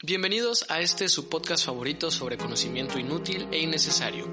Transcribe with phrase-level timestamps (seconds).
[0.00, 4.32] Bienvenidos a este su podcast favorito sobre conocimiento inútil e innecesario.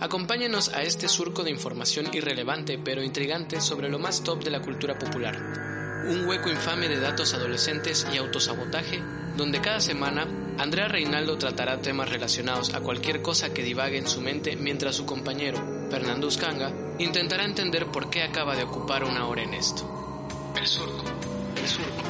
[0.00, 4.60] Acompáñenos a este surco de información irrelevante pero intrigante sobre lo más top de la
[4.60, 6.02] cultura popular.
[6.08, 9.00] Un hueco infame de datos adolescentes y autosabotaje,
[9.36, 10.26] donde cada semana
[10.58, 15.06] Andrea Reinaldo tratará temas relacionados a cualquier cosa que divague en su mente mientras su
[15.06, 19.88] compañero, Fernando Uscanga, intentará entender por qué acaba de ocupar una hora en esto.
[20.56, 21.04] El surco,
[21.56, 22.03] el surco.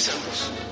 [0.00, 0.69] Empezamos.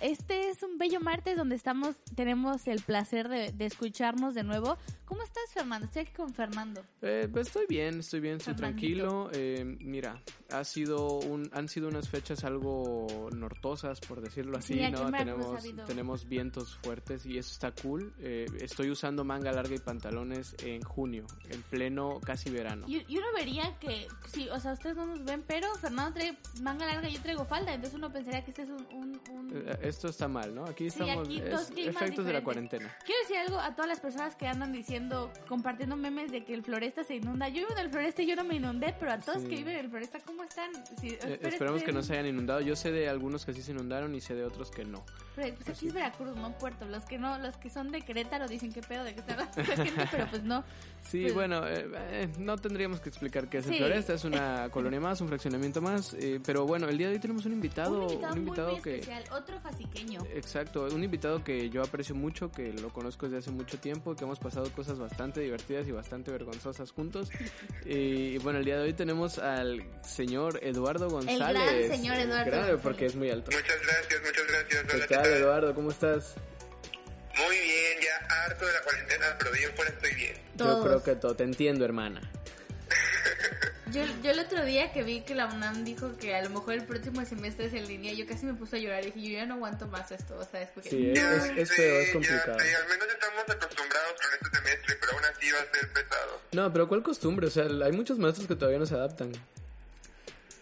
[0.00, 4.76] Este es un bello martes donde estamos, tenemos el placer de, de escucharnos de nuevo.
[5.04, 5.86] ¿Cómo estás, Fernando?
[5.86, 6.82] Estoy aquí con Fernando.
[7.02, 9.28] Eh, pues estoy bien, estoy bien, estoy Fernandito.
[9.28, 9.30] tranquilo.
[9.32, 13.06] Eh, mira, ha sido un, han sido unas fechas algo
[13.36, 15.10] nortosas, por decirlo así, Sí, ¿no?
[15.12, 18.12] Tenemos, tenemos vientos fuertes y eso está cool.
[18.18, 22.86] Eh, estoy usando manga larga y pantalones en junio, en pleno casi verano.
[22.88, 26.38] Y, y uno vería que, sí, o sea, ustedes no nos ven, pero Fernando trae
[26.62, 28.86] manga larga y yo traigo falda, entonces uno pensaría que este es un...
[28.92, 30.64] un- un- Eh, Esto está mal, ¿no?
[30.64, 32.96] Aquí Sí, estamos, aquí es dos climas efectos de la cuarentena.
[33.04, 36.62] Quiero decir algo a todas las personas que andan diciendo, compartiendo memes de que el
[36.62, 37.48] Floresta se inunda.
[37.48, 39.48] Yo vivo en el Floresta y yo no me inundé, pero a todos Sí.
[39.48, 40.70] que viven en el Floresta, ¿cómo están?
[41.00, 42.60] Sí, Eh, esperemos que no se hayan inundado.
[42.60, 45.04] Yo sé de algunos que sí se inundaron y sé de otros que no.
[45.36, 46.86] Pero, pues aquí es Veracruz, no Puerto.
[46.86, 49.46] Los que no, los que son de Querétaro dicen qué pedo de que está la
[49.46, 50.64] gente, pero pues no.
[51.10, 53.78] Sí, Pues- bueno, eh, eh, no tendríamos que explicar qué es el Sí.
[53.78, 57.18] Floresta, es una colonia más, un fraccionamiento más, eh, pero bueno, el día de hoy
[57.20, 58.94] tenemos un invitado, un invitado, un invitado muy, muy que...
[59.00, 60.20] especial, otro fasiqueño.
[60.32, 64.24] Exacto, un invitado que yo aprecio mucho, que lo conozco desde hace mucho tiempo, que
[64.24, 67.30] hemos pasado cosas bastante divertidas y bastante vergonzosas juntos.
[67.86, 71.62] Y bueno, el día de hoy tenemos al señor Eduardo González.
[71.62, 72.80] gran señor Eduardo González.
[72.82, 73.50] porque es muy alto.
[73.52, 74.84] Muchas gracias, muchas gracias.
[74.84, 75.40] ¿Qué Hola, tal?
[75.40, 75.74] Eduardo?
[75.74, 76.34] ¿Cómo estás?
[77.36, 80.34] Muy bien, ya harto de la cuarentena, pero bien fuera estoy bien.
[80.56, 80.84] Yo Todos.
[80.86, 82.20] creo que todo, te entiendo, hermana.
[83.92, 86.74] Yo, yo el otro día que vi que la UNAM dijo que a lo mejor
[86.74, 89.38] el próximo semestre es en línea, yo casi me puse a llorar y dije, yo
[89.38, 90.90] ya no aguanto más esto, o sea, es porque...
[90.90, 92.58] Sí, es, es, es Sí, feo, es ya complicado.
[92.58, 96.40] sé, al menos estamos acostumbrados con este semestre, pero aún así va a ser pesado.
[96.52, 97.46] No, pero ¿cuál costumbre?
[97.46, 99.30] O sea, hay muchos maestros que todavía no se adaptan.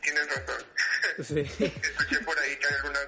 [0.03, 0.62] Tienes razón.
[1.25, 1.41] Sí.
[1.65, 3.06] escuché por ahí que hay algunas...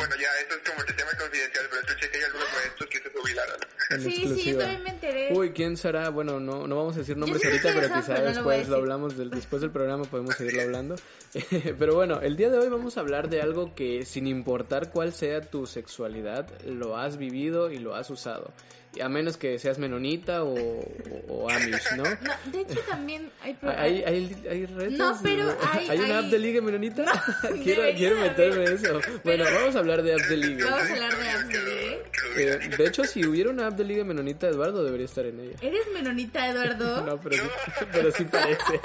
[0.00, 2.98] Bueno, ya eso es como el tema confidencial, pero escuché que hay algunos maestros que
[3.00, 3.56] se jubilaron.
[3.90, 5.28] En Sí, sí, yo también me enteré.
[5.34, 6.08] Uy, ¿quién será?
[6.08, 8.60] Bueno, no, no vamos a decir nombres ahorita, pero quizá pero no lo después lo
[8.62, 8.74] decir.
[8.74, 10.96] hablamos del, después del programa podemos seguirlo hablando.
[11.78, 15.12] pero bueno, el día de hoy vamos a hablar de algo que sin importar cuál
[15.12, 18.54] sea tu sexualidad, lo has vivido y lo has usado.
[19.00, 22.02] A menos que seas menonita o, o, o amish, ¿no?
[22.02, 22.10] No,
[22.52, 23.54] de hecho también hay...
[23.54, 24.98] pro- ¿Hay, hay, hay retos?
[24.98, 27.04] No, pero hay- una hay- app de liga menonita?
[27.62, 29.00] quiero debería quiero de meterme en eso.
[29.22, 30.66] Bueno, vamos a hablar de apps de liga.
[30.70, 32.02] Vamos a hablar de apps de ligue.
[32.36, 35.56] Eh, de hecho, si hubiera una app de liga menonita, Eduardo debería estar en ella.
[35.62, 37.00] ¿Eres menonita, Eduardo?
[37.06, 38.80] No, pero, sí- pero sí parece.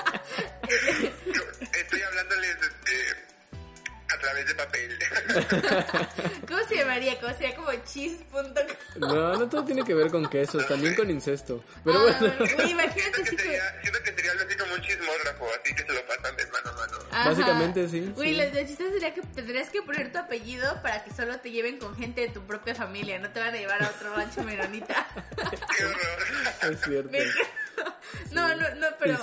[1.79, 3.04] Estoy hablándoles a
[4.25, 5.00] través de papel.
[6.47, 7.19] ¿Cómo se llamaría?
[7.19, 8.44] ¿Cómo sería como cheese.com?
[8.97, 11.63] No, no todo tiene que ver con quesos, también con incesto.
[11.84, 13.38] Pero Ah, bueno, bueno, imagínate que que...
[13.44, 16.46] sería, siento que sería algo así como un chismógrafo, así que se lo pasan de
[16.47, 16.97] mano a mano.
[17.12, 17.30] Ajá.
[17.30, 18.38] Básicamente, sí, Güey, sí.
[18.41, 21.78] lo, lo chistoso sería que tendrías que poner tu apellido para que solo te lleven
[21.78, 23.19] con gente de tu propia familia.
[23.19, 25.08] No te van a llevar a otro rancho menonita.
[25.78, 26.74] ¡Qué horror!
[26.74, 27.18] es cierto.
[28.31, 29.18] no, no, no, pero...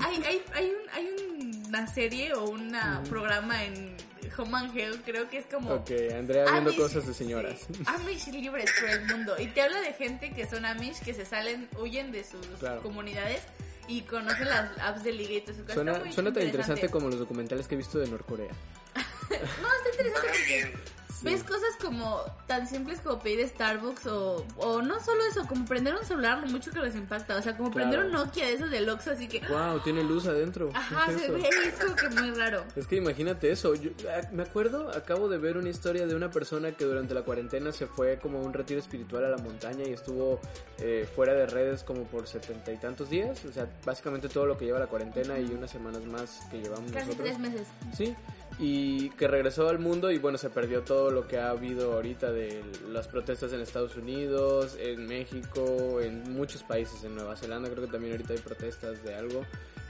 [0.00, 2.76] Hay, hay, hay, un, hay una serie o un
[3.08, 3.96] programa en
[4.38, 5.72] Home and Health, creo que es como...
[5.74, 7.60] Ok, Andrea viendo Amish, cosas de señoras.
[7.72, 9.34] sí, Amish libres por el mundo.
[9.38, 12.82] Y te habla de gente que son Amish, que se salen, huyen de sus Claro.
[12.82, 13.42] comunidades
[13.88, 15.72] y conocen las apps de ligue y todo eso.
[15.74, 18.50] Suena, suena tan interesante como los documentales que he visto de Norcorea.
[19.30, 20.74] No, está interesante porque
[21.22, 25.94] ves cosas como tan simples como pedir Starbucks o, o no solo eso, como prender
[25.94, 27.36] un celular, lo mucho que les impacta.
[27.36, 27.90] O sea, como Claro.
[27.90, 29.40] prender un Nokia de esos del Oxxo, así que...
[29.48, 30.70] Wow, tiene luz adentro.
[30.70, 32.64] ¿Qué Ajá, es se ve, es como que muy raro.
[32.76, 33.74] Es que imagínate eso.
[33.74, 37.22] Yo, ah, me acuerdo, acabo de ver una historia de una persona que durante la
[37.22, 40.40] cuarentena se fue como a un retiro espiritual a la montaña y estuvo
[40.78, 43.44] eh, fuera de redes como por setenta y tantos días.
[43.44, 46.90] O sea, básicamente todo lo que lleva la cuarentena y unas semanas más que llevamos
[46.92, 47.26] Casi nosotros.
[47.28, 47.66] tres meses.
[47.96, 48.14] Sí,
[48.58, 52.30] y que regresó al mundo y bueno, se perdió todo lo que ha habido ahorita
[52.32, 57.84] de las protestas en Estados Unidos, en México, en muchos países, en Nueva Zelanda creo
[57.86, 59.44] que también ahorita hay protestas de algo.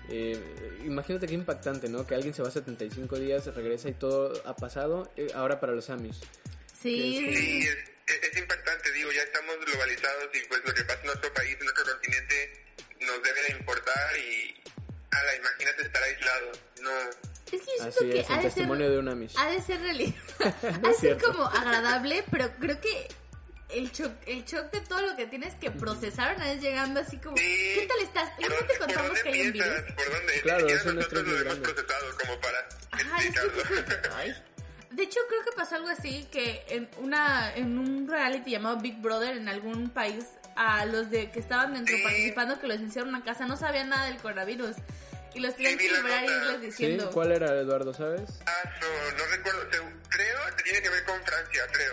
[0.09, 0.39] Eh,
[0.85, 2.07] imagínate qué impactante, ¿no?
[2.07, 5.11] Que alguien se va 75 días, regresa y todo ha pasado.
[5.17, 6.21] eh, ahora para los Amis.
[6.81, 7.69] Sí, Sí, es,
[8.07, 11.57] es- es impactante, digo, ya estamos globalizados y pues lo que pasa en nuestro país,
[11.59, 12.65] en nuestro continente,
[13.01, 14.55] nos debe de importar y,
[15.11, 16.53] ala, imagínate estar aislado,
[16.83, 16.91] no,
[17.55, 19.35] es que yo siento Así que es, ha el de testimonio ser, de un Amish.
[19.39, 20.15] ha de ser realidad,
[20.83, 23.09] No ha es de ser como agradable, pero creo que
[23.71, 27.17] el shock, el shock de todo lo que tienes que procesar una vez llegando así
[27.19, 27.43] como, Sí.
[27.75, 28.31] ¿qué tal estás?
[28.39, 29.69] Y ¿Por no dónde, te por contamos dónde que hay un virus.
[29.97, 30.41] ¿Por dónde?
[30.43, 31.09] Claro, es muy hemos
[31.45, 31.61] grande.
[31.73, 34.35] procesado como para Ajá, es que- ay.
[34.91, 39.01] De hecho, creo que pasó algo así, que en una en un reality llamado Big
[39.01, 40.25] Brother en algún país,
[40.55, 42.03] a los de que estaban dentro Sí.
[42.05, 44.77] participando, que los hicieron a una casa, no sabían nada del coronavirus.
[45.35, 46.67] Y los tenían vi que la librar y irles ¿Sí?
[46.67, 47.11] diciendo...
[47.13, 48.23] ¿Cuál era, Eduardo, sabes?
[48.47, 48.87] Ah, so,
[49.19, 49.61] no recuerdo,
[50.09, 51.93] creo que tiene que ver con Francia, creo.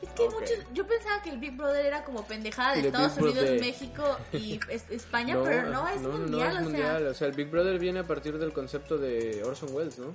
[0.00, 0.32] Es que Ok.
[0.34, 3.42] muchos, yo pensaba que el Big Brother era como pendejada de El Estados Big Unidos,
[3.44, 3.60] Brother.
[3.60, 6.98] México y es- España, pero no, es no, no, mundial, es o mundial.
[7.02, 7.10] sea...
[7.10, 10.12] O sea, el Big Brother viene a partir del concepto de Orson Welles, ¿no?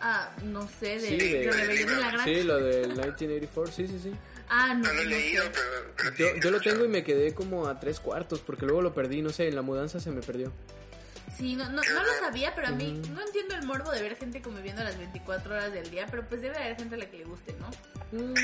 [0.00, 2.24] Ah, no sé, de, Sí, de de- en la Granja.
[2.24, 4.12] Sí, lo del 1984, sí, sí, sí.
[4.48, 5.66] Ah, no, No lo he no leído, pero,
[5.96, 8.82] pero sí, Yo, yo lo tengo y me quedé como a tres cuartos porque luego
[8.82, 10.52] lo perdí, no sé, en la mudanza se me perdió.
[11.36, 14.16] Sí, no, no, no lo sabía, pero a mí no entiendo el morbo de ver
[14.16, 17.18] gente conviviendo las 24 horas del día, pero pues debe haber gente a la que
[17.18, 17.70] le guste, ¿no?
[18.12, 18.34] Mm,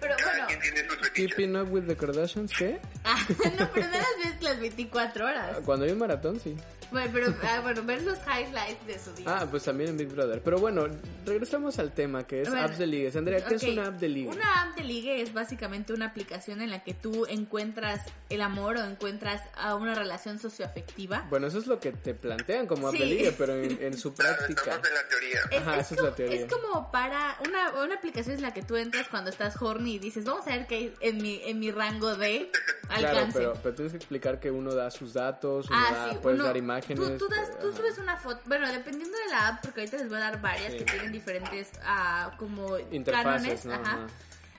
[0.00, 1.10] Pero Cada bueno, quien tiene sus.
[1.10, 2.80] Keeping up with the Kardashians, ¿qué?
[3.04, 3.18] ah,
[3.58, 5.58] no, pero no las ves las 24 horas.
[5.64, 6.56] Cuando hay un maratón, sí.
[6.90, 9.26] Bueno, pero ah, bueno, ver los highlights de su día.
[9.28, 10.42] Ah, pues también en Big Brother.
[10.42, 10.88] Pero bueno,
[11.24, 13.14] regresamos al tema que es ver, apps de ligues.
[13.14, 14.28] Andrea, ¿qué Ok, es una app de ligue?
[14.30, 18.76] Una app de ligue es básicamente una aplicación en la que tú encuentras el amor
[18.78, 21.26] o encuentras a una relación socioafectiva.
[21.30, 23.04] Bueno, eso es lo que te plantean como app de Sí.
[23.04, 24.60] ligue, pero en, en su Claro, práctica.
[24.62, 25.40] estamos en la teoría.
[25.52, 26.40] Es, Ajá, es esa es la como, teoría.
[26.40, 29.98] es como para una, una aplicación en la que tú entras cuando estás horny y
[29.98, 32.50] dices, vamos a ver qué hay en mi, en mi rango de
[32.88, 33.38] Claro, alcance.
[33.38, 36.38] pero, pero tienes que explicar que uno da sus datos, uno Ah, da- sí, puedes
[36.38, 37.18] uno- dar imágenes.
[37.18, 39.96] Tú, tú das- eh, tú subes una foto, bueno, dependiendo de la app, porque ahorita
[39.98, 40.78] les voy a dar varias Sí.
[40.78, 43.72] que tienen diferentes ah, como Interfaces, cánones, ¿no?
[43.74, 43.82] ajá.
[44.04, 44.06] Ajá.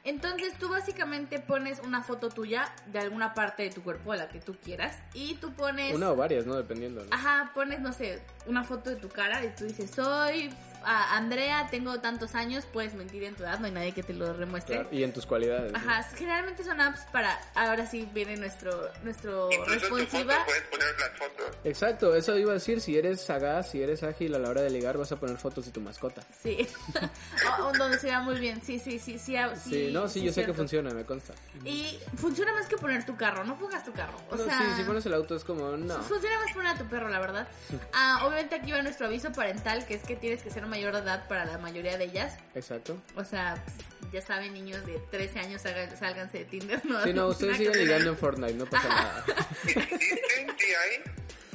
[0.03, 4.39] Entonces tú básicamente pones una foto tuya de alguna parte de tu cuerpo, la que
[4.39, 5.93] tú quieras, y tú pones...
[5.93, 6.55] Una o varias, ¿no?
[6.55, 7.03] Dependiendo.
[7.03, 7.13] ¿no?
[7.13, 10.49] Ajá, pones, no sé, una foto de tu cara y tú dices, soy
[10.83, 14.13] ah, Andrea, tengo tantos años, puedes mentir en tu edad, no hay nadie que te
[14.13, 14.75] lo demuestre.
[14.75, 15.71] Claro, Y en tus cualidades.
[15.71, 15.77] ¿no?
[15.77, 20.33] Ajá, generalmente son apps para, ahora sí viene nuestro, nuestro responsiva.
[20.35, 21.57] foto puedes poner las fotos.
[21.63, 24.69] Exacto, eso iba a decir, si eres sagaz, si eres ágil a la hora de
[24.69, 26.21] ligar, vas a poner fotos de tu mascota.
[26.41, 26.67] Sí,
[27.59, 29.35] o, o donde se vea muy bien, sí, sí, sí, sí.
[29.35, 31.33] ah, Sí, no, sí, yo sé que funciona, me consta.
[31.65, 34.17] Y funciona más que poner tu carro, no pongas tu carro.
[34.29, 35.95] O No, sea, sí, si pones el auto es como, no.
[36.03, 37.47] funciona más poner a tu perro, la verdad.
[37.93, 41.01] Ah, obviamente aquí va nuestro aviso parental, que es que tienes que ser mayor de
[41.01, 42.37] edad para la mayoría de ellas.
[42.55, 42.97] Exacto.
[43.15, 43.63] O sea,
[44.11, 46.83] ya saben, niños de 13 años, salgan, sálganse de Tinder.
[46.85, 49.25] No, Sí, no, ustedes sigan ligando en Fortnite, no pasa nada.
[49.67, 50.47] ¿Existen?
[50.57, 51.03] Sí hay.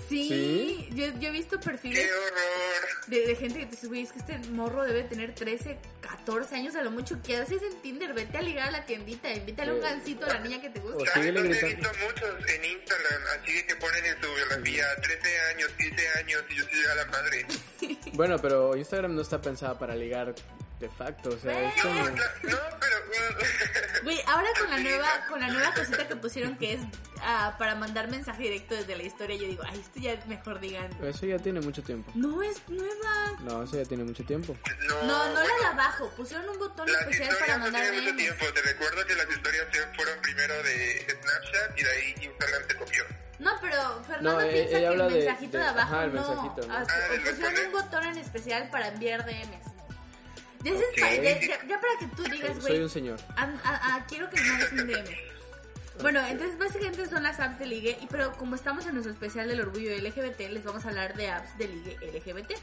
[0.09, 0.89] Sí, ¿Sí?
[0.95, 3.07] Yo, yo he visto ¡Qué perfiles horror!
[3.09, 6.55] de, de gente que te dice, güey, es que este morro debe tener 13, 14
[6.55, 7.19] años a lo mucho.
[7.25, 8.13] ¿Qué haces en Tinder?
[8.15, 9.85] Vete a ligar a la tiendita, invítale un Sí.
[9.85, 10.97] gancito a la niña que te gusta.
[10.97, 13.23] O ¿Sabes síguele dónde he visto muchos en Instagram?
[13.41, 17.07] Así que ponen en su biografía 13 años, 15 años y yo soy a la
[17.07, 17.47] madre.
[18.13, 20.35] Bueno, pero Instagram no está pensada para ligar
[20.81, 21.95] de facto, o sea, es como...
[21.95, 22.97] No, no, pero...
[22.99, 26.81] uh, Güey, ahora con la nueva con la nueva cosita que pusieron que es
[27.23, 30.91] ah, para mandar mensaje directo desde la historia, yo digo, ay, esto ya mejor digan.
[31.03, 32.13] Eso ya tiene mucho tiempo.
[32.15, 33.33] No es nueva.
[33.41, 34.57] No, eso ya tiene mucho tiempo.
[34.89, 36.11] no, No, no la de abajo.
[36.17, 38.45] Pusieron un botón especial para no mandar tienen mucho tiempo.
[38.55, 43.05] Te recuerdo que las historias fueron primero de Snapchat y de ahí Instagram se copió.
[43.39, 46.15] No, pero Fernando No, piensa ella que habla el mensajito de, de- abajo ajá, el
[46.15, 46.29] no.
[46.29, 46.75] mensajito, ¿no?
[46.75, 49.76] Ah, Ah, pusieron un botón en especial para enviar DMs.
[50.67, 51.01] Ya, es Ok.
[51.01, 53.19] pa- ya- ya- ya para que tú digas, Soy güey, un señor.
[53.37, 55.17] ah, ah, ah, quiero que me mandes un DM.
[56.03, 59.49] Bueno, entonces básicamente son las apps de ligue, y pero como estamos en nuestro especial
[59.49, 62.55] del orgullo LGBT, les vamos a hablar de apps de ligue LGBT,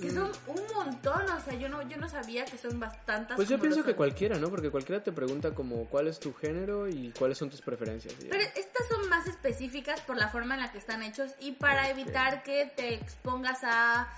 [0.00, 3.36] que son un montón, o sea, yo no yo no sabía que son bastantes.
[3.36, 4.48] Pues yo pienso que cualquiera, ¿no?
[4.48, 8.16] Porque cualquiera te pregunta como cuál es tu género y cuáles son tus preferencias.
[8.18, 8.30] ya.
[8.30, 11.82] Pero estas son más específicas por la forma en la que están hechos y para
[11.84, 11.90] Ok.
[11.90, 14.08] evitar que te expongas a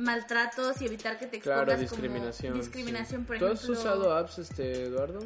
[0.00, 2.54] maltratos y evitar que te expongas Claro, como discriminación.
[2.54, 3.26] discriminación, sí.
[3.26, 3.72] por ¿Tú ejemplo.
[3.72, 5.20] has usado apps, este, Eduardo?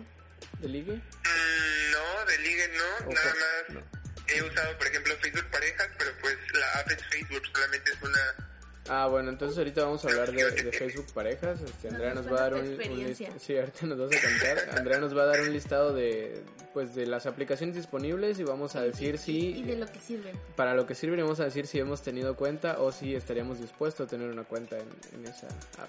[0.61, 0.95] ¿De ligue?
[0.95, 3.75] Mm, no, de ligue no, Ok, nada más.
[3.75, 3.81] no.
[4.27, 8.54] He usado, por ejemplo, Facebook Parejas, pero pues la app es Facebook, solamente es una...
[8.89, 11.61] Ah, bueno, entonces ahorita vamos a hablar de, de Facebook parejas.
[11.63, 13.29] Este, Andrea Nos nos va a dar un, tu un experiencia.
[13.31, 14.79] list- Sí, ahorita nos vas a contar.
[14.79, 16.43] Andrea nos va a dar un listado de,
[16.75, 20.39] pues, de las aplicaciones disponibles y vamos a decir si Y de lo que sirven.
[20.55, 23.59] para lo que sirven y vamos a decir si hemos tenido cuenta o si estaríamos
[23.61, 25.47] dispuestos a tener una cuenta en, en esa
[25.79, 25.89] app.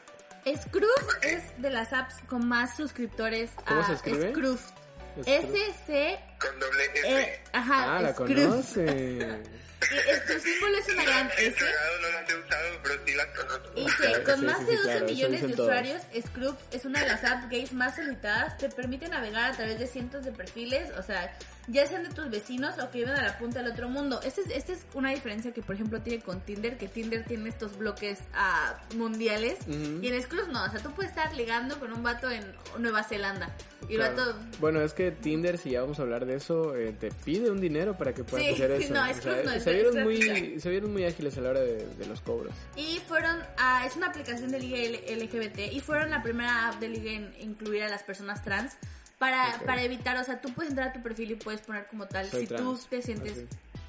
[0.57, 4.31] Scruff es de las apps con más suscriptores ¿Cómo a se escribe?
[4.31, 4.61] Scruff.
[4.61, 5.27] Scruff.
[5.27, 7.19] S C con doble S.
[7.21, 9.27] Eh, ajá, Ah, la conoce.
[9.91, 11.65] Y es- su símbolo es una gran He S.
[12.01, 13.71] no las he usado, pero sí las conozco.
[13.75, 16.85] Y Sí, que con más de sí, 12 claro, eso millones de usuarios, Scrooge es
[16.85, 18.57] una de las apps gays más solicitadas.
[18.57, 21.33] Te permite navegar a través de cientos de perfiles, o sea,
[21.67, 24.19] ya sean de tus vecinos o que viven a la punta del otro mundo.
[24.23, 27.49] Esta es, esta es una diferencia que, por ejemplo, tiene con Tinder, que Tinder tiene
[27.49, 29.59] estos bloques ah, mundiales.
[29.67, 32.43] Y en Scrooge no, o sea, tú puedes estar ligando con un vato en
[32.79, 33.49] Nueva Zelanda.
[33.87, 34.15] Y el Claro.
[34.15, 37.51] vato Bueno, es que Tinder, si ya vamos a hablar de eso, eh, te pide
[37.51, 38.93] un dinero para que puedas Sí, hacer eso.
[38.93, 41.49] no, O es sea, no, es- se, vieron muy, se vieron muy ágiles a la
[41.51, 42.53] hora de, de los cobros.
[42.75, 44.77] Y fueron, a, es una aplicación de liga
[45.15, 48.73] LGBT y fueron la primera app de liga en incluir a las personas trans
[49.19, 52.05] para, para evitar, o sea, tú puedes entrar a tu perfil y puedes poner como
[52.07, 53.47] tal, Soy si tú trans, te sientes, así.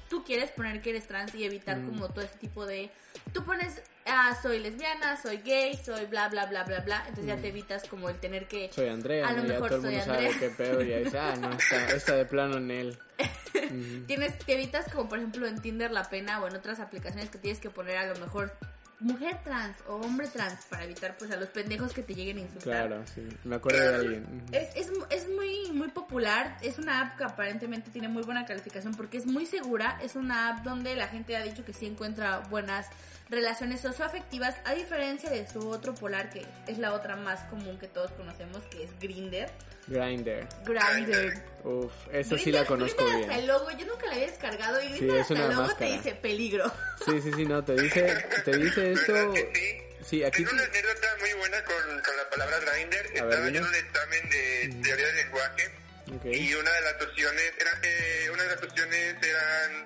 [0.09, 1.85] tú quieres poner que eres trans y evitar Mm.
[1.89, 2.89] como todo ese tipo de,
[3.33, 7.35] tú pones, ah, soy lesbiana, soy gay, soy bla, bla, bla, bla, bla, entonces ya
[7.37, 8.67] te evitas como el tener que...
[8.69, 8.73] Mm.
[8.73, 10.39] Soy Andrea, A lo mejor todo el soy mundo sabe Andrea.
[10.49, 12.97] qué pedo y ya dice, ah, no, está, está de plano en él.
[14.07, 17.37] Tienes, te evitas como por ejemplo en Tinder la pena o en otras aplicaciones que
[17.37, 18.55] tienes que poner a lo mejor
[18.99, 22.41] mujer trans o hombre trans para evitar pues a los pendejos que te lleguen a
[22.41, 22.87] insultar.
[22.87, 23.27] Claro, sí.
[23.43, 24.43] Me acuerdo de alguien.
[24.51, 28.95] Es, es, es muy, muy popular, es una app que aparentemente tiene muy buena calificación
[28.95, 32.39] porque es muy segura, es una app donde la gente ha dicho que sí encuentra
[32.49, 32.87] buenas
[33.29, 37.87] relaciones socioafectivas, a diferencia de su otro polar que es la otra más común que
[37.87, 39.51] todos conocemos, que es Grinder.
[39.87, 40.47] Grindr.
[40.65, 41.43] Grinder.
[41.63, 43.31] Uf, esa sí la conozco hasta bien.
[43.31, 45.77] el logo, yo nunca la había descargado y Sí, Grindr es hasta el logo máscara.
[45.91, 46.73] te dice peligro.
[47.05, 49.13] Sí, sí, sí, no, te dice, te dice esto.
[49.13, 50.03] ¿Verdad que sí?
[50.05, 53.05] Sí, aquí Tengo te- una anécdota muy buena con, con la palabra grinder.
[53.05, 55.71] A Estaba ver, yo en un examen de teoría del lenguaje
[56.15, 56.25] Ok.
[56.25, 59.85] y una de las opciones era eh, una de las opciones eran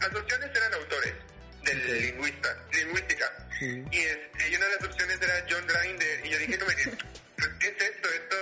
[0.00, 1.12] las opciones eran autores
[1.64, 2.02] del Ok.
[2.02, 3.48] lingüista, lingüística.
[3.60, 6.84] Y, este, y una de las opciones era John Grinder y yo dije como que,
[6.90, 6.98] pues,
[7.60, 8.08] ¿qué es esto?
[8.08, 8.36] Esto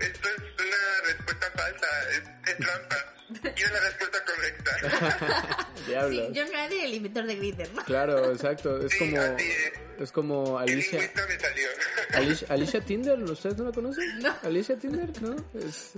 [0.00, 2.96] esto es una respuesta falsa, es, es trampa.
[3.56, 5.68] Y era la respuesta correcta.
[5.86, 6.26] Diablos.
[6.26, 7.84] Sí, John Grinder, el inventor de Grinder, ¿no?
[7.84, 8.84] Claro, exacto.
[8.84, 9.72] Es Sí, como, así es.
[10.00, 10.98] es como Alicia.
[10.98, 11.68] lingüista me salió.
[12.14, 14.18] Alicia, Alicia Tinder, ¿ustedes no la conocen?
[14.18, 14.34] No.
[14.42, 15.36] Alicia Tinder, ¿no?
[15.54, 15.92] Es-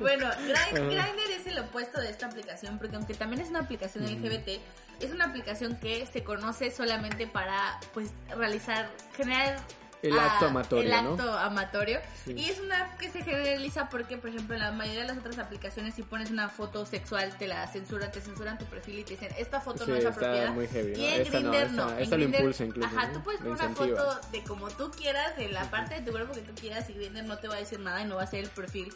[0.00, 0.30] Bueno.
[0.72, 4.60] Grindr es el opuesto de esta aplicación porque aunque también es una aplicación LGBT,
[5.00, 9.58] es una aplicación que se conoce solamente para pues realizar, generar
[10.02, 11.10] El acto ah, amatorio, el ¿no?
[11.12, 11.98] acto amatorio.
[12.24, 12.32] Sí.
[12.34, 15.18] Y es una app que se generaliza porque, por ejemplo, en la mayoría de las
[15.18, 19.04] otras aplicaciones, si pones una foto sexual, te la censuran, te censuran tu perfil y
[19.04, 20.52] te dicen, esta foto Sí, no es apropiada.
[20.52, 21.06] muy heavy, Y ¿no?
[21.06, 21.90] en Esta no, Grindr esta- no.
[21.90, 23.12] lo Grindr- impulsa incluso, Ajá, ¿no?
[23.12, 26.32] tú puedes poner una foto de como tú quieras, en la parte de tu cuerpo
[26.34, 28.26] que tú quieras y Grindr no te va a decir nada y no va a
[28.26, 28.92] ser el perfil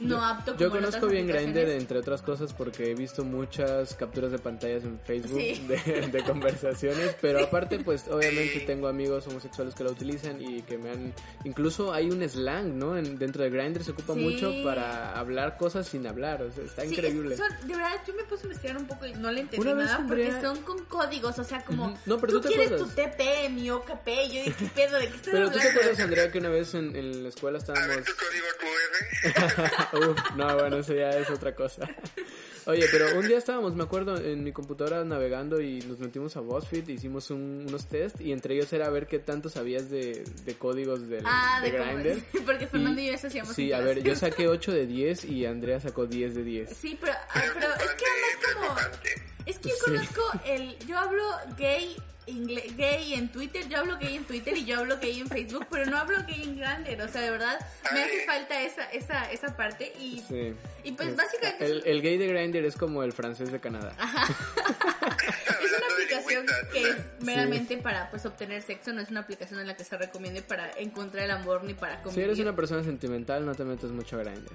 [0.00, 3.94] no Yo- apto como Yo conozco bien Grindr entre otras cosas porque he visto muchas
[3.94, 5.66] capturas de pantallas en Facebook Sí.
[5.68, 10.78] de, de conversaciones, pero aparte pues obviamente tengo amigos homosexuales que la utilizan y que
[10.78, 11.14] me han...
[11.44, 12.96] Incluso hay un slang, ¿no?
[12.96, 14.20] En- dentro de Grindr se ocupa Sí.
[14.20, 17.34] mucho para hablar cosas sin hablar, o sea, está Sí, increíble.
[17.34, 19.66] es- son- de verdad, yo me puse a investigar un poco y no le entendí
[19.66, 21.96] Una nada Andrea- porque son con códigos, o sea, como.
[22.06, 22.88] No, pero tú, tú te quieres acuerdas.
[22.88, 24.98] tu TP, mi OKP, y yo dije, ¿qué pedo?
[24.98, 25.80] ¿De qué estás Pero tú te hablando?
[25.80, 27.88] acuerdas, Andrea, que una vez en, en la escuela A estábamos...
[27.88, 29.83] ver tu código QR.
[29.92, 31.88] Uf, no, bueno, eso ya es otra cosa.
[32.66, 36.40] Oye, pero un día estábamos, me acuerdo, en mi computadora navegando y nos metimos a
[36.40, 40.54] BuzzFeed, hicimos un- unos test y entre ellos era ver qué tanto sabías de, de
[40.54, 42.22] códigos del, Ah, de de Grindr.
[42.46, 45.44] porque Fernando y, yo eso hacíamos Sí, a ver, yo saqué 8 de 10 y
[45.44, 46.70] Andrea sacó 10 de 10.
[46.74, 48.76] Sí, pero, pero es que además como...
[49.46, 50.78] Es que yo conozco el...
[50.86, 51.22] Yo hablo
[51.58, 51.94] gay,
[52.26, 55.86] gay en Twitter, yo hablo gay en Twitter y yo hablo gay en Facebook, pero
[55.86, 57.58] no hablo gay en Grindr, o sea, de verdad,
[57.92, 60.22] me hace falta esa, esa, esa parte y...
[60.26, 60.54] Sí.
[60.84, 63.94] Y pues básicamente El, el gay de Grindr es como el francés de Canadá.
[65.64, 69.66] Es una aplicación que es meramente para pues obtener sexo, no es una aplicación en
[69.66, 72.24] la que se recomiende para encontrar el amor ni para Si convivir.
[72.26, 74.50] eres una persona sentimental, no te metas mucho a Grindr.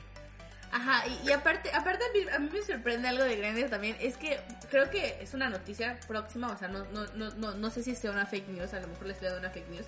[0.71, 3.95] Ajá, y, y aparte, aparte a mí, a mí me sorprende algo de Grindr también,
[3.99, 7.69] es que creo que es una noticia próxima, o sea, no, no, no, no, no
[7.69, 9.85] sé si sea una fake news, a lo mejor le estoy dando una fake news,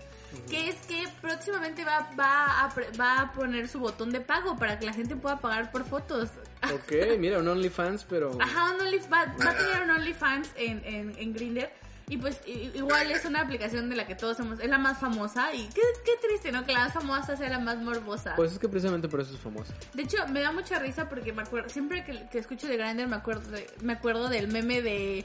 [0.49, 4.79] que es que próximamente va, va, a, va a poner su botón de pago para
[4.79, 6.29] que la gente pueda pagar por fotos.
[6.73, 8.37] Ok, mira, un OnlyFans, pero...
[8.41, 11.69] Ajá, un Only, va, va a tener un OnlyFans en, en, en Grindr.
[12.09, 15.53] Y pues igual es una aplicación de la que todos somos, es la más famosa
[15.53, 16.65] y qué, qué triste, ¿no?
[16.65, 18.35] Que la más famosa sea la más morbosa.
[18.35, 19.73] Pues es que precisamente por eso es famosa.
[19.93, 23.07] de hecho, me da mucha risa porque me acuerdo, siempre que, que escucho de Grindr
[23.07, 25.23] me acuerdo, de- me acuerdo del meme de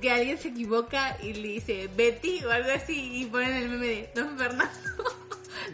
[0.00, 3.86] que alguien se equivoca y le dice Betty o algo así y ponen el meme
[3.86, 4.72] de Don Fernando.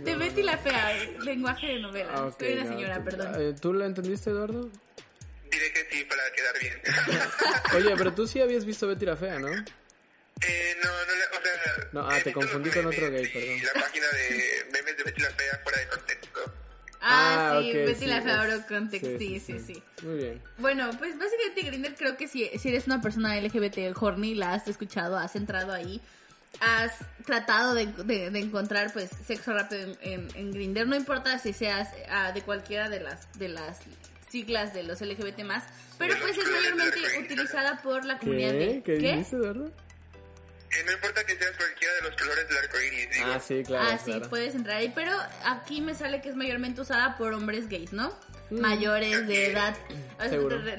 [0.05, 0.47] De No, Betty no.
[0.47, 2.11] la fea, eh, lenguaje de novela.
[2.15, 3.35] Ah, Soy una señora, perdón.
[3.39, 4.71] eh, ¿Tú la entendiste, Eduardo?
[5.51, 7.25] Diré que sí para quedar bien.
[7.77, 9.49] Oye, pero tú sí habías visto Betty la Fea, ¿no?
[10.47, 11.89] Eh, no, no, o sea...
[11.93, 13.63] No, ah, te confundí con otro gay, perdón.
[13.75, 16.41] la página de memes de Betty la Fea fuera de contexto.
[17.03, 19.83] Ah, ok, Betty la sí, Fea es- Brocontext, sí, sí, sí.
[20.03, 20.43] Muy bien.
[20.59, 24.69] Bueno, pues básicamente Grinder creo que si, si eres una persona LGBT horny, la has
[24.69, 26.01] escuchado, has entrado ahí,
[26.61, 26.93] has
[27.25, 31.89] tratado de, de- de encontrar pues sexo rápido en, en, Grinder, no importa si seas
[32.11, 33.79] ah, de cualquiera de las de las
[34.31, 35.65] siglas de los LGBT más,
[35.99, 38.59] pero pues es mayormente utilizada por la comunidad ¿Qué?
[38.59, 39.41] de ¿Qué dices,
[40.71, 43.27] Que no importa que seas cualquiera de los colores del arco iris, digo.
[43.27, 44.29] Ah, sí, claro, ah, sí, claro.
[44.31, 45.13] puedes entrar ahí, pero
[45.45, 48.11] aquí me sale que es mayormente usada por hombres gays, ¿no?
[48.51, 48.61] Mm.
[48.61, 49.77] Mayores de edad.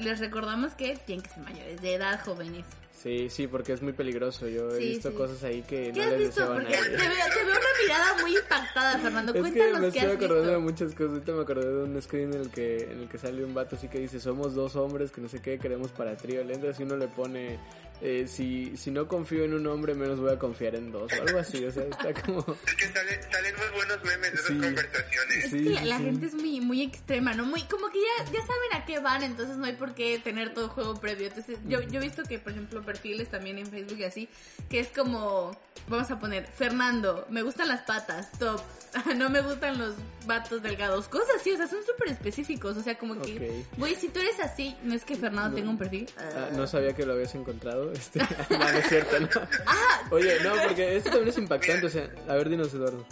[0.00, 2.64] Les recordamos que tienen que ser mayores de edad, jóvenes.
[3.02, 4.46] Sí, sí, porque es muy peligroso.
[4.46, 5.16] Yo he Sí, visto sí.
[5.16, 6.40] cosas ahí que ¿Qué no has les visto?
[6.40, 6.98] deseo a Porque te veo,
[7.34, 9.32] te veo una mirada muy impactada, Fernando.
[9.32, 10.60] Es que Cuéntanos me qué estoy has acordando de visto.
[10.60, 11.12] muchas cosas.
[11.12, 13.74] Ahorita me acordé de un screen en el que en el que sale un vato
[13.74, 16.44] así que dice somos dos hombres que no sé qué queremos para trío.
[16.44, 17.58] Le entras y uno le pone
[18.04, 21.22] eh, si si no confío en un hombre menos voy a confiar en dos o
[21.22, 21.64] algo así.
[21.64, 24.54] O sea está como Es que sale- salen muy buenos memes de esas Sí.
[24.60, 25.44] conversaciones.
[25.44, 26.04] Es Sí, que la, sí, la sí.
[26.04, 27.44] gente es muy muy extrema, ¿no?
[27.46, 30.52] Muy como que ya, ya saben a qué van, entonces no hay por qué tener
[30.52, 31.28] todo juego previo.
[31.28, 34.28] Entonces, yo, yo he visto que, por ejemplo, perfiles también en Facebook y así,
[34.68, 35.56] que es como,
[35.88, 38.60] vamos a poner, Fernando, me gustan las patas, top,
[39.16, 39.94] no me gustan los
[40.26, 43.36] vatos delgados, cosas así, o sea, son súper específicos, o sea, como que,
[43.70, 43.78] Ok.
[43.78, 45.54] güey, si tú eres así, no es que Fernando No.
[45.54, 46.08] tenga un perfil.
[46.18, 47.91] Ah, no sabía que lo habías encontrado.
[47.92, 48.18] Este,
[48.50, 49.28] no, no es cierto, ¿no?
[49.66, 51.86] Ah, Oye, no, porque esto también es impactante.
[51.86, 53.06] O sea, a ver, dinos, Eduardo.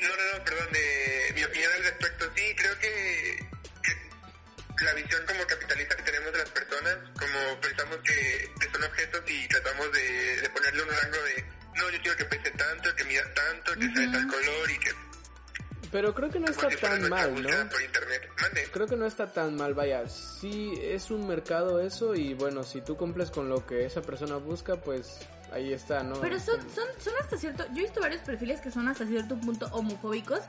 [0.00, 3.48] No, no, no, perdón, eh, mi opinión al respecto, sí, creo que,
[4.76, 8.84] que la visión como capitalista que tenemos de las personas, como pensamos que, que son
[8.84, 11.44] objetos y tratamos de, de ponerle un rango de,
[11.76, 14.78] no, yo quiero que pese tanto, que mida tanto, que sea de tal color y
[14.78, 15.03] que...
[15.94, 17.70] Pero creo que no está tan mal, ¿no?
[17.70, 18.28] Por internet.
[18.42, 18.64] Mande.
[18.72, 22.80] Creo que no está tan mal, vaya, sí es un mercado eso y bueno, si
[22.80, 25.20] tú cumples con lo que esa persona busca, pues
[25.54, 26.20] ahí está, ¿no?
[26.20, 27.64] Pero son, son, son hasta cierto.
[27.72, 30.40] Yo he visto varios perfiles que son hasta cierto punto homofóbicos.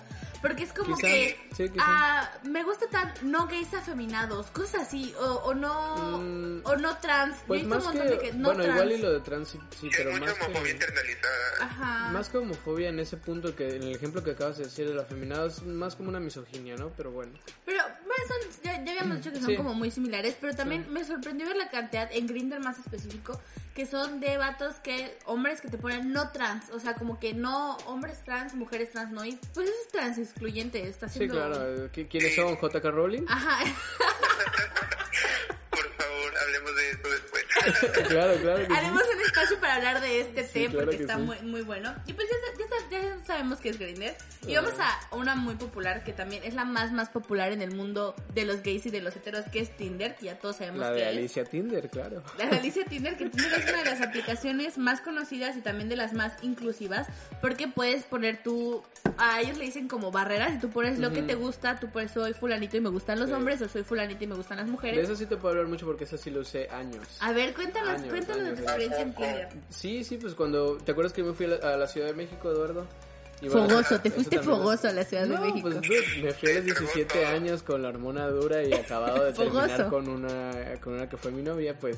[0.41, 1.39] Porque es como Quizá, que.
[1.55, 5.11] sí, ah, me gusta tan no gays afeminados, cosas así.
[5.19, 6.19] O, o no.
[6.19, 7.37] Mm, o no trans.
[7.47, 8.75] Pues Yo he visto más un que, montón de que no bueno, trans.
[8.81, 11.35] igual y lo de trans sí, sí, pero más homofobia que, internalizada.
[11.61, 12.09] Ajá.
[12.11, 14.93] más que homofobia en ese punto que en el ejemplo que acabas de decir de
[14.93, 16.89] lo afeminado es más como una misoginia, ¿no?
[16.95, 17.31] Pero bueno.
[17.65, 19.55] Pero, bueno, son- ya, ya habíamos dicho que son Sí.
[19.55, 23.39] como muy similares, pero también me sorprendió ver la cantidad, en Grinder más específico,
[23.73, 24.94] que son de vatos que,
[25.25, 29.11] hombres que te ponen no trans, o sea, como que no, hombres trans, mujeres trans,
[29.11, 31.35] no, y pues eso es trans excluyente, está Sí, siendo...
[31.35, 31.85] claro.
[31.85, 32.57] eh, ¿qui- ¿Quiénes son?
[32.57, 33.25] ¿JK Rowling?
[33.27, 33.59] Ajá,
[35.69, 37.44] Por favor, hablemos de eso después.
[38.07, 38.73] claro, claro que sí.
[38.73, 41.21] haremos un espacio para hablar de este Sí, té claro porque que está sí.
[41.23, 41.93] muy, muy bueno.
[42.07, 44.15] Y pues ya, ya, ya sabemos que es Grinder.
[44.47, 47.71] Y vamos a una muy popular, que también es la más, más popular en el
[47.71, 50.81] mundo de los gays y de los heteros, que es Tinder, que ya todos sabemos
[50.81, 51.07] La que de es.
[51.17, 52.21] Alicia Tinder, claro.
[52.37, 55.89] La de Alicia Tinder, que Tinder es una de las aplicaciones más conocidas y también
[55.89, 57.07] de las más inclusivas,
[57.41, 58.83] porque puedes poner tú,
[59.17, 61.27] a ellos le dicen como barreras, y tú pones lo que Ujú.
[61.27, 64.27] te gusta, tú pones soy fulanito y me gustan los hombres, o soy fulanito y
[64.27, 65.03] me gustan las De mujeres.
[65.05, 67.01] eso sí te puedo hablar mucho porque eso sí lo usé años.
[67.19, 69.49] A ver, cuéntanos, Años, cuéntanos de tu experiencia en Tinder.
[69.69, 70.77] Sí, sí, pues cuando...
[70.77, 72.85] ¿Te acuerdas que yo me fui a la, a la Ciudad de México, Eduardo?
[73.41, 75.61] Y bueno, Fogoso, te fuiste también- fogoso a la Ciudad de No, México.
[75.69, 79.33] pues dude, me fui a los 17 años con la hormona dura y acabado de
[79.33, 81.97] terminar con una, con una que fue mi novia, pues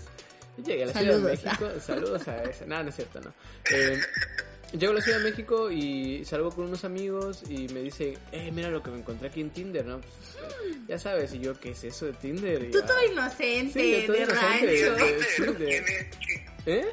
[0.58, 1.40] llegué a la Saludos.
[1.40, 1.80] Ciudad de México.
[1.86, 2.66] Saludos a esa.
[2.66, 3.34] No, no es cierto, no.
[3.72, 4.00] Eh,
[4.74, 8.52] llego a la Ciudad de México y salgo con unos amigos y me dice, eh,
[8.52, 10.00] mira lo que me encontré aquí en Tinder, ¿no?
[10.00, 10.14] Pues,
[10.88, 12.64] ya sabes, y yo, ¿qué es eso de Tinder?
[12.64, 15.54] Y, Tú ah, todo inocente, Sí, yo todo de inocente, rancho.
[15.54, 16.10] de-.
[16.66, 16.86] ¿Eh?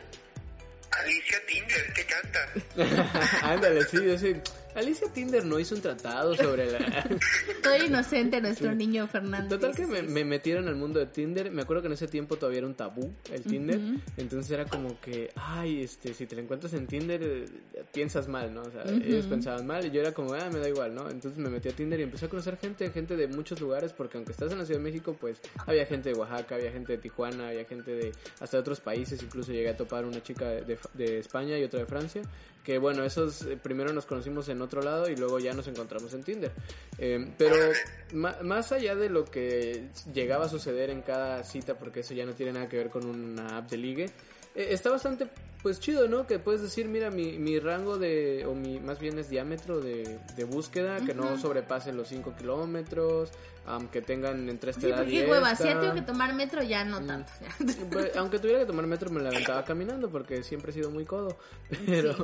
[0.93, 3.43] Alicia Tinder, ¿qué canta?
[3.43, 4.35] Ándale, sí, yo sí.
[4.75, 6.79] Alicia Tinder no hizo un tratado sobre la...
[7.63, 9.57] Todo inocente nuestro niño Fernando.
[9.57, 10.11] Total que me, 16.
[10.13, 11.51] me metieron al mundo de Tinder.
[11.51, 13.79] Me acuerdo que en ese tiempo todavía era un tabú el Tinder.
[14.17, 17.47] Entonces era como que, ay, este, si te lo encuentras en Tinder, eh,
[17.93, 18.63] piensas mal, ¿no?
[18.63, 21.09] O sea, ellos pensaban mal y yo era como, ah, me da igual, ¿no?
[21.11, 24.17] Entonces me metí a Tinder y empecé a conocer gente, gente de muchos lugares, porque
[24.19, 26.99] aunque estás en la Ciudad de México, pues había gente de Oaxaca, había gente de
[26.99, 29.23] Tijuana, había gente de hasta de otros países.
[29.23, 32.23] Incluso llegué a topar una chica de, de- de España y otra de Francia.
[32.65, 36.15] Que bueno, esos eh, primero nos conocimos en otro lado y luego ya nos encontramos
[36.15, 36.51] en Tinder.
[36.99, 37.57] Eh, pero
[38.13, 42.33] más allá de lo que llegaba a suceder en cada cita, porque eso ya no
[42.33, 44.05] tiene nada que ver con una app de ligue,
[44.55, 45.29] eh, está bastante
[45.65, 46.27] pues chido, ¿no?
[46.27, 50.19] Que puedes decir, mira, mi, mi rango de, o mi, más bien es diámetro de,
[50.37, 53.31] de búsqueda, que no sobrepase los 5 kilómetros,
[53.65, 56.35] am, que tengan entre esta Sí, edad porque y hueva, si ya tengo que tomar
[56.35, 57.33] metro, ya no tanto.
[57.41, 57.49] ya.
[57.91, 61.07] Pues, aunque tuviera que tomar metro me la aventaba caminando porque siempre he sido muy
[61.07, 61.39] codo.
[61.87, 62.15] Pero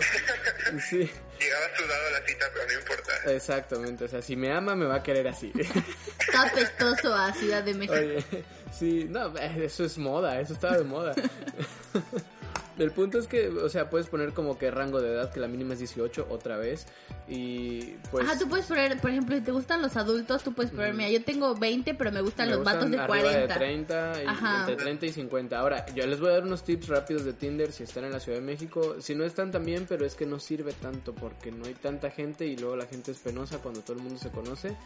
[0.90, 3.32] sí, Llegaba sudado a la cita, pero no importa.
[3.34, 4.04] exactamente.
[4.04, 5.50] O sea, si me ama me va a querer así.
[6.20, 7.94] Está apestoso a Ciudad de México.
[7.94, 8.22] Oye,
[8.70, 11.14] sí, no, eso es moda, eso estaba de moda.
[12.80, 15.48] El punto es que, o sea, puedes poner como que rango de edad, que la
[15.48, 16.86] mínima es 18 otra vez.
[17.28, 18.26] Y pues...
[18.26, 21.10] Ajá, tú puedes poner, por ejemplo, si te gustan los adultos, tú puedes poner, mira,
[21.10, 23.40] yo tengo 20, pero me gustan me los vatos gustan de arriba 40.
[23.40, 24.60] de 30, y Ajá.
[24.60, 25.58] entre 30 y 50.
[25.58, 28.20] Ahora, yo les voy a dar unos tips rápidos de Tinder si están en la
[28.20, 28.96] Ciudad de México.
[28.98, 32.46] Si no están también, pero es que no sirve tanto porque no hay tanta gente
[32.46, 34.76] y luego la gente es penosa cuando todo el mundo se conoce.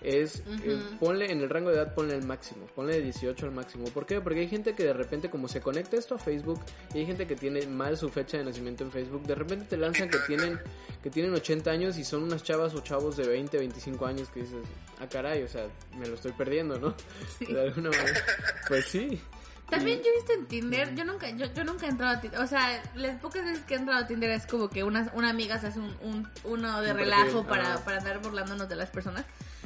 [0.00, 3.52] Es, eh, ponle en el rango de edad, ponle el máximo, ponle de 18 al
[3.52, 3.84] máximo.
[3.84, 4.20] ¿Por qué?
[4.20, 6.60] Porque hay gente que de repente como se conecta esto a Facebook
[6.92, 9.76] y hay gente que tiene mal su fecha de nacimiento en Facebook, de repente te
[9.76, 10.60] lanzan que tienen
[11.02, 14.42] que tienen 80 años y son unas chavas o chavos de 20, 25 años que
[14.42, 14.62] dices,
[15.00, 15.66] ah caray, o sea,
[15.98, 16.94] me lo estoy perdiendo, ¿no?
[17.40, 18.20] De alguna manera.
[18.68, 19.20] Pues sí.
[19.68, 22.40] También yo he visto en Tinder, yo nunca, yo, yo nunca he entrado a Tinder,
[22.40, 25.30] o sea, las pocas veces que he entrado a Tinder es como que una, una
[25.30, 28.90] amiga se hace un, un- uno de Un relajo para, para andar burlándonos de las
[28.90, 29.24] personas.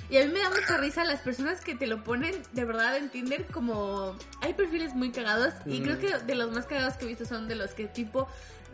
[0.08, 2.96] Y a mí me da mucha risa las personas que te lo ponen de verdad
[2.96, 4.16] en Tinder como...
[4.40, 5.82] Hay perfiles muy cagados y Mm.
[5.82, 8.28] creo que de los más cagados que he visto son de los que tipo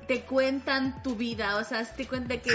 [0.08, 2.50] te cuentan tu vida, o sea, te cuentan que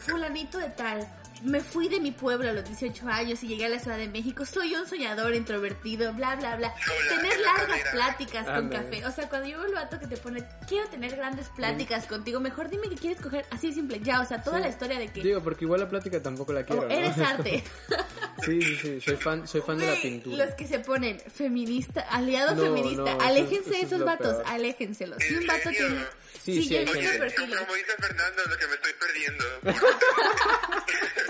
[0.00, 1.08] fulanito de tal,
[1.42, 4.08] me fui de mi pueblo a los 18 años y llegué a la Ciudad de
[4.08, 6.74] México, soy un soñador introvertido, bla, bla, bla.
[7.08, 9.04] Tener en la largas pláticas con café.
[9.06, 12.40] O sea, cuando yo veo el vato que te pone, quiero tener grandes pláticas contigo,
[12.40, 14.62] mejor dime que quieres coger así de simple, ya, o sea, toda Sí.
[14.64, 16.90] la historia de que Digo, porque igual la plática tampoco la quiero, o ¿no?
[16.90, 17.64] eres arte.
[18.44, 20.44] Sí, sí, sí, soy fan, soy fan de la pintura.
[20.46, 24.44] Los que se ponen feminista, aliado No, feminista, aléjense de eso es esos vatos, peor.
[24.46, 25.18] aléjenselos.
[25.22, 26.00] Si ¿En un vato tiene...
[26.42, 26.74] Sí, Sí, sí.
[26.86, 29.44] Como dice Fernando, lo que me estoy perdiendo.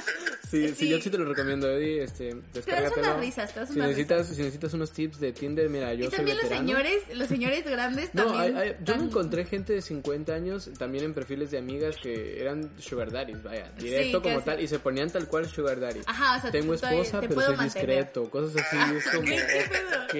[0.50, 0.88] Sí, sí, Sí.
[0.88, 4.26] yo sí te lo recomiendo, Eddie, este, Te das unas risas, te das si necesitas,
[4.26, 6.66] si necesitas unos tips de Tinder, mira, yo Y soy también los veterano.
[6.68, 8.56] señores, los señores grandes No, también.
[8.56, 12.40] hay- hay- yo me encontré gente de 50 años también en perfiles de amigas que
[12.40, 16.00] eran sugar daddies, vaya, directo que como tal, y se ponían tal cual sugar daddy.
[16.06, 17.86] Ajá, o sea, Tengo te- te- esposa, te pero soy mantener.
[17.86, 20.04] discreto, cosas así, es como, ¿Qué pedo?
[20.04, 20.14] ok.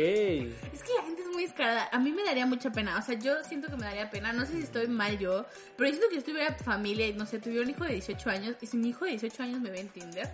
[0.75, 1.65] Es que la gente es muy.
[1.93, 2.99] A mí me daría mucha pena.
[2.99, 4.33] O sea, yo siento que me daría pena.
[4.33, 5.47] No sé si estoy mal yo.
[5.77, 8.31] Pero yo siento que yo tuviera familia y no sé, tuviera un hijo de 18
[8.31, 8.57] años.
[8.61, 10.31] Y si mi hijo de 18 años me ve en Tinder.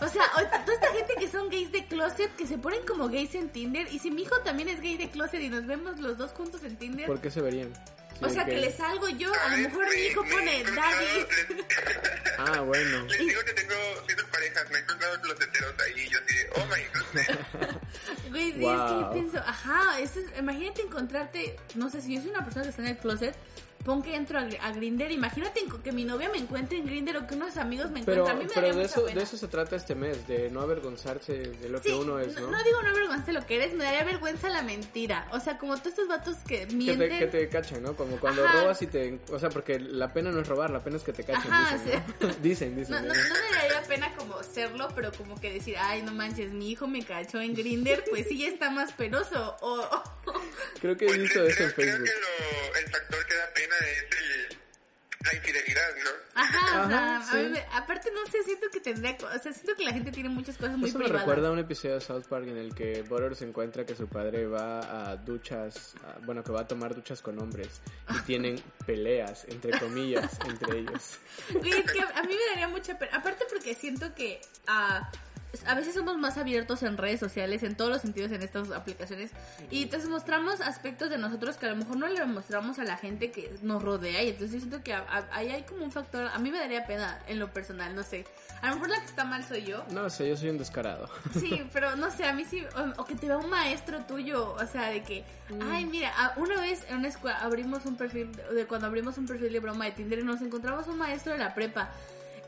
[0.00, 3.34] O sea, toda esta gente que son gays de closet, que se ponen como gays
[3.36, 3.86] en Tinder.
[3.92, 6.64] Y si mi hijo también es gay de closet y nos vemos los dos juntos
[6.64, 7.06] en Tinder.
[7.06, 7.72] ¿Por qué se verían?
[8.20, 8.48] o sea, ok.
[8.48, 9.32] que le salgo yo.
[9.32, 11.26] A lo mejor mi hijo pone daddy.
[12.38, 13.06] Ah, bueno.
[13.06, 13.74] Les, digo que tengo
[14.42, 17.78] parejas, me he encontrado los heteros ahí y yo así de, oh my goodness.
[18.30, 19.12] Güey, sí, es que yo Wow.
[19.12, 22.82] pienso, ajá, eso es- imagínate encontrarte, no sé, si yo soy una persona que está
[22.82, 23.34] en el closet,
[23.84, 27.26] pon que entro a, a Grinder, imagínate que mi novia me encuentre en Grinder o
[27.26, 29.18] que unos amigos me Pero, encuentren, a mí me pero daría de mucha eso, pena.
[29.18, 32.32] de eso se trata este mes, de no avergonzarse de lo Sí, que uno es,
[32.40, 32.48] ¿no?
[32.48, 35.26] no digo no avergonzarte lo que eres, me daría vergüenza la mentira.
[35.32, 37.08] O sea, como todos estos vatos que que mienten.
[37.10, 37.96] te, que te cachan, ¿no?
[37.96, 38.60] Como cuando Ajá.
[38.60, 39.18] robas y te...
[39.32, 41.76] O sea, porque la pena no es robar, la pena es que te cachen, Ajá,
[41.76, 42.28] dicen, ¿no?
[42.40, 42.94] dicen, dicen.
[42.94, 43.14] No, no, ¿no?
[43.14, 46.86] no me daría pena como serlo, pero como que decir, ay, no manches, mi hijo
[46.86, 49.56] me cachó en Grinder, pues sí ya está más penoso.
[49.60, 49.88] O,
[50.80, 53.74] Creo que he Pues visto creo, eso creo que lo, el factor que da pena
[53.80, 54.58] es el,
[55.24, 56.10] la infidelidad, ¿no?
[56.34, 57.50] Ajá, o sea, Ajá, a mí sí.
[57.50, 60.56] me- aparte no sé, siento que tendría, o sea, siento que la gente tiene muchas
[60.56, 61.26] cosas muy Eso me privadas.
[61.26, 64.08] recuerda a un episodio de South Park en el que Butter se encuentra que su
[64.08, 67.80] padre va a duchas, a- bueno, que va a tomar duchas con hombres
[68.10, 71.18] y tienen peleas, entre comillas, entre ellos.
[71.52, 75.10] Güey, es que a, a mí me daría mucha pena, aparte porque siento que ah,
[75.66, 79.30] a veces somos más abiertos en redes sociales, en todos los sentidos en estas aplicaciones,
[79.70, 82.96] y entonces mostramos aspectos de nosotros que a lo mejor no le mostramos a la
[82.96, 84.94] gente que nos rodea, y entonces yo siento que
[85.30, 88.24] ahí hay como un factor, a mí me daría pena en lo personal, no sé,
[88.62, 91.08] a lo mejor la que está mal soy yo, No sé, yo soy un descarado.
[91.38, 94.54] Sí, pero no sé, a mí sí, o, o que te vea un maestro tuyo,
[94.54, 95.24] o sea, de que,
[95.70, 99.26] ay, mira, una vez en una escuela abrimos un perfil, de, de cuando abrimos un
[99.26, 101.90] perfil de broma de Tinder y nos encontramos un maestro de la prepa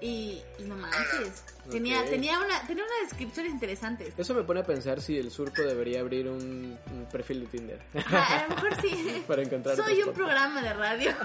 [0.01, 2.11] y, y no manches, tenía, Ok.
[2.11, 4.13] tenía una, tenía una descripción interesante.
[4.17, 7.81] Eso me pone a pensar si el surco debería abrir un, un perfil de Tinder.
[7.95, 9.25] Ajá, a lo mejor sí.
[9.29, 11.11] Para encontrar Soy un programa de radio.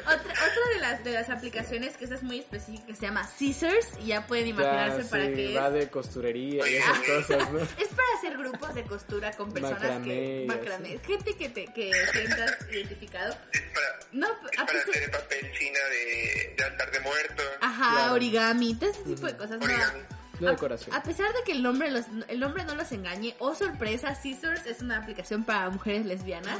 [0.00, 3.26] otra, otra de las de las aplicaciones que esta es muy específica que se llama
[3.26, 5.74] Scissors y ya pueden imaginarse Ya, para sí, qué va es.
[5.74, 7.58] de costurería y esas cosas, ¿no?
[7.78, 11.92] Es para hacer grupos de costura con personas Macramé que macramé, gente que te que
[12.12, 13.36] sientas identificado.
[13.52, 17.42] Es para, No, es para hacer papel china de, de altar de muerto.
[17.60, 18.14] ajá, Claro.
[18.14, 19.60] origami, todo ese tipo de cosas.
[19.60, 19.66] no.
[20.40, 20.94] De decoración.
[20.94, 24.66] A pesar de que el nombre los, el nombre no los engañe, oh sorpresa, Scissors
[24.66, 26.58] es una aplicación para mujeres lesbianas.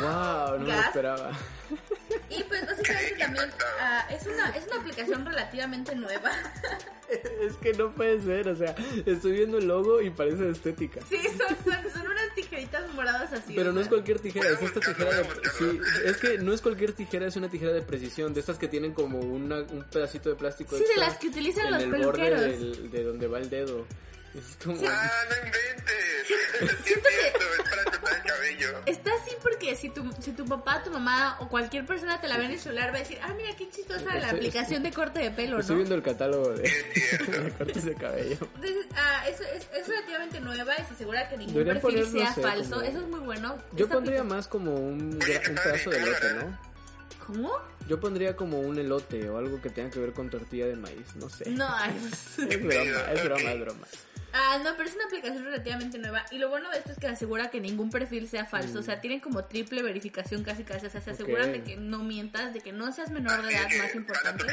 [0.00, 0.86] Wow, no me lo Gas.
[0.88, 1.30] esperaba.
[2.30, 6.32] Y pues básicamente también ah, es una es una aplicación relativamente nueva.
[7.42, 11.00] Es que no puede ser, o sea, estoy viendo el logo y parece estética.
[11.10, 12.10] Sí, son, son, son
[12.66, 13.52] tijeritas moradas así.
[13.54, 15.24] Pero no es cualquier tijera, es a esta tijera de...
[15.58, 18.68] Sí, es que no es cualquier tijera, es una tijera de precisión, de estas que
[18.68, 21.90] tienen como una, un pedacito de plástico Sí, de las que utilizan en los el
[21.90, 22.40] peluqueros.
[22.40, 23.86] borde del- de donde va el dedo.
[24.34, 24.80] Es como...
[24.88, 26.26] Ah, no inventes.
[26.26, 28.80] Sí, es Siento que- es cabello.
[28.86, 32.36] Está así porque si tu, si tu papá, tu mamá o cualquier persona te la
[32.38, 34.90] ve en el celular va a decir, ah, mira qué chistosa la Estoy- aplicación de
[34.92, 35.78] corte de pelo, Estoy ¿no?
[35.78, 38.36] viendo el catálogo de, Es de cortes de cabello.
[38.54, 42.14] Entonces, ah, eso es, es relativamente nueva y se asegura que ningún Deberían perfil poner,
[42.14, 42.70] no sea sé, falso.
[42.70, 43.58] como- Eso es muy bueno.
[43.72, 46.72] Yo Esta pondría aplica- más como un, un pedazo de elote, ¿no?
[47.26, 47.52] ¿Cómo?
[47.88, 51.14] Yo pondría como un elote o algo que tenga que ver con tortilla de maíz,
[51.16, 51.50] no sé.
[51.50, 51.92] No, ay,
[52.48, 53.86] Es broma, es broma, es broma.
[54.32, 56.24] Ah, no, pero es una aplicación relativamente nueva.
[56.30, 58.78] Y lo bueno de esto es que asegura que ningún perfil sea falso.
[58.78, 60.86] O sea, tienen como triple verificación casi casi.
[60.86, 61.52] O sea, se aseguran Mm.
[61.52, 64.44] De que no mientas, de que no seas menor de edad, más importante.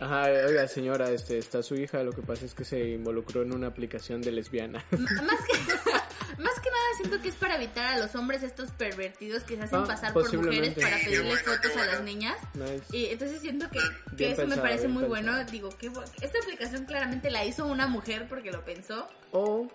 [0.00, 3.52] Ajá, oiga señora, este, está su hija, lo que pasa es que se involucró en
[3.52, 4.84] una aplicación de lesbiana.
[4.92, 5.58] M- Más que,
[6.38, 9.62] más que nada siento que es para evitar a los hombres estos pervertidos que se
[9.62, 12.36] hacen Ah, pasar por mujeres para pedirle bueno, fotos a las niñas.
[12.54, 12.84] Nice.
[12.96, 13.78] Y entonces siento que,
[14.32, 15.08] eso me parece muy pensado.
[15.08, 15.44] bueno.
[15.50, 19.08] Digo, que esta aplicación claramente la hizo una mujer porque lo pensó.
[19.32, 19.68] O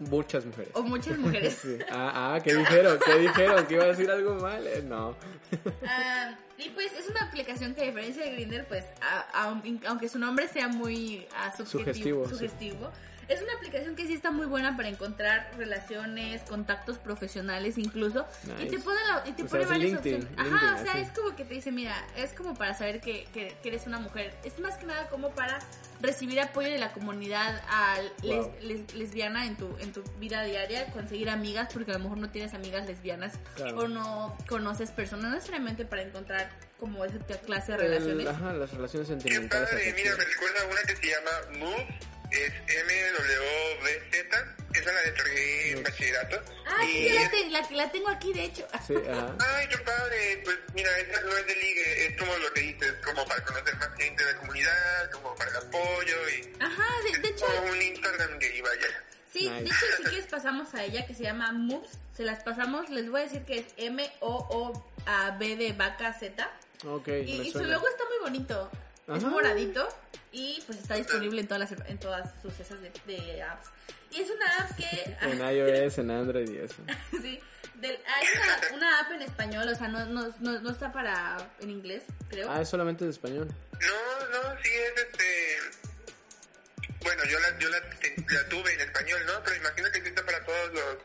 [0.00, 0.70] muchas mujeres.
[0.74, 1.58] O muchas mujeres.
[1.62, 1.78] Sí.
[1.90, 2.98] Ah, ah, ¿qué dijeron?
[3.04, 3.66] ¿Qué dijeron?
[3.66, 4.66] ¿Que iba a decir algo mal?
[4.66, 5.16] Eh, no.
[5.86, 10.08] Ah, y pues es una aplicación que a diferencia de Grindr, pues a- a- aunque
[10.08, 13.13] su nombre sea muy ah, subjetivo, Sugestivo, sí.
[13.28, 18.62] Es una aplicación que sí está muy buena para encontrar relaciones, contactos profesionales incluso, y
[18.64, 18.76] Nice.
[18.76, 20.38] te pone, la- y te sea, pone es varias LinkedIn, opciones.
[20.38, 21.00] Ajá, LinkedIn, o sea, así.
[21.02, 23.98] es como que te dice, mira, es como para saber que, que- que eres una
[23.98, 24.34] mujer.
[24.44, 25.58] Es más que nada como para
[26.00, 28.54] recibir apoyo de la comunidad al les- Wow.
[28.60, 32.30] les- lesbiana en tu, en tu vida diaria, conseguir amigas, porque a lo mejor no
[32.30, 33.78] tienes amigas lesbianas Claro.
[33.78, 38.26] o no conoces personas, no necesariamente para encontrar como esa clase de El- relaciones.
[38.28, 39.70] ajá, las relaciones Qué sentimentales.
[39.70, 41.98] padre, mira, me recuerda a una que se llama Move,
[42.34, 46.42] es M-W-Z, esa la descargué en bachillerato.
[46.66, 48.66] Ah, sí, y la, te- la, la tengo aquí, de hecho.
[48.86, 48.94] Sí.
[49.38, 52.94] Ay, qué padre, pues mira, esa no es de ligue, es como lo que dices,
[53.04, 56.52] como para conocer más gente de la comunidad, como para el apoyo y...
[56.60, 56.86] Ajá,
[57.22, 58.86] de, hecho, como un Instagram gay, vaya.
[59.32, 61.90] sí, de hecho, si quieres pasamos a ella, que se llama Moves.
[62.16, 66.50] Se las pasamos, les voy a decir que es M-O-O-B de vaca Z.
[66.86, 68.70] Ok, Y, me y su logo está muy bonito.
[69.08, 69.88] Es moradito
[70.32, 73.68] y pues está disponible en todas las en todas sus esas de, de apps.
[74.10, 76.76] Y es una app que En iOS, en Android y eso.
[77.22, 77.40] sí,
[77.74, 81.36] del- hay una, una app en español, o sea, no, no, no, no está para
[81.60, 82.50] en inglés, creo.
[82.50, 83.48] Ah, es solamente de español.
[83.72, 85.58] No, no, sí es este...
[87.02, 89.32] Bueno, yo la, yo la, la tuve en español, ¿no?
[89.44, 90.96] Pero imagino que existe para todos los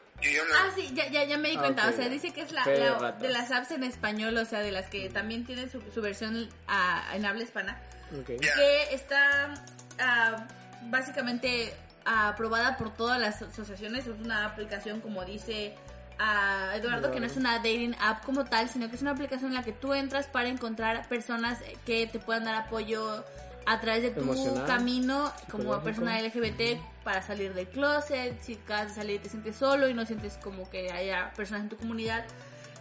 [0.55, 1.87] Ah, sí, ya, ya, ya me di Ah, cuenta.
[1.89, 3.21] o sea, dice que es la, de la- ratas.
[3.21, 6.49] de las apps en español, o sea, de las que también tienen su, su versión
[6.67, 7.79] ah, en habla hispana,
[8.19, 8.29] Ok.
[8.41, 8.53] Ya.
[8.55, 9.53] que está
[9.99, 10.47] ah,
[10.83, 11.73] básicamente
[12.05, 14.07] aprobada por todas las asociaciones.
[14.07, 15.75] Es una aplicación, como dice
[16.17, 19.51] ah, Eduardo, que no es una dating app como tal, sino que es una aplicación
[19.51, 23.23] en la que tú entras para encontrar personas que te puedan dar apoyo
[23.65, 28.89] a través de tu Emocional, camino como persona LGBT para salir del closet, si acabas
[28.89, 31.77] de salir y te sientes solo y no sientes como que haya personas en tu
[31.77, 32.25] comunidad.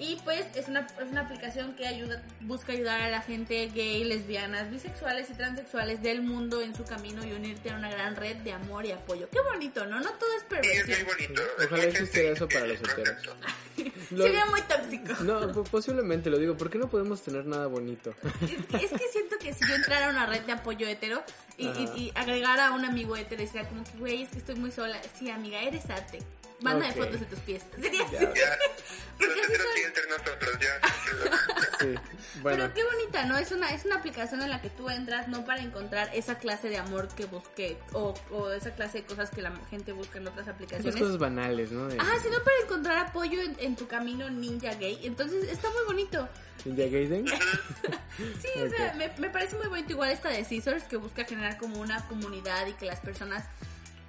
[0.00, 4.04] Y pues es una, es una aplicación que ayuda, busca ayudar a la gente gay,
[4.04, 8.36] lesbianas, bisexuales y transexuales del mundo en su camino y unirte a una gran red
[8.36, 9.28] de amor y apoyo.
[9.30, 9.98] Qué bonito, ¿no?
[10.00, 11.06] No todo es Sí, es muy perversión.
[11.06, 11.42] bonito.
[11.56, 12.78] Ojalá Es muy existiera eso para los.
[14.10, 15.22] Lo- Sería muy tóxico.
[15.24, 16.56] No, po- posiblemente lo digo.
[16.56, 18.14] ¿Por qué no podemos tener nada bonito?
[18.42, 21.22] Es que, es que siento que si yo entrara a una red de apoyo hetero
[21.56, 24.38] y, y, y agregara a un amigo hetero y decía como que, güey, es que
[24.38, 24.98] estoy muy sola.
[25.18, 26.20] Sí, amiga, eres arte.
[26.60, 26.96] Mándame Ok.
[26.98, 27.62] fotos de tus pies.
[27.80, 28.14] Sería así.
[28.16, 28.20] Ya.
[28.34, 28.58] Ya,
[29.16, 31.78] Porque los así heteros son- sí entre nosotros, ya.
[31.80, 31.94] Sí.
[32.42, 33.36] Bueno, Pero qué bonita, ¿no?
[33.38, 36.68] Es una, es una aplicación en la que tú entras no para encontrar esa clase
[36.68, 40.26] de amor que busque o, o esa clase de cosas que la gente busca en
[40.28, 40.96] otras esas aplicaciones.
[41.00, 41.88] cosas banales, ¿no?
[41.88, 45.00] De Ajá, sino para encontrar apoyo en, en tu camino ninja gay.
[45.04, 46.28] Entonces está muy bonito.
[46.64, 47.24] India Gaiden.
[48.42, 51.56] Sí, o sea, me, me parece muy bonito igual esta de Scissors que busca generar
[51.56, 53.44] como una comunidad y que las personas,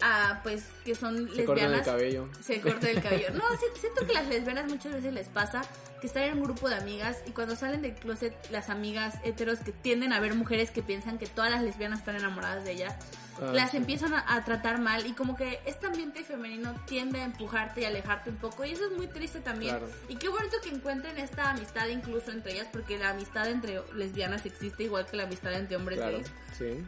[0.02, 2.30] ah, pues, que son Se cortan el lesbianas cabello.
[2.42, 3.28] se corte el cabello.
[3.34, 5.62] No, si- siento que las lesbianas muchas veces les pasa
[6.02, 9.60] que están en un grupo de amigas y cuando salen del closet las amigas heteros
[9.60, 12.96] que tienden a ver mujeres que piensan que todas las lesbianas están enamoradas de ellas,
[13.42, 13.78] Ah, las sí.
[13.78, 17.86] empiezan a, a tratar mal y como que este ambiente femenino tiende a empujarte y
[17.86, 19.78] alejarte un poco y eso es muy triste también.
[19.78, 19.90] Claro.
[20.10, 24.46] Y qué bonito que encuentren esta amistad incluso entre ellas porque la amistad entre lesbianas
[24.46, 26.32] existe igual que la amistad entre hombres Claro, gays.
[26.58, 26.84] sí.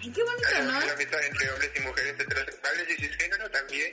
[0.00, 0.86] Ay, qué bonito, ¿no?
[0.86, 3.90] La amistad entre hombres y mujeres heterosexuales y cisgénero también.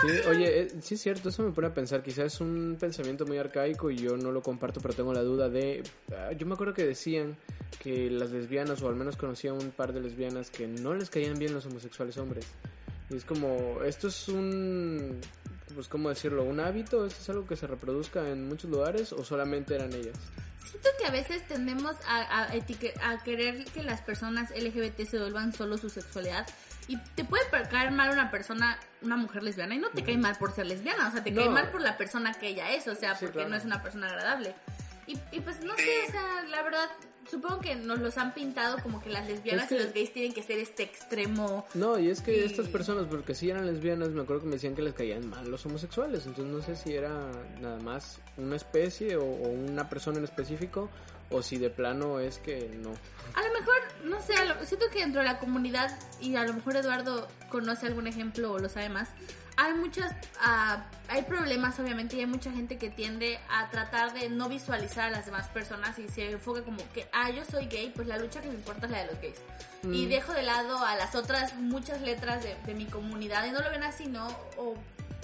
[0.00, 3.26] Sí, oye, eh, sí es cierto, eso me pone a pensar, quizás es un pensamiento
[3.26, 5.82] muy arcaico y yo no lo comparto, pero tengo la duda de...
[6.12, 7.36] ah, Yo me acuerdo que decían
[7.82, 11.38] que las lesbianas, o al menos conocía un par de lesbianas, que no les caían
[11.38, 12.46] bien los homosexuales hombres.
[13.10, 15.20] Y es como, esto es un...
[15.74, 16.44] Pues, ¿cómo decirlo?
[16.44, 17.04] ¿Un hábito?
[17.04, 20.16] ¿Esto es algo que se reproduzca en muchos lugares o solamente eran ellas?
[20.70, 25.78] Siento que a veces tendemos a, a, querer que las personas LGBT se vuelvan solo
[25.78, 26.46] su sexualidad
[26.88, 30.36] Y te puede caer mal una persona, una mujer lesbiana, y no te cae mal
[30.36, 32.94] por ser lesbiana, o sea, te cae mal por la persona que ella es, o
[32.94, 33.50] sea, Sí, porque claro.
[33.50, 34.54] no es una persona agradable.
[35.08, 36.86] Y, y pues no sé, o sea, la verdad,
[37.30, 40.12] supongo que nos los han pintado como que las lesbianas Es que- y los gays
[40.12, 41.66] tienen que ser este extremo.
[41.74, 44.54] No, y es que Y- estas personas, porque si eran lesbianas, me acuerdo que me
[44.56, 46.26] decían que les caían mal los homosexuales.
[46.26, 50.90] Entonces no sé si era nada más una especie o, o una persona en específico,
[51.30, 52.90] o si de plano es que no.
[53.34, 56.44] A lo mejor, no sé, a lo- siento que dentro de la comunidad, y a
[56.44, 59.08] lo mejor Eduardo conoce algún ejemplo o lo sabe más,
[59.60, 64.28] hay muchas, ah, hay problemas obviamente y hay mucha gente que tiende a tratar de
[64.30, 67.92] no visualizar a las demás personas y se enfoca como que, ah, yo soy gay,
[67.94, 69.38] pues la lucha que me importa es la de los gays.
[69.82, 70.08] Y Mm.
[70.10, 73.68] dejo de lado a las otras muchas letras de, de mi comunidad y no lo
[73.70, 74.28] ven así, ¿no?
[74.56, 74.74] O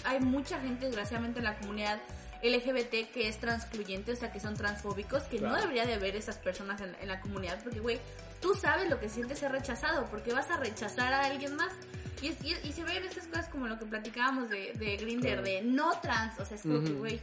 [0.05, 2.01] hay mucha gente, desgraciadamente, en la comunidad
[2.42, 5.62] LGBT que es transcluyente, o sea, que son transfóbicos, que no Claro.
[5.62, 8.01] debería de haber esas personas en, en la comunidad, porque, güey,
[8.44, 11.72] tú sabes lo que siente ser rechazado, porque vas a rechazar a alguien más.
[12.20, 15.42] Y, y, y se ven estas cosas como lo que platicábamos de, de Grinder, Claro.
[15.44, 17.20] de no trans, o sea, es como que, güey,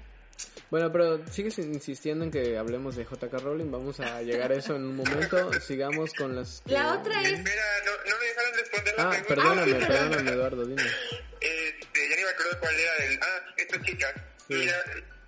[0.71, 3.69] Bueno, pero sigues insistiendo en que hablemos de JK Rowling.
[3.69, 5.53] Vamos a llegar a eso en un momento.
[5.61, 6.61] Sigamos con las.
[6.65, 7.33] que- La otra es...
[7.33, 9.27] Espera, no, no me dejaron responder la Ah, pregunta.
[9.35, 10.09] perdóname, Ah, sí, perdón.
[10.09, 10.81] perdóname, Eduardo, dime.
[11.39, 13.19] Este, ya ni me acuerdo cuál era el...
[13.21, 14.07] Ah, esta chica.
[14.47, 14.53] Sí.
[14.55, 14.75] Mira,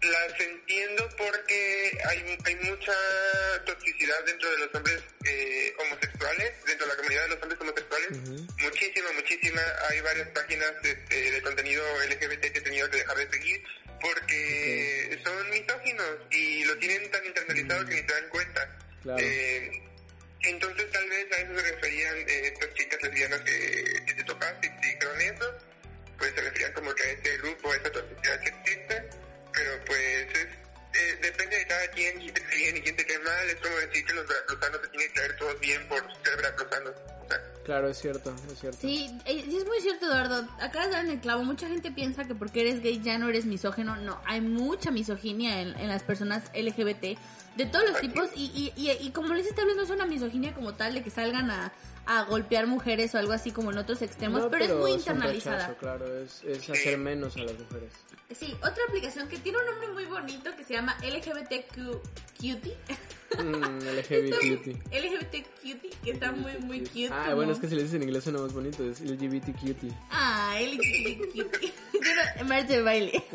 [0.05, 2.93] las entiendo porque hay, hay mucha
[3.65, 8.09] toxicidad dentro de los hombres eh, homosexuales, dentro de la comunidad de los hombres homosexuales.
[8.59, 9.61] Muchísima, muchísima.
[9.89, 13.63] Hay varias páginas este, de contenido LGBT que he tenido que dejar de seguir
[14.01, 18.77] porque son misóginos y lo tienen tan internalizado que ni se dan cuenta.
[19.01, 19.23] Claro.
[19.23, 19.83] Eh,
[20.41, 24.67] entonces tal vez a eso se referían eh, estas chicas lesbianas que, que te tocaste
[24.67, 25.57] y te dijeron eso,
[26.17, 29.09] pues se referían como que a ese grupo, a esa toxicidad que existe,
[29.53, 30.47] pero pues es,
[30.93, 33.55] eh, depende de cada quien, quién te cae bien y quién te cae mal, es
[33.55, 36.91] como decir que los veracruzanos se tienen que caer todos bien por ser veracruzanos.
[37.23, 38.77] O sea, Claro, es cierto, es cierto.
[38.79, 40.47] Sí, eh, sí es muy cierto, Eduardo.
[40.59, 41.43] Acabas de dar en el clavo.
[41.43, 43.95] Mucha gente piensa que porque eres gay ya no eres misógeno.
[43.95, 47.17] No, hay mucha misoginia en, en las personas LGBT
[47.55, 48.29] de todos los tipos.
[48.35, 51.03] Y, y, y, y como les está hablando, no es una misoginia como tal de
[51.03, 51.71] que salgan a,
[52.05, 55.57] a golpear mujeres o algo así como en otros extremos, No, pero, es muy internalizada.
[55.67, 57.91] rechazo, claro, es, es hacer menos a las mujeres.
[58.33, 62.01] Sí, otra aplicación que tiene un nombre muy bonito que se llama LGBTQ
[62.37, 62.77] Cutie.
[63.37, 64.67] Mm, LGBT.
[64.91, 67.09] LGBT Cutie, que está muy, muy cute.
[67.11, 69.53] Ah, como- bueno, es que si le dices en inglés suena más bonito, es LGBT
[69.59, 69.91] cutie.
[70.09, 71.73] Ah, LGBT Cutie.
[71.93, 73.23] Yo no- Marcha de baile.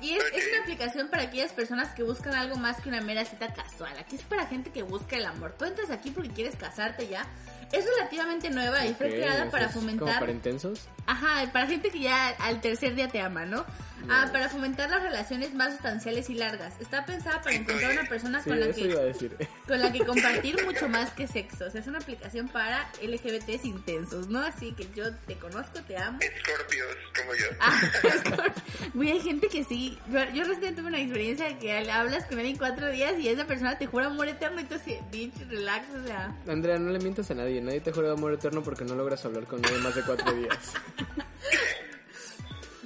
[0.00, 3.24] Y es, es una aplicación para aquellas personas que buscan algo más que una mera
[3.24, 3.96] cita casual.
[3.98, 5.54] Aquí es para gente que busca el amor.
[5.58, 7.26] Tú entras aquí porque quieres casarte ya.
[7.72, 10.20] Es relativamente nueva y fue creada para Como fomentar...
[10.20, 10.88] para intensos.
[11.06, 13.66] Ajá, para gente que ya al tercer día te ama, ¿no?
[14.08, 16.72] Ah, para fomentar las relaciones más sustanciales y largas.
[16.80, 19.36] Está pensada para encontrar una persona Sí, con la eso iba a que decir.
[19.66, 21.66] con la que compartir mucho más que sexo.
[21.66, 24.40] O sea, es una aplicación para LGBTs intensos, ¿no?
[24.40, 26.18] Así que yo te conozco, te amo.
[26.20, 27.46] escorpios como yo.
[27.60, 27.80] Ah,
[28.94, 29.87] Güey, hay gente que sí.
[30.10, 33.46] Yo, yo recién tuve una experiencia de que hablas con alguien cuatro días y esa
[33.46, 36.34] persona te jura amor eterno y tú así, bitch, relax, o sea.
[36.48, 37.60] Andrea, no le mientas a nadie.
[37.60, 40.58] Nadie te jura amor eterno porque no logras hablar con nadie más de cuatro días.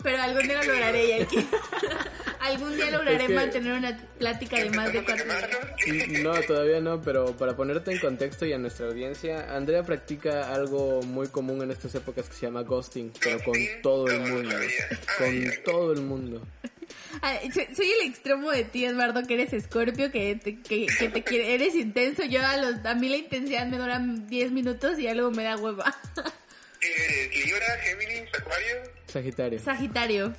[0.03, 1.37] Pero algún día lo lograré, Yaki.
[2.41, 6.05] algún día lograré Es que- mantener una plática de más de ¿Empezamos a cuatro días.
[6.09, 6.41] quemarnos?
[6.41, 11.03] No, todavía no, pero para ponerte en contexto y a nuestra audiencia, Andrea practica algo
[11.03, 14.57] muy común en estas épocas que se llama ghosting, pero con todo el mundo.
[15.19, 16.43] Con todo el mundo.
[17.75, 21.55] Soy, el extremo de ti, Eduardo, que eres escorpio, que te, que, que te quiere,
[21.55, 22.25] eres intenso.
[22.25, 25.45] Yo a, los, a mí la intensidad me dura 10 minutos y ya luego me
[25.45, 25.95] da hueva.
[26.17, 26.33] ¿Eres
[26.85, 28.77] Eh, Libra, Géminis, Acuario?
[29.07, 29.59] Sagitario.
[29.61, 30.35] Sagitario.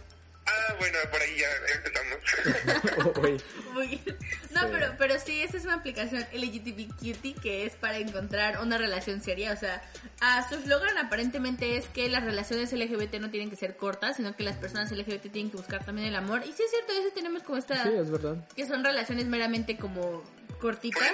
[0.46, 3.18] Ah, bueno, por ahí ya empezamos.
[3.24, 3.42] Uy,
[3.74, 4.18] Muy bien.
[4.52, 4.68] No, Sí.
[4.72, 9.54] pero, pero sí, esta es una aplicación LGTBQT que es para encontrar una relación seria.
[9.54, 9.82] O sea,
[10.22, 14.36] a su eslogan aparentemente es que las relaciones LGBT no tienen que ser cortas, sino
[14.36, 16.42] que las personas LGBT tienen que buscar también el amor.
[16.46, 17.82] Y sí es cierto, a veces tenemos como esta...
[17.84, 18.38] sí, es verdad.
[18.56, 20.24] que son relaciones meramente como
[20.60, 21.12] cortitas.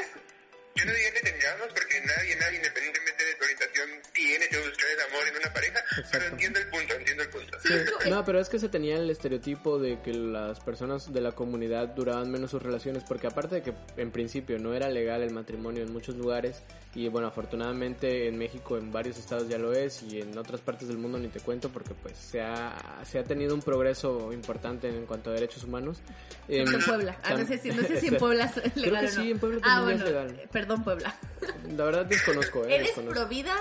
[0.75, 4.89] Yo no diría que tengamos, porque nadie, nadie, independientemente de tu orientación, tiene que buscar
[4.89, 7.57] el amor en una pareja, pero entiendo el punto, entiendo el punto.
[7.59, 11.33] Sí, No, pero es que se tenía el estereotipo de que las personas de la
[11.33, 15.31] comunidad duraban menos sus relaciones, porque aparte de que en principio no era legal el
[15.31, 16.63] matrimonio en muchos lugares,
[16.95, 20.87] y bueno, afortunadamente en México en varios estados ya lo es, y en otras partes
[20.87, 24.87] del mundo ni te cuento, porque pues se ha, se ha tenido un progreso importante
[24.87, 26.01] en cuanto a derechos humanos.
[26.47, 27.17] Em, en Puebla.
[27.23, 29.23] Ah, no, sé si, no sé si en Puebla es legal que o no.
[29.23, 30.49] sí, en Puebla ah, también bueno, ya es legal.
[30.59, 31.15] Perdón, Puebla.
[31.77, 33.13] La verdad desconozco, eh, ¿Eres desconozco.
[33.13, 33.55] pro vida?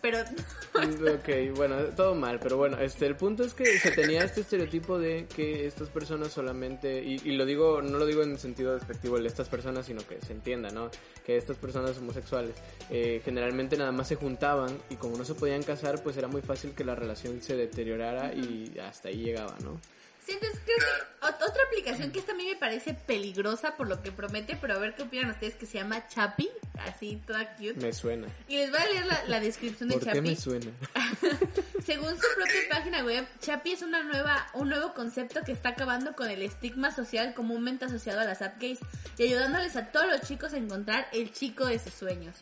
[0.00, 0.18] pero
[1.14, 4.98] Ok, bueno, todo mal, pero bueno, este, el punto es que se tenía este estereotipo
[4.98, 9.18] de que estas personas solamente, y, y lo digo, no lo digo en sentido despectivo
[9.18, 10.90] de estas personas, sino que se entienda, ¿no?
[11.24, 12.54] Que estas personas homosexuales
[12.90, 16.42] eh, generalmente nada más se juntaban y como no se podían casar, pues era muy
[16.42, 19.80] fácil que la relación se deteriorara y hasta ahí llegaba, ¿no?
[20.28, 24.02] Entonces creo que ot- otra aplicación que esta a mí me parece peligrosa por lo
[24.02, 26.48] que promete, pero a ver qué opinan ustedes, que se llama Chapi,
[26.78, 27.74] así toda cute.
[27.74, 28.26] Me suena.
[28.48, 30.20] Y les voy a leer la, la descripción de ¿Por qué Chapi.
[30.20, 30.70] me suena?
[31.84, 36.14] Según su propia página web, Chapi es una nueva, un nuevo concepto que está acabando
[36.16, 38.80] con el estigma social comúnmente asociado a las app gays
[39.18, 42.34] y ayudándoles a todos los chicos a encontrar el chico de sus sueños.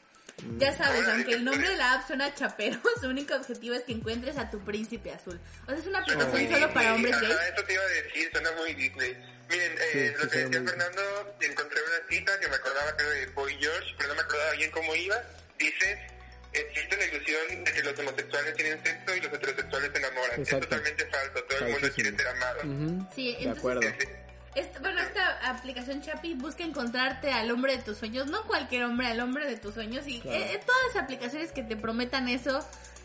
[0.59, 3.93] Ya sabes, aunque el nombre de la app suena chapero, su único objetivo es que
[3.93, 5.41] encuentres a tu príncipe azul.
[5.65, 7.35] O sea, es una aplicación Sí, solo para sí, hombres gays.
[7.55, 9.17] eso te iba a decir, suena muy Disney.
[9.49, 12.97] Miren, Sí, eh, sí, lo que decía muy- Fernando, encontré una cita que me acordaba
[12.97, 15.17] creo de Boy George, pero no me acordaba bien cómo iba.
[15.59, 16.07] Dice,
[16.53, 20.41] existe la ilusión de que los homosexuales tienen sexo y los heterosexuales se enamoran.
[20.41, 20.57] Exacto.
[20.57, 22.59] Es totalmente falso, todo el mundo quiere ser amado.
[22.65, 24.24] Ujú, Sí, de entonces- acuerdo.
[24.55, 29.09] Esta- bueno, esta aplicación Chapi busca encontrarte al hombre de tus sueños, no cualquier hombre,
[29.09, 30.07] al hombre de tus sueños.
[30.07, 30.37] Y Claro.
[30.39, 32.61] eh, todas las aplicaciones que te prometan eso,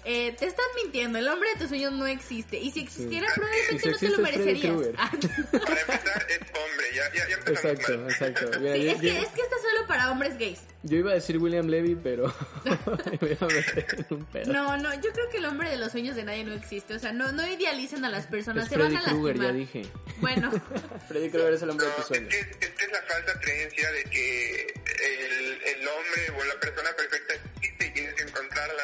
[0.06, 1.18] eh, te están mintiendo.
[1.20, 2.58] El hombre de tus sueños no existe.
[2.58, 4.76] Y si existiera, probablemente si no te lo merecerías.
[4.98, 5.12] Ah,
[5.52, 8.10] Para empezar, es hombre, ya, ya, ya Exacto, mal.
[8.12, 8.60] exacto.
[8.60, 10.60] Mira, sí, yo, es, que, yo- es que está solo para hombres gays.
[10.84, 12.34] yo iba a decir William Levy, pero
[13.22, 14.54] me iba a meter en un pedo.
[14.54, 16.94] No, no, yo creo que el hombre de los sueños de nadie no existe.
[16.94, 19.52] O sea, no, no idealicen a las personas, es se van Freddy a Krueger, ya
[19.54, 19.82] dije.
[20.18, 20.52] Bueno,
[21.08, 22.30] Freddy Krueger es el hombre de tus sueños.
[22.30, 26.90] que, es que es la falsa creencia de que el, el hombre o la persona
[26.96, 27.34] perfecta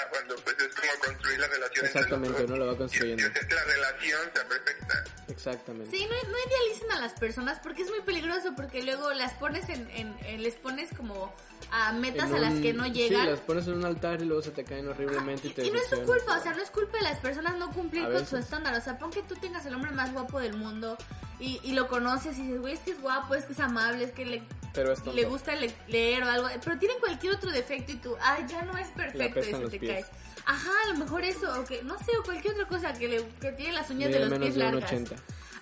[0.10, 2.50] cuando pues es como construir la relación entre Exactamente, los dos.
[2.50, 3.24] no lo va construyendo.
[3.24, 5.04] Y hacer que la relación sea perfecta.
[5.28, 5.98] Exactamente.
[5.98, 9.68] Sí, no, no idealicen a las personas porque es muy peligroso porque luego las pones
[9.70, 11.34] en, en- en- les pones como
[11.72, 13.24] a metas a las que no llegan.
[13.26, 15.72] Sí, las pones en un altar y luego se te caen horriblemente y te y
[15.72, 18.14] no es culpa, o sea, no es culpa de las personas no cumplir A con
[18.14, 18.30] veces.
[18.30, 18.76] su estándar.
[18.76, 20.98] O sea, pon que tú tengas el hombre más guapo del mundo
[21.40, 24.06] y, y lo conoces y dices, güey, es que es guapo, es que es amable,
[24.06, 24.44] es que le,
[24.74, 28.16] Pero es le gusta le- leer o algo, pero tiene cualquier otro defecto y tú,
[28.22, 30.06] ay, ya no es perfecto y se te pies.
[30.46, 33.28] Ajá, a lo mejor eso, o que, no sé, o cualquier otra cosa que, le,
[33.42, 34.84] que tiene las uñas de los menos pies de largas.
[34.92, 35.16] 80.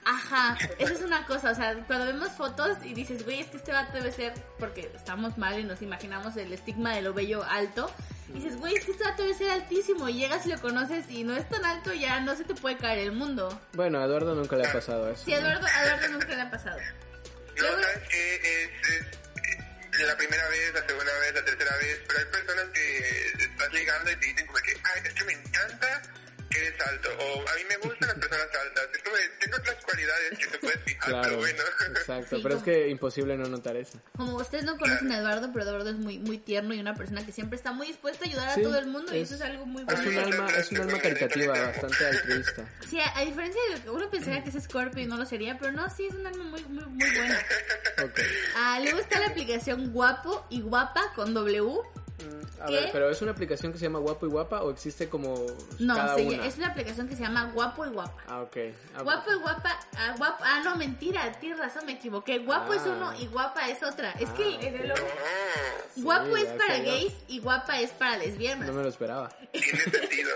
[0.05, 3.55] Ajá, esa es una cosa, o sea, cuando vemos fotos y dices, güey, es que
[3.55, 7.41] este vato debe ser, porque estamos mal y nos imaginamos el estigma de lo bello
[7.45, 7.89] alto,
[8.27, 11.09] y dices, güey, es que este vato debe ser altísimo, y llegas y lo conoces
[11.09, 13.57] y no es tan alto, ya no se te puede caer el mundo.
[13.71, 15.23] Bueno, a Eduardo nunca le ha pasado eso.
[15.23, 16.77] Sí, a Eduardo, a Eduardo nunca le ha pasado.
[16.79, 19.05] No, Luego- sabes que es, es
[20.01, 24.11] la primera vez, la segunda vez, la tercera vez, pero hay personas que estás ligando
[24.11, 26.01] y te dicen como que, ay, es que me encanta
[26.59, 30.37] eres alto, o a mí me gustan las personas altas, es como, tengo otras cualidades
[30.39, 31.63] que te puedes fijar, Claro, pero bueno.
[31.89, 32.35] exacto.
[32.35, 33.99] Sí, pero es como- que imposible no notar eso.
[34.17, 37.25] Como ustedes no conocen a Eduardo, pero Eduardo es muy, muy tierno y una persona
[37.25, 39.35] que siempre está muy dispuesta a ayudar a Sí, todo el mundo, y es- eso
[39.35, 40.09] es algo muy Es bueno.
[40.11, 42.69] un alma, es un alma caritativa, bastante altruista.
[42.89, 45.25] Sí, a, a diferencia de lo que uno pensaría que es Scorpio y no lo
[45.25, 47.39] sería, pero no, sí, es un alma muy, muy, muy buena.
[48.03, 48.19] Ok.
[48.55, 51.79] Ah, luego está la aplicación Guapo y Guapa con W.
[52.61, 52.71] A ¿Qué?
[52.73, 55.35] ver, pero ¿es una aplicación que se llama Guapo y Guapa o existe como
[55.79, 56.45] No, cada se- una?
[56.45, 58.23] es una aplicación que se llama Guapo y Guapa.
[58.27, 58.57] Ah, ok.
[58.95, 62.39] Ah, Guapo y guapa, ah, ah, no, mentira, tienes razón, me equivoqué.
[62.39, 62.75] Guapo Ah.
[62.77, 64.11] es uno y guapa es otra.
[64.11, 64.95] Es Ah, que en el No,
[65.97, 68.67] guapo es para gays y guapa es para lesbianas.
[68.67, 69.29] No me lo esperaba.
[69.51, 70.29] tiene sentido.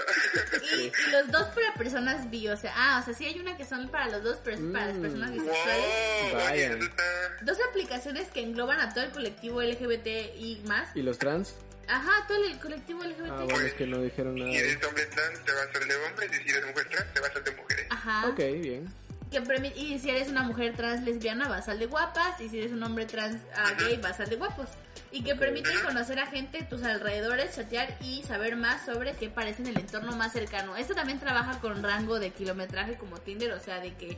[0.78, 3.56] Y, y los dos para personas bi, o sea, ah, o sea, sí hay una
[3.56, 5.02] que son para los dos, pero es para las Mm.
[5.02, 6.34] personas wow, bisexuales.
[6.34, 6.52] Vaya.
[6.52, 7.04] oye, eso está...
[7.44, 10.90] Dos aplicaciones que engloban a todo el colectivo LGBT y más.
[10.96, 11.54] ¿Y los trans?
[11.88, 13.32] Ajá, todo el colectivo LGBT.
[13.32, 14.52] Ah, bueno, es que no dijeron nada.
[14.52, 17.14] Si eres hombre trans, te vas a hacer de hombres, y si eres mujer trans,
[17.14, 17.88] te vas a hacer de mujeres.
[17.90, 18.28] Ajá.
[18.28, 18.94] Ok, bien.
[19.32, 22.72] Que y si eres una mujer trans lesbiana vas al de guapas y si eres
[22.72, 24.70] un hombre trans ah, gay vas al de guapos
[25.12, 29.64] y que permiten conocer a gente tus alrededores, chatear y saber más sobre qué parece
[29.64, 30.78] en el entorno más cercano.
[30.78, 34.18] Esto también trabaja con rango de kilometraje como Tinder, o sea, de que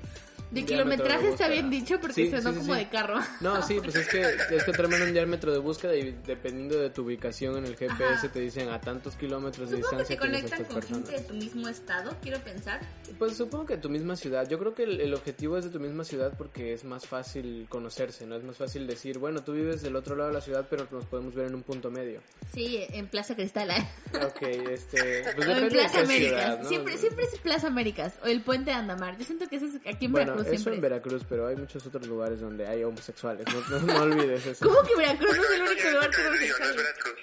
[0.51, 3.19] de de kilometraje está bien dicho porque Sí, sonó sí, sí, como de carro.
[3.41, 4.21] No, sí, pues es que,
[4.55, 8.03] es que traen un diámetro de búsqueda y dependiendo de tu ubicación en el GPS
[8.13, 8.27] Ajá.
[8.31, 11.07] te dicen a tantos kilómetros de Supongo que distancia te conectan con personas.
[11.09, 12.79] gente de tu mismo estado, quiero pensar.
[13.17, 14.47] Pues supongo que tu misma ciudad.
[14.49, 17.67] Yo creo que el, el objetivo es de tu misma ciudad porque es más fácil
[17.69, 18.35] conocerse, ¿no?
[18.35, 21.05] Es más fácil decir, bueno, tú vives del otro lado de la ciudad, pero nos
[21.05, 22.21] podemos ver en un punto medio.
[22.53, 23.69] Sí, en Plaza Cristal.
[23.71, 23.87] ¿eh?
[24.25, 24.41] Ok,
[24.71, 25.23] este...
[25.35, 26.41] Pues o en de Plaza Américas.
[26.41, 26.67] ciudad, ¿no?
[26.69, 29.17] Siempre, siempre es Plaza Américas o el Puente de Andamar.
[29.17, 30.75] Yo siento que ese es aquí en Bueno, Veracruz eso siempre.
[30.75, 30.81] en.
[30.81, 33.45] Veracruz, pero hay muchos otros lugares donde hay homosexuales.
[33.53, 34.65] No, no, no olvides eso.
[34.67, 36.75] ¿Cómo que Veracruz no es el único lugar que no homosexuales?
[36.75, 37.19] Veracruz.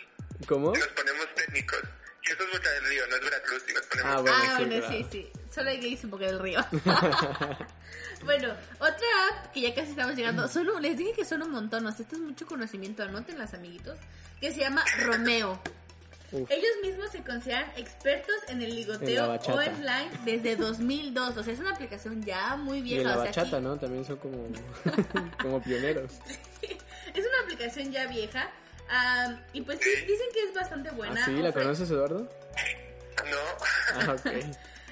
[0.48, 0.72] ¿Cómo?
[0.72, 1.78] Nos ponemos técnicos.
[2.22, 4.42] Si eso es Boca del Río, no es Veracruz, si nos ponemos Ah, bueno, Ah,
[4.58, 4.96] sí, bueno, claro.
[4.98, 5.30] sí, sí.
[5.54, 6.60] Solo hay gays en Boca del Río.
[8.24, 10.48] bueno, otra app que ya casi estamos llegando.
[10.54, 11.86] Un- les dije que son un montón.
[11.86, 13.02] O sea, esto es mucho conocimiento.
[13.02, 13.98] Anótenlas, amiguitos.
[14.40, 15.60] Que se llama Romeo.
[16.32, 16.50] Uf.
[16.50, 21.36] Ellos mismos se consideran expertos en el ligoteo online desde 2002.
[21.36, 23.00] O sea, es una aplicación ya muy Y vieja.
[23.02, 23.78] en la o sea, bachata, aquí- ¿no?
[23.78, 24.48] También son como,
[25.42, 26.12] como pioneros.
[26.62, 28.50] Es una aplicación ya vieja.
[28.90, 31.20] ah, y pues sí, dicen que es bastante buena.
[31.20, 31.32] ¿Ah, sí?
[31.34, 32.18] ¿La Ofre- conoces, Eduardo?
[33.30, 33.36] No.
[33.94, 34.32] Ah, ok.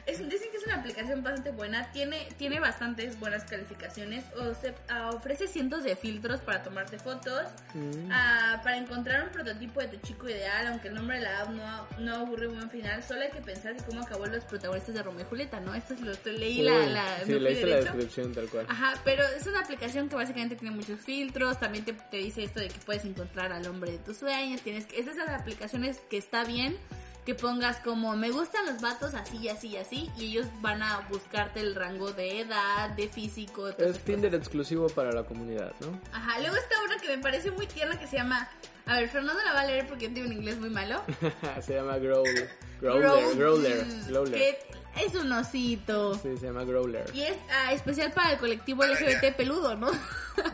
[0.06, 4.74] Es- dicen que es una aplicación bastante buena, tiene, tiene bastantes buenas calificaciones, o se-
[4.88, 8.10] ah, ofrece cientos de filtros para tomarte fotos, Mm.
[8.12, 11.48] ah, para encontrar un prototipo de tu chico ideal, aunque el nombre de la app
[11.50, 14.94] no, no aburre un buen final, solo hay que pensar de cómo acabó los protagonistas
[14.94, 15.74] de Romeo y Julieta, ¿no?
[15.74, 18.48] Esto es lo estoy, leí la, Uy, la, sí, me fui leíste la descripción tal
[18.48, 18.66] cual.
[18.68, 22.60] Ajá, pero es una aplicación que básicamente tiene muchos filtros, también te, te dice esto
[22.60, 26.00] de que puedes encontrar al hombre de tus sueños, tienes que, es de esas aplicaciones
[26.10, 26.76] que está bien
[27.24, 31.60] que pongas como me gustan los vatos así, así, así, y ellos van a buscarte
[31.60, 35.98] el rango de edad, de físico, de Es Tinder exclusivo para la comunidad, ¿no?
[36.12, 38.48] Ajá, luego está una que me parece muy tierna que se llama,
[38.86, 41.02] a ver, Fernando la va a leer porque tiene un inglés muy malo.
[41.62, 42.50] se llama Growler.
[42.80, 44.34] Growler, Growler, Growler.
[44.38, 44.58] Que
[45.00, 46.14] es un osito.
[46.14, 47.04] Sí, se llama Growler.
[47.14, 49.90] Y es ah, especial para el colectivo LGBT peludo, ¿no?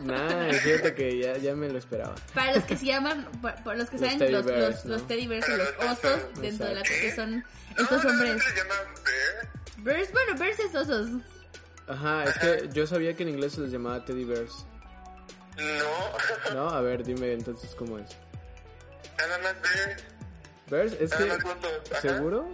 [0.01, 2.13] Nah, es cierto que ya, ya me lo esperaba.
[2.35, 4.85] Para los que se llaman, para, para los que Los saben, teddy los, bears, los,
[4.85, 4.91] ¿no?
[4.93, 7.43] los teddy bears o los osos dentro de la que son
[7.77, 8.35] estos hombres.
[8.35, 9.49] no se llama Bear.
[9.77, 11.09] Bears, bueno, bears es osos.
[11.87, 14.65] Ajá, es que yo sabía que en inglés se les llamaba Teddy Bears.
[15.57, 16.53] No.
[16.53, 18.15] No, a ver, dime entonces cómo es.
[19.17, 19.97] Nada más Bear.
[20.69, 20.93] ¿Bears?
[20.99, 21.27] Es que...
[22.01, 22.53] ¿Seguro?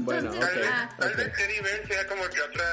[0.00, 2.64] Bueno, Entonces, Tal vez, ah, tal vez Teddy Bear sea como que otra.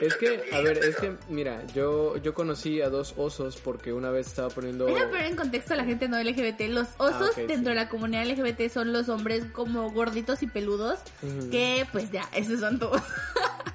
[0.00, 3.92] Es que, a ver, es pero- que, mira, yo, yo conocí a dos osos porque
[3.92, 4.86] una vez estaba poniendo...
[4.86, 6.60] Déjame poner en contexto a la gente no LGBT.
[6.68, 7.64] Los osos Ah, ok, dentro sí.
[7.70, 11.00] de la comunidad LGBT son los hombres como gorditos y peludos.
[11.50, 13.02] Que pues ya, esos son todos.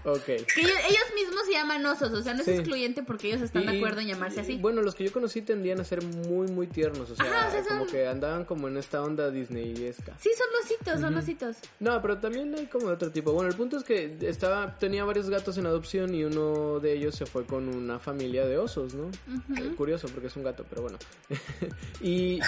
[0.05, 0.23] Ok.
[0.25, 2.11] que ellos, ellos mismos se llaman osos.
[2.13, 2.51] O sea, no es Sí.
[2.51, 4.57] excluyente porque ellos están de acuerdo en llamarse y, así.
[4.57, 7.09] Bueno, los que yo conocí tendían a ser muy, muy tiernos.
[7.11, 10.13] O sea, Ajá, o sea, como son- que andaban como en esta onda disneyesca.
[10.19, 11.57] Sí, son ositos, son ositos.
[11.79, 13.31] No, pero también hay como de otro tipo.
[13.33, 17.15] Bueno, el punto es que estaba tenía varios gatos en adopción y uno de ellos
[17.15, 19.09] se fue con una familia de osos, ¿no?
[19.57, 20.97] Eh, Curioso porque es un gato, pero bueno.
[22.01, 22.39] y,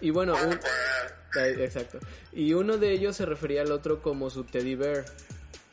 [0.00, 0.58] y bueno, un-
[1.60, 1.98] exacto.
[2.32, 5.04] Y uno de ellos se refería al otro como su teddy bear.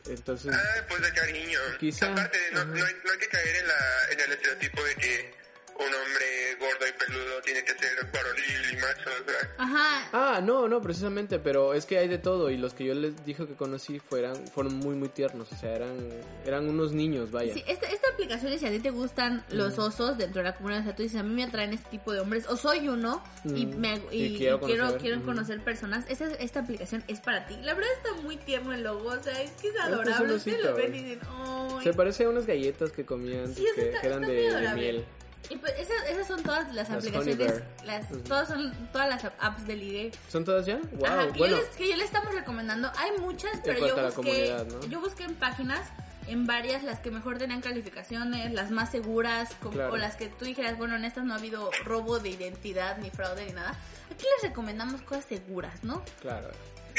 [0.06, 1.58] Entonces, Ah, pues de cariño.
[1.80, 3.74] Quizá, Aparte, no, no, hay, no hay que caer en, la,
[4.12, 5.34] en el estereotipo de que
[5.78, 9.10] un hombre gordo y peludo tiene que ser varonil y macho.
[9.10, 10.08] o sea, Ajá.
[10.12, 13.24] Ah, no, no, precisamente, pero es que hay de todo y los que yo les
[13.24, 15.96] dije que conocí fueran, fueron muy, muy tiernos, o sea, eran,
[16.44, 17.52] eran unos niños, vaya.
[17.54, 20.54] Sí, esta, esta aplicación es si a ti te gustan los osos dentro de la
[20.54, 22.88] comunidad, o sea, tú dices, a mí me atraen este tipo de hombres, o soy
[22.88, 27.20] uno y, me, y, Y quiero quiero, conocer, quiero conocer personas, esta, esta aplicación es
[27.20, 27.56] para ti.
[27.62, 30.70] La verdad está muy tierno el logo, o sea, es que es adorable, ustedes lo
[30.72, 30.76] osito.
[30.82, 31.84] ven y dicen, "Ay".
[31.84, 35.04] Se parece a unas galletas que comían Sí, que, está- que eran de, miel.
[35.50, 39.66] Y pues esas, esas son todas las, Las aplicaciones, las, todas son todas las apps
[39.66, 40.12] de ligue.
[40.28, 40.78] ¿Son todas ya?
[40.92, 41.56] Wow, Ajá, que, bueno.
[41.56, 42.90] yo les, que yo les estamos recomendando.
[42.96, 44.56] Hay muchas, pero yo busqué,
[44.88, 45.86] yo busqué en páginas,
[46.26, 49.92] en varias, las que mejor tenían calificaciones, las más seguras, Claro.
[49.92, 53.10] o las que tú dijeras, bueno, en estas no ha habido robo de identidad, ni
[53.10, 53.74] fraude, ni nada.
[54.12, 56.02] Aquí les recomendamos cosas seguras, ¿no?
[56.20, 56.48] Claro.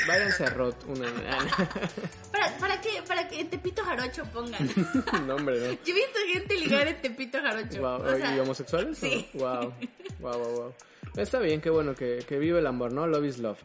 [0.08, 1.08] Váyanse a Rot, una...
[2.32, 4.68] Para, para que para que en Tepito Jarocho pongan.
[5.28, 5.66] no, hombre, no.
[5.86, 7.80] Yo he visto gente ligar en Tepito Jarocho.
[7.82, 8.98] Wow, o sea, ¿Y homosexuales?
[8.98, 9.30] sí.
[9.36, 9.74] o- Wow,
[10.20, 10.74] wow, wow, wow.
[11.16, 13.08] Está bien, qué bueno que, que vive el amor, ¿no?
[13.08, 13.58] Love is love.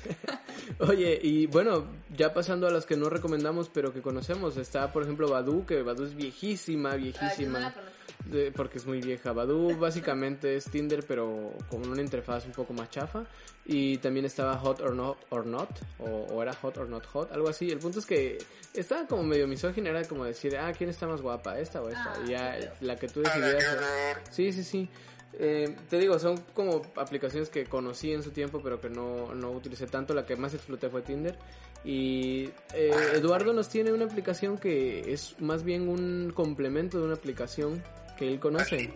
[0.78, 1.86] Oye, y bueno,
[2.16, 5.82] ya pasando a las que no recomendamos, pero que conocemos, está por ejemplo Badu, que
[5.82, 7.58] Badu es viejísima, ah, yo viejísima.
[7.58, 7.96] no la conozco.
[8.26, 9.32] De- porque es muy vieja.
[9.32, 13.24] Badu básicamente es Tinder, pero con una interfaz un poco más chafa.
[13.64, 15.68] Y también estaba Hot or Not, or not
[16.00, 17.70] o, o era Hot or Not Hot, algo así.
[17.70, 18.38] El punto es que
[18.74, 21.60] estaba como medio misógina, era como decir, ah, ¿quién está más guapa?
[21.60, 22.12] ¿Esta o esta?
[22.16, 24.20] Ah, y ya la que tú horror.
[24.30, 24.88] Sí, sí, sí.
[25.34, 29.50] Eh, te digo, son como aplicaciones que conocí en su tiempo, pero que no, no
[29.52, 30.12] utilicé tanto.
[30.12, 31.36] La que más exploté fue Tinder.
[31.84, 37.14] Y eh, Eduardo nos tiene una aplicación que es más bien un complemento de una
[37.14, 37.82] aplicación
[38.16, 38.90] que él conoce.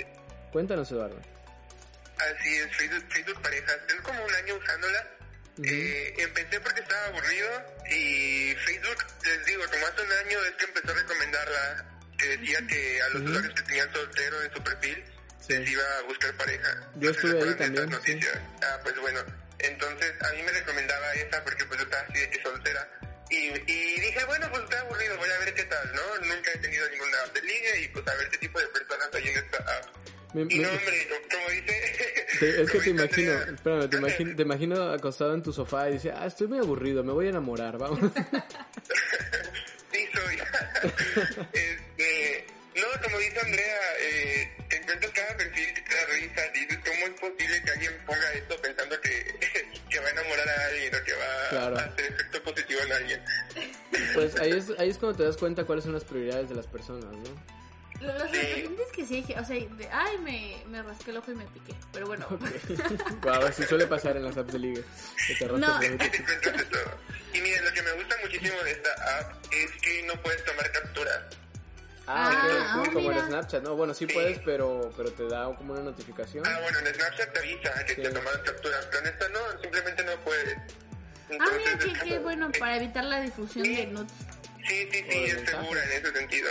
[0.53, 1.21] Cuéntanos, Eduardo.
[2.19, 3.77] Así es, Facebook, Facebook Parejas.
[3.87, 5.07] Tengo como un año usándola.
[5.59, 5.65] Ujú.
[5.69, 7.49] Eh, empecé porque estaba aburrido
[7.91, 11.85] y Facebook, les digo, como hace un año es que empezó a recomendarla,
[12.19, 13.31] que decía que a los Ujú.
[13.31, 15.05] usuarios que tenían soltero en su perfil
[15.41, 15.53] Sí.
[15.59, 16.81] les iba a buscar pareja.
[16.97, 18.29] Yo estuve ahí ¿Recuerdan también, sí.
[18.63, 19.21] Ah, pues bueno,
[19.61, 22.89] entonces a mí me recomendaba esa porque pues yo estaba así de que soltera.
[23.31, 23.37] Y,
[23.71, 26.16] y dije, bueno, pues estoy aburrido, voy a ver qué tal, ¿no?
[27.27, 29.97] App de ligue y pues a ver qué tipo de personas hay en esta app.
[30.35, 32.27] Me- Y me- no, hombre, como dice...
[32.41, 35.89] te- es que te dice imagino, espérame, te imagino, te imagino acostado en tu sofá
[35.91, 37.99] y dices, ah, estoy muy aburrido, me voy a enamorar, vamos.
[39.93, 40.37] Sí, soy.
[41.53, 42.47] este,
[42.77, 46.43] no, como dice Andrea, eh, te encuentras cada perfil que te da risa.
[46.53, 49.39] Dices, ¿cómo es posible que alguien ponga esto pensando que,
[49.91, 51.79] que va a enamorar a alguien o que va Claro.
[51.79, 53.23] a hacer efecto positivo en alguien.
[54.15, 56.67] Pues ahí es, ahí es cuando te das cuenta cuáles son las prioridades de las
[56.67, 57.57] personas, ¿no?
[58.01, 61.33] Lo, lo sorprendente es que sí, o sea, de, ay, me, me rasqué el ojo
[61.33, 61.75] y me piqué.
[61.95, 62.43] Pero bueno, Ok.
[63.23, 64.85] Wow, así suele pasar en las apps de ligue.
[65.27, 65.81] Que te No.
[65.81, 66.91] el ojo.
[67.33, 70.71] Y miren, lo que me gusta muchísimo de esta app es que no puedes tomar
[70.73, 71.21] capturas.
[72.09, 73.27] Ah, Ah, ok, ah, cool, como en mira.
[73.27, 73.75] Snapchat, ¿no?
[73.75, 76.47] Bueno, sí puedes, pero, pero te da como una notificación.
[76.47, 78.03] Ah, bueno, en Snapchat te avisa que Sí.
[78.03, 80.57] te tomaron capturas, pero en esta no, simplemente no puedes.
[80.57, 80.63] ah,
[81.31, 84.13] Entonces, mira, es qué, bueno, para evitar la difusión de nudes.
[84.69, 86.49] Sí, sí, sí, es segura en ese sentido.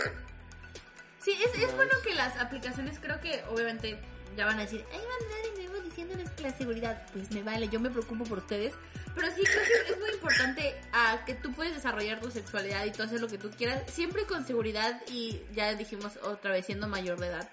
[1.22, 3.98] Sí, es, es bueno que las aplicaciones, creo que obviamente
[4.36, 7.30] ya van a decir, ay, van a andar de nuevo diciéndoles que la seguridad, pues
[7.30, 8.74] me vale, yo me preocupo por ustedes.
[9.14, 12.90] Pero sí, creo que es muy importante a que tú puedes desarrollar tu sexualidad y
[12.90, 16.86] tú hacer lo que tú quieras, siempre con seguridad y ya dijimos otra vez siendo
[16.86, 17.48] mayor de edad.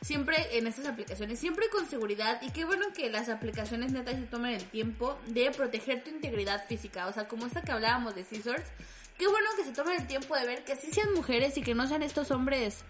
[0.00, 4.26] Siempre en estas aplicaciones, siempre con seguridad y qué bueno que las aplicaciones netas se
[4.26, 7.08] tomen el tiempo de proteger tu integridad física.
[7.08, 8.62] O sea, como esta que hablábamos de Scissors,
[9.16, 11.74] qué bueno que se tomen el tiempo de ver que sí sean mujeres y que
[11.74, 12.84] no sean estos hombres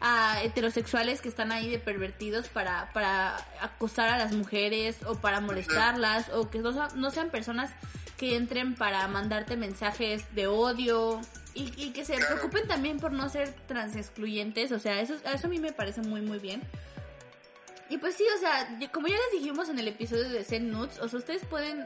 [0.00, 5.40] a heterosexuales que están ahí de pervertidos para, para acosar a las mujeres o para
[5.40, 7.70] molestarlas o que no, sa- no sean personas
[8.16, 11.20] que entren para mandarte mensajes de odio
[11.54, 12.34] y, y que se Claro.
[12.36, 16.00] preocupen también por no ser trans excluyentes, o sea, eso, eso a mí me parece
[16.02, 16.62] muy muy bien.
[17.90, 20.98] Y pues sí, o sea, como ya les dijimos en el episodio de Send Nudes,
[21.00, 21.80] o sea, ustedes pueden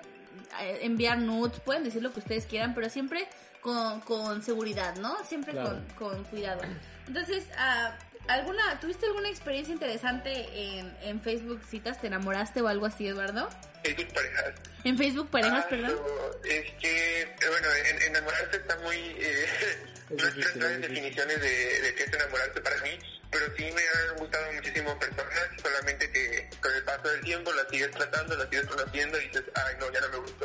[0.60, 3.28] eh, enviar nudes, pueden decir lo que ustedes quieran, pero siempre
[3.62, 5.16] con, con seguridad, ¿no?
[5.24, 5.80] Siempre Claro.
[5.96, 6.60] con, con cuidado.
[7.06, 7.96] Entonces, ah,
[8.28, 12.00] ¿alguna, ¿tuviste alguna experiencia interesante en, en Facebook Citas?
[12.00, 13.48] ¿Te enamoraste o algo así, Eduardo?
[13.84, 14.54] Facebook parejas.
[14.84, 15.92] En Facebook Parejas, Ah, perdón.
[15.96, 18.96] no, Es que, eh, bueno, en, enamorarse está muy...
[19.18, 19.46] Eh,
[20.12, 22.98] Es no es difícil, tres definiciones de, de qué es enamorarse para mí,
[23.30, 27.66] pero sí me han gustado muchísimo personas, solamente que con el paso del tiempo las
[27.70, 30.44] sigues tratando, las sigues conociendo y dices, ay no, ya no me gustó.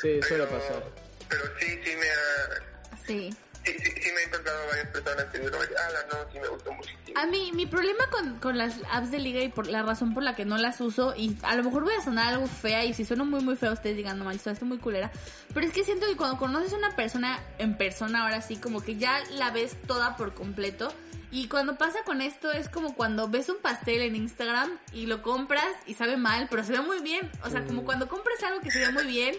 [0.00, 0.82] Sí, suele Pero, pasar.
[1.28, 2.96] Pero sí, sí me ha...
[3.06, 3.34] Sí.
[3.64, 7.18] Sí, sí, sí me he encontrado varias personas que ah, no, sí me gustó muchísimo.
[7.18, 10.22] A mí, mi problema con, con las apps de liga y por la razón por
[10.22, 12.94] la que no las uso, y a lo mejor voy a sonar algo fea, y
[12.94, 15.10] si sueno muy, muy feo, ustedes digan, no manches, estoy muy culera.
[15.52, 18.82] Pero es que siento que cuando conoces a una persona en persona, ahora sí, como
[18.82, 20.92] que ya la ves toda por completo.
[21.30, 25.20] Y cuando pasa con esto, es como cuando ves un pastel en Instagram y lo
[25.20, 27.30] compras y sabe mal, pero se ve muy bien.
[27.44, 29.36] O sea, como cuando compras algo que se ve muy bien.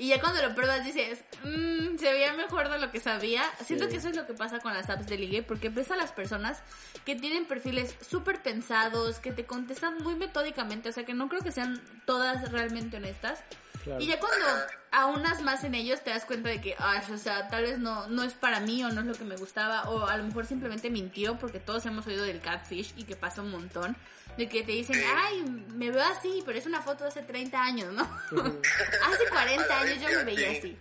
[0.00, 3.42] Y ya cuando lo pruebas dices, mmm, se veía mejor de lo que sabía.
[3.62, 5.96] Siento que eso es lo que pasa con las apps de ligue, porque ves a
[5.96, 6.62] las personas
[7.04, 11.42] que tienen perfiles súper pensados, que te contestan muy metódicamente, o sea que no creo
[11.42, 13.40] que sean todas realmente honestas.
[13.84, 14.00] Claro.
[14.00, 14.46] Y ya cuando
[14.90, 18.08] aunas más en ellos te das cuenta de que, ay, o sea, tal vez no,
[18.08, 20.46] no es para mí o no es lo que me gustaba, o a lo mejor
[20.46, 23.94] simplemente mintió, porque todos hemos oído del catfish y que pasa un montón,
[24.36, 25.42] de que te dicen, ay,
[25.74, 28.02] me veo así, pero es una foto de hace 30 años, ¿no?
[29.04, 30.78] hace 40 años yo me veía así.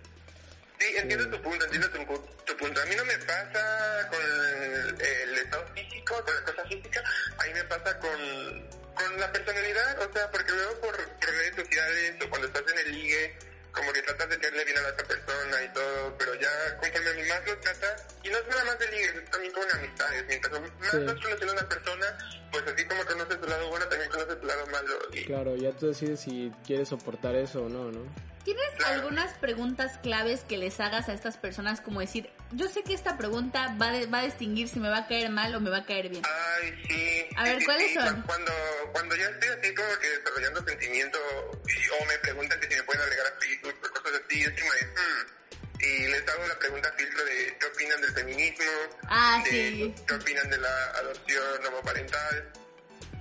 [0.79, 1.99] Sí, entiendo tu punto, entiendo tu,
[2.45, 2.81] tu punto.
[2.81, 7.03] A mí no me pasa con el, el estado físico, con la cosa física,
[7.37, 11.55] a mí me pasa con, con la personalidad, o sea, porque luego por, por redes
[11.55, 13.37] sociales o cuando estás en el ligue,
[13.73, 17.27] como que tratas de caerle bien a la otra persona y todo, pero ya conforme
[17.27, 20.61] más lo tratas, y no es nada más de ligue, es también con amistades, mientras
[20.61, 20.97] más Sí.
[21.05, 22.17] vas conociendo a una persona,
[22.51, 24.99] pues así como conoces tu lado bueno, también conoces tu lado malo.
[25.13, 28.01] Y, Claro, ya tú decides si quieres soportar eso o no, ¿no?
[28.43, 32.93] ¿Tienes algunas preguntas claves que les hagas a estas personas como decir, yo sé que
[32.93, 35.69] esta pregunta va, de- va a distinguir si me va a caer mal o me
[35.69, 36.23] va a caer bien?
[36.25, 37.25] Ay, sí.
[37.35, 37.93] A sí, ver, sí, ¿cuáles sí.
[37.95, 38.21] son?
[38.23, 38.51] Cuando,
[38.93, 43.01] cuando ya estoy así como que desarrollando sentimiento o me preguntan que si me pueden
[43.01, 45.81] agregar a Facebook o cosas así, es como de, "Hmm".
[45.81, 48.65] Y les hago la pregunta filtro de qué opinan del feminismo,
[49.09, 49.95] Ah, de sí.
[50.07, 52.51] qué opinan de la adopción homoparental.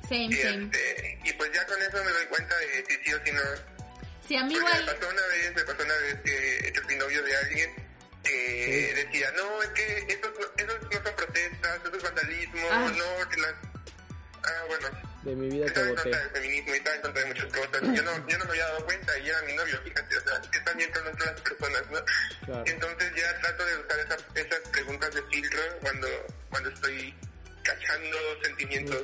[0.09, 0.65] Same, Y, same.
[0.65, 3.41] este, y pues ya con eso me doy cuenta de si sí o si no.
[4.29, 4.97] Sí, a mí Porque me igual...
[4.99, 7.75] pasó una vez, me pasó una vez que yo fui novio de alguien
[8.23, 12.93] que decía, no, es que esos no, esos no son protestas, eso es vandalismo, Ah.
[12.95, 13.55] no, que las...
[14.45, 14.89] Ah, bueno,
[15.23, 16.03] De mi vida te estaba en boté.
[16.11, 17.83] contra del feminismo y estaba en contra de muchas cosas.
[17.83, 20.41] Yo no, yo no me había dado cuenta y era mi novio, fíjate, o sea,
[20.51, 21.99] que también con otras personas, ¿no?
[22.45, 22.65] Claro.
[22.67, 26.09] Entonces ya trato de usar esa- esas preguntas de filtro cuando,
[26.51, 27.15] cuando estoy
[27.73, 29.03] cachando sentimientos.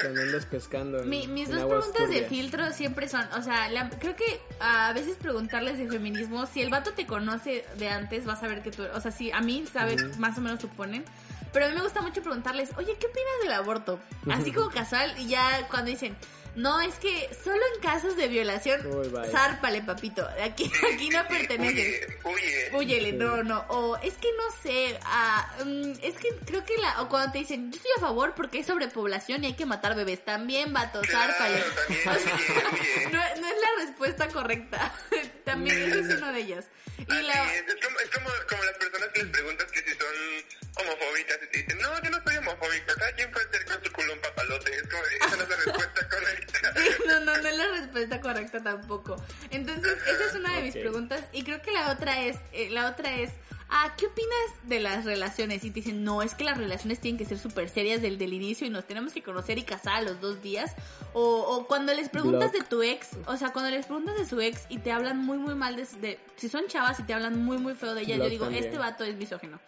[0.00, 3.42] Cuando andas pescando en, Mi- mis en dos aguas preguntas de filtro siempre son, o
[3.42, 7.88] sea, la- creo que a veces preguntarles de feminismo, si el vato te conoce de
[7.88, 10.18] antes, vas a ver que tú, o sea, si a mí, sabe, Ujú.
[10.18, 11.04] más o menos suponen,
[11.52, 14.00] pero a mí me gusta mucho preguntarles, oye, ¿qué opinas del aborto?
[14.30, 16.16] Así como casual, y ya cuando dicen,
[16.56, 22.06] no, es que solo en casos de violación, Uy, zárpale, papito, aquí, aquí no perteneces.
[22.24, 22.76] Huye, huye.
[22.76, 23.64] Huyele, no, no.
[23.68, 27.02] O es que no sé, ah, mm, es que creo que la.
[27.02, 29.94] O cuando te dicen, yo estoy a favor porque hay sobrepoblación y hay que matar
[29.94, 30.24] bebés.
[30.24, 31.62] También, vato, Claro, zárpale.
[31.62, 33.04] también, O sea, huye, huye.
[33.12, 34.92] no, no es la respuesta correcta.
[35.44, 36.64] También ese es uno de ellos.
[36.98, 37.54] Y la...
[37.54, 41.38] es, es como, es como, como las personas que les preguntas que si son homofóbicas
[41.42, 44.12] y te dicen, no, yo no soy homofóbico, cada quien puede ser con su culo
[44.12, 44.74] un papalote.
[44.74, 46.52] Es como, esa no es la respuesta correcta.
[47.06, 49.16] No, no, no es la respuesta correcta tampoco.
[49.50, 51.22] Entonces, esa es una de mis preguntas.
[51.32, 53.30] Y creo que la otra es, eh, la otra es,
[53.70, 55.64] ah, ¿qué opinas de las relaciones?
[55.64, 58.32] Y te dicen, no, es que las relaciones tienen que ser súper serias desde el
[58.32, 60.72] inicio y nos tenemos que conocer y casar a los dos días.
[61.12, 62.62] O, o cuando les preguntas Block.
[62.64, 65.38] de tu ex, o sea, cuando les preguntas de su ex y te hablan muy,
[65.38, 68.16] muy mal de, de- si son chavas y te hablan muy, muy feo de ella,
[68.16, 68.64] yo digo, también.
[68.64, 69.58] este vato es misógino.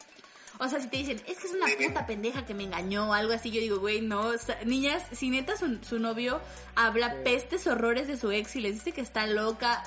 [0.61, 3.15] O sea, si te dicen, es que es una puta pendeja que me engañó o
[3.15, 4.27] algo así, yo digo, güey, no.
[4.29, 6.41] o sea, niñas, si neta su, su novio
[6.75, 9.83] habla pestes, horrores de su ex y les dice que está loca,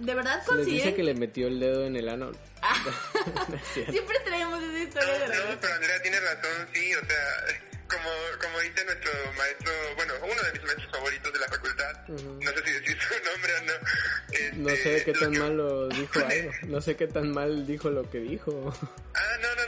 [0.00, 0.94] ¿de verdad Si les dice consideren?
[0.96, 2.32] que le metió el dedo en el ano.
[3.48, 3.92] No es cierto.
[3.92, 7.58] Siempre traemos esa historia de No, la no, pero Andrea tiene razón, sí, o sea,
[7.88, 8.08] como,
[8.42, 12.64] como dice nuestro maestro, bueno, uno de mis maestros favoritos de la facultad, no sé
[12.64, 13.72] si decir su nombre o no.
[14.32, 16.50] este, No sé qué tan que- mal lo dijo algo.
[16.68, 18.72] No sé qué tan mal dijo lo que dijo.
[19.14, 19.61] Ah, no, no,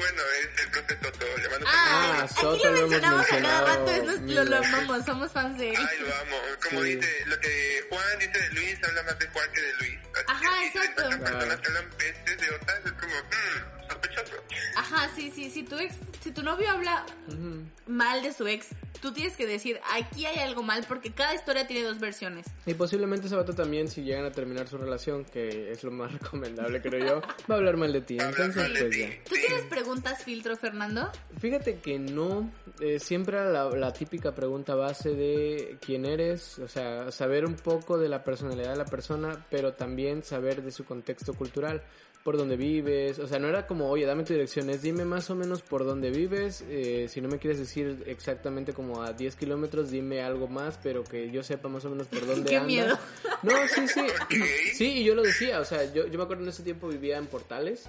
[0.00, 3.90] bueno, es el profe Toto, llamando Ah, Ah, aquí Soto lo mencionamos a cada rato,
[3.90, 5.76] es lo, amamos, somos fans de él.
[5.78, 6.36] Ay, lo amo.
[6.68, 6.94] Como Sí.
[6.96, 9.98] dice, lo que Juan dice de Luis, habla más de Juan que de Luis.
[10.14, 11.02] Así Ajá, que si exacto.
[11.02, 14.44] encuentran personas que hablan pestes de otras, es como, mmm, sospechoso.
[14.76, 17.64] Ajá, sí, sí, si tu ex, si tu novio habla Ujú.
[17.86, 18.66] mal de su ex,
[19.00, 22.46] tú tienes que decir, aquí hay algo mal porque cada historia tiene dos versiones.
[22.66, 26.12] Y posiblemente ese vato también, si llegan a terminar su relación, que es lo más
[26.20, 27.20] recomendable, creo yo,
[27.50, 28.18] va a hablar mal de ti.
[28.20, 29.08] Entonces, pues ya.
[29.28, 31.10] ¿Tú tienes preguntas filtro, Fernando?
[31.38, 37.10] Fíjate que no, eh, siempre la, la típica pregunta base de quién eres, o sea,
[37.10, 41.34] saber un poco de la personalidad de la persona, pero también saber de su contexto
[41.34, 41.82] cultural,
[42.24, 45.30] por dónde vives, o sea, no era como, oye, dame tu dirección, es dime más
[45.30, 49.36] o menos por dónde vives, eh, si no me quieres decir exactamente como a 10
[49.36, 52.66] kilómetros, dime algo más, pero que yo sepa más o menos por dónde Qué andas.
[52.66, 52.98] miedo.
[53.42, 54.02] No, sí, sí,
[54.74, 57.16] sí, y yo lo decía, o sea, yo, yo me acuerdo en ese tiempo vivía
[57.16, 57.88] en Portales,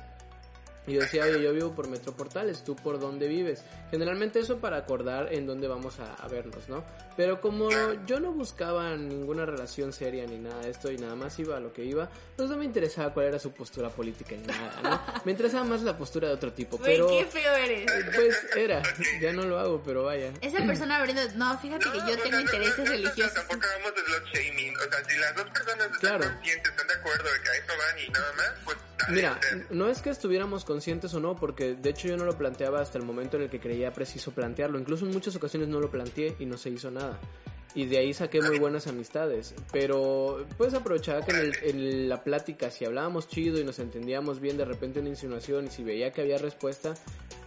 [0.87, 3.63] y yo decía, oye, yo vivo por Metro Portales, ¿tú por dónde vives?
[3.91, 6.83] Generalmente eso para acordar en dónde vamos a, a vernos, ¿no?
[7.17, 7.69] Pero como
[8.07, 11.59] yo no buscaba ninguna relación seria ni nada de esto y nada más iba a
[11.59, 15.21] lo que iba, pues no me interesaba cuál era su postura política ni nada, ¿no?
[15.25, 17.91] Me interesaba más la postura de otro tipo, pero qué feo eres.
[18.15, 18.81] pues era,
[19.21, 20.31] ya no lo hago, pero vaya.
[20.41, 23.33] Esa persona abriendo, no, fíjate que yo o tengo no- intereses no- no- religiosos.
[23.33, 24.75] Tampoco hagamos slut shaming.
[24.77, 26.23] O sea, si las dos personas Claro.
[26.23, 29.13] están conscientes, están de acuerdo de que a eso van y nada más, pues dale,
[29.15, 32.79] Mira, no es que estuviéramos conscientes o no, porque de hecho yo no lo planteaba
[32.79, 34.79] hasta el momento en el que creía preciso plantearlo.
[34.79, 37.19] Incluso en muchas ocasiones no lo planteé y no se hizo nada.
[37.75, 39.53] Y de ahí saqué muy buenas amistades.
[39.73, 44.55] Pero pues aprovechaba que en, en la plática, si hablábamos chido y nos entendíamos bien,
[44.55, 46.93] de repente una insinuación y si veía que había respuesta,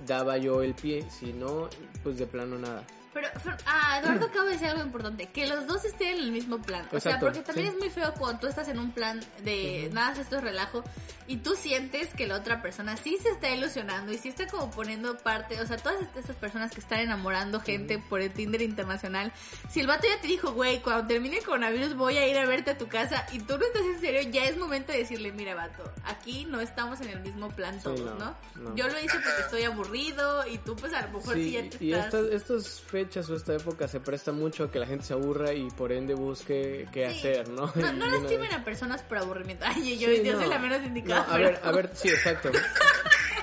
[0.07, 1.05] daba yo el pie.
[1.11, 1.71] Si no,
[2.03, 2.85] pues de plano nada.
[3.15, 3.29] Pero,
[3.67, 6.85] ah, Eduardo acaba de decir algo importante, que los dos estén en el mismo plan.
[6.93, 7.75] O sea, porque también sí.
[7.75, 10.83] es muy feo cuando tú estás en un plan de nada, esto es relajo,
[11.29, 14.71] y tú sientes que la otra persona sí se está ilusionando y sí está como
[14.73, 19.33] poniendo parte, o sea, todas estas personas que están enamorando gente por el Tinder internacional,
[19.71, 22.47] si el vato ya te dijo, güey, cuando termine el coronavirus voy a ir a
[22.47, 25.31] verte a tu casa y tú no estás en serio, ya es momento de decirle,
[25.31, 28.37] mira, vato, aquí no estamos en el mismo plan todos, no, ¿no?
[28.57, 28.75] no.
[28.75, 31.69] Yo lo hice porque estoy aburrido y tú pues a lo mejor sí, Sí, ya
[31.69, 32.25] te y estás...
[32.33, 35.69] estas, fechas o esta época se presta mucho a que la gente se aburra y
[35.71, 37.19] por ende busque qué Sí.
[37.19, 37.71] hacer, ¿no?
[37.75, 39.65] No, no lastimen a personas por aburrimiento.
[39.69, 40.41] Ay, yo, Sí, yo no.
[40.41, 41.23] soy la menos No, indicada.
[41.23, 42.49] a pero- ver, a ver, sí, exacto.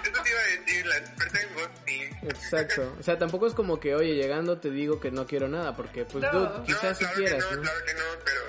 [0.04, 2.30] Eso te iba a decir, la experta en ghosting.
[2.30, 2.96] Exacto.
[3.00, 6.06] O sea, tampoco es como que, oye, llegando te digo que no quiero nada, porque
[6.06, 6.32] pues No.
[6.32, 7.62] dude, No, quizás si claro quieras, que no, ¿no?
[7.64, 8.42] claro que no, pero...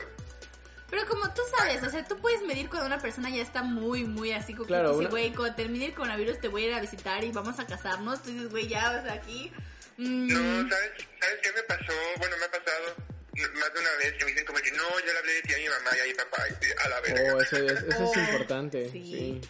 [0.90, 4.04] Pero como tú sabes, o sea, tú puedes medir cuando una persona ya está muy,
[4.04, 6.66] muy así como Claro, que una- dice, güey, cuando termine el coronavirus te voy a
[6.68, 8.22] ir a visitar y vamos a casarnos.
[8.22, 9.50] Tú dices, güey, ya, o sea, aquí...
[10.02, 10.90] mm, No, ¿sabes,
[11.20, 11.92] ¿sabes qué me pasó?
[12.18, 12.96] Bueno, me ha pasado
[13.54, 15.54] más de una vez que me dicen como que no, yo le hablé de ti
[15.54, 17.34] a mi mamá y a mi papá y a la verga.
[17.34, 18.88] Oh, eso es, eso es Oh, importante.
[18.92, 19.02] sí.
[19.02, 19.40] Sí.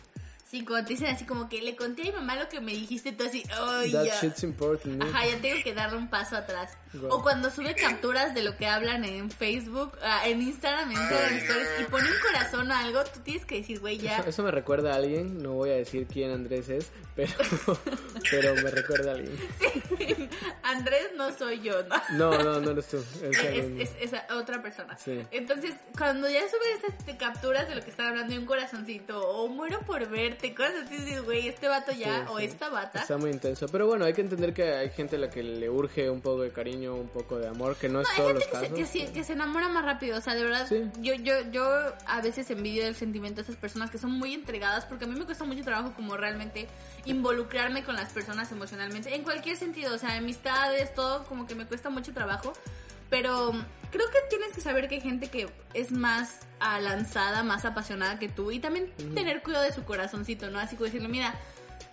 [0.51, 2.73] Sí, cuando te dicen así como que le conté a mi mamá lo que me
[2.73, 4.21] dijiste, tú así, ay, That ya.
[4.21, 5.03] shit's important.
[5.03, 6.73] Ajá, ya tengo que darle un paso atrás.
[6.95, 7.11] Wow.
[7.11, 11.35] O cuando sube capturas de lo que hablan en Facebook, ah, en Instagram, en Instagram
[11.37, 14.19] Stories, y pone un corazón o algo, tú tienes que decir, güey, ya.
[14.19, 17.33] Eso, eso me recuerda a alguien, no voy a decir quién Andrés es, pero,
[18.31, 19.39] pero me recuerda a alguien.
[20.63, 21.97] Andrés no soy yo, ¿no?
[22.17, 22.97] No, no, no eres tú.
[23.23, 23.81] Es Es, alguien.
[23.81, 24.97] es, es otra persona.
[24.99, 25.23] Sí.
[25.31, 29.21] Entonces, cuando ya suben esas este, capturas de lo que están hablando y un corazoncito,
[29.21, 33.01] o muero por verte, cosas así, dices, güey, este vato ya, Sí, o esta bata.
[33.01, 33.67] Está muy intenso.
[33.69, 36.43] Pero bueno, hay que entender que hay gente a la que le urge un poco
[36.43, 38.79] de cariño, un poco de amor, que no es No, todos gente los que casos.
[38.79, 40.83] que, se, que se enamora más rápido, o sea, de verdad, Sí.
[41.01, 41.65] yo, yo, yo
[42.07, 45.19] a veces envidio el sentimiento de esas personas que son muy entregadas, porque a mí
[45.19, 46.69] me cuesta mucho trabajo como realmente
[47.05, 51.67] involucrarme con las personas emocionalmente, en cualquier sentido, o sea, amistades, todo, como que me
[51.67, 52.53] cuesta mucho trabajo.
[53.11, 53.53] pero
[53.91, 56.41] creo que tienes que saber que hay gente que es más
[56.81, 60.59] lanzada, más apasionada que tú y también tener cuidado de su corazoncito, ¿no?
[60.59, 61.35] Así como decirle, mira,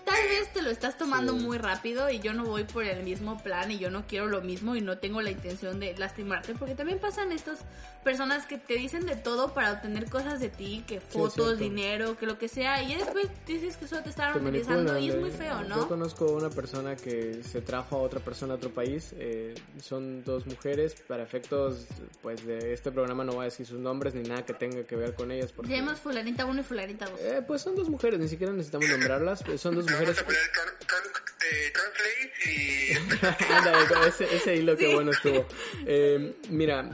[0.06, 1.40] tal vez te lo estás tomando Sí.
[1.40, 4.42] muy rápido y yo no voy por el mismo plan y yo no quiero lo
[4.42, 7.60] mismo y no tengo la intención de lastimarte porque también pasan estas
[8.04, 12.26] personas que te dicen de todo para obtener cosas de ti, que fotos, dinero, que
[12.26, 15.20] lo que sea y después dices que solo te estaban utilizando y es eh.
[15.20, 15.88] muy feo, Yo ¿no?
[15.88, 19.14] conozco una persona que se trajo a otra persona a otro país.
[19.18, 20.96] eh, son dos mujeres.
[21.08, 21.88] Para efectos
[22.22, 24.96] pues de este programa no voy a decir sus nombres ni nada que tenga que
[24.96, 25.52] ver con ellas.
[25.52, 27.20] Porque, Llamemos fulanita 1 y fulanita 2.
[27.22, 29.42] eh, pues son dos mujeres, ni siquiera necesitamos nombrarlas.
[29.48, 30.20] eh, Son dos Vamos mujeres.
[30.20, 31.22] a poner con, con,
[31.52, 33.54] eh, translate y...
[33.54, 35.48] Ándale, ese, ese hilo que bueno estuvo.
[35.86, 36.90] Eh, mira,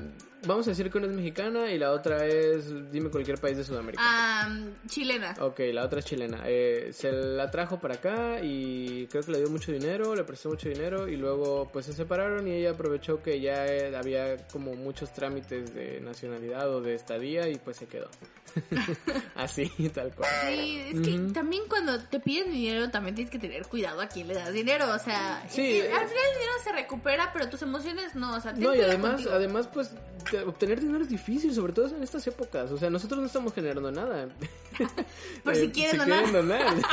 [0.45, 3.63] vamos a decir que una es mexicana y la otra es, dime cualquier país de
[3.63, 4.01] Sudamérica.
[4.05, 4.49] Ah,
[4.87, 5.35] chilena.
[5.39, 6.43] Ok, la otra es chilena.
[6.45, 10.49] Eh, se la trajo para acá y creo que le dio mucho dinero, le prestó
[10.49, 14.73] mucho dinero y luego pues se separaron y ella aprovechó que ya eh, había como
[14.75, 18.09] muchos trámites de nacionalidad o de estadía y pues se quedó.
[19.35, 20.29] Así, tal cual.
[20.47, 24.27] Sí, es que también cuando te piden dinero también tienes que tener cuidado a quién
[24.27, 26.07] le das dinero, o sea, Sí, es que al eh.
[26.07, 29.11] final el dinero se recupera, pero tus emociones no, o sea, No, y cuidado además,
[29.15, 29.31] contigo.
[29.33, 29.91] además pues
[30.31, 32.71] te- obtener dinero es difícil, sobre todo en estas épocas.
[32.71, 34.27] O sea, nosotros no estamos generando nada.
[35.43, 36.23] Por si quieren donar.
[36.23, 36.75] quieren donar.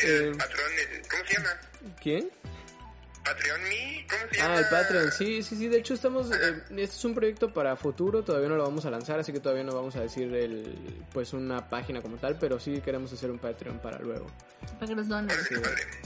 [0.00, 0.32] Eh, eh,
[1.10, 1.48] ¿cómo se llama?
[2.00, 2.30] ¿Quién?
[3.28, 4.54] Patreon Me, ¿cómo se llama?
[4.54, 5.68] Ah, el Patreon, sí, sí, sí.
[5.68, 6.30] De hecho, estamos.
[6.30, 8.22] eh, este es un proyecto para futuro.
[8.22, 10.78] Todavía no lo vamos a lanzar, así que todavía no vamos a decir el,
[11.12, 12.36] pues una página como tal.
[12.38, 14.26] Pero sí queremos hacer un Patreon para luego.
[14.74, 15.30] Para que nos donen.
[15.48, 15.54] Sí.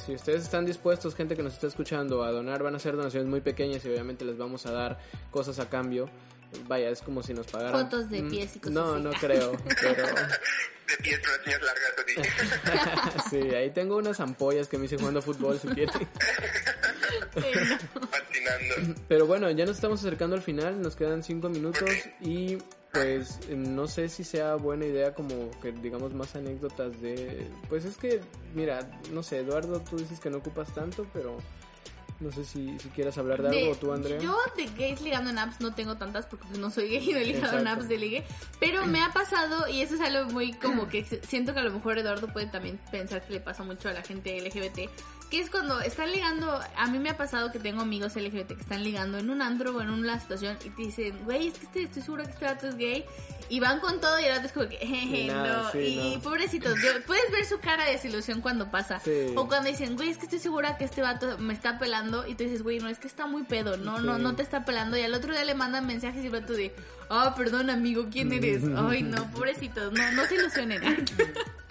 [0.04, 3.28] Si ustedes están dispuestos, gente que nos está escuchando, a donar, van a ser donaciones
[3.28, 4.98] muy pequeñas y obviamente les vamos a dar
[5.30, 6.08] cosas a cambio.
[6.68, 7.84] Vaya, es como si nos pagaran.
[7.84, 9.02] Fotos de Mm, pies y cosas No, así.
[9.02, 10.04] no creo, pero
[10.88, 11.92] De pies uñas largas,
[13.30, 16.08] sí, ahí tengo unas ampollas que me hice jugando fútbol si quieren.
[18.10, 18.94] Patinando.
[19.08, 21.88] Pero bueno, ya nos estamos acercando al final, nos quedan cinco minutos
[22.20, 22.58] y
[22.92, 27.46] pues no sé si sea buena idea como que digamos más anécdotas de...
[27.70, 28.20] Pues es que,
[28.54, 28.80] mira,
[29.12, 31.38] no sé, Eduardo, tú dices que no ocupas tanto, pero
[32.20, 34.18] no sé si, si quieras hablar de, de- algo tú, Andrea.
[34.20, 37.12] Yo de gays ligando en apps no tengo tantas porque pues, no soy gay y
[37.12, 38.24] no he ligado en apps de ligue.
[38.60, 41.72] Pero me ha pasado, y eso es algo muy como que siento que a lo
[41.72, 44.90] mejor Eduardo puede también pensar que le pasa mucho a la gente LGBT.
[45.32, 48.60] Que es cuando están ligando, a mí me ha pasado que tengo amigos LGBT que
[48.60, 51.64] están ligando en un andro o en una situación y te dicen, güey, es que
[51.64, 53.06] este- estoy segura que este vato es gay.
[53.48, 55.70] Y van con todo y el otro es como que, jeje, no.
[55.72, 56.20] sí, y no.
[56.22, 59.00] pobrecitos, yo- puedes ver su cara de desilusión cuando pasa.
[59.00, 59.32] Sí.
[59.36, 62.26] O cuando dicen, güey, es que estoy segura que este vato me está pelando.
[62.26, 63.78] Y tú dices, güey, no, es que está muy pedo.
[63.78, 64.22] No, no, Sí.
[64.22, 64.98] no te está pelando.
[64.98, 66.74] Y al otro día le mandan mensajes y el vato de,
[67.08, 68.62] ah, perdón, amigo, ¿quién eres?
[68.76, 70.82] Ay, no, pobrecitos, no, no se ilusionen.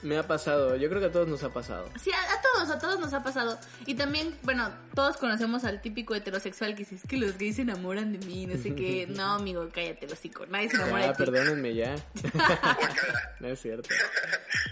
[0.04, 1.88] Me ha pasado, yo creo que a todos nos ha pasado.
[2.02, 3.51] Sí, a, a todos, a todos nos ha pasado.
[3.86, 7.62] Y también, bueno, todos conocemos al típico heterosexual que dice, es que los gays se
[7.64, 9.08] enamoran de mí, no sé qué.
[9.12, 10.46] No, amigo, cállate, los hocico.
[10.48, 11.18] Nadie se enamora Ya, de ti.
[11.24, 11.96] perdónenme ya.
[13.40, 13.90] no es cierto.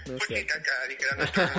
[0.07, 0.53] No es cierto.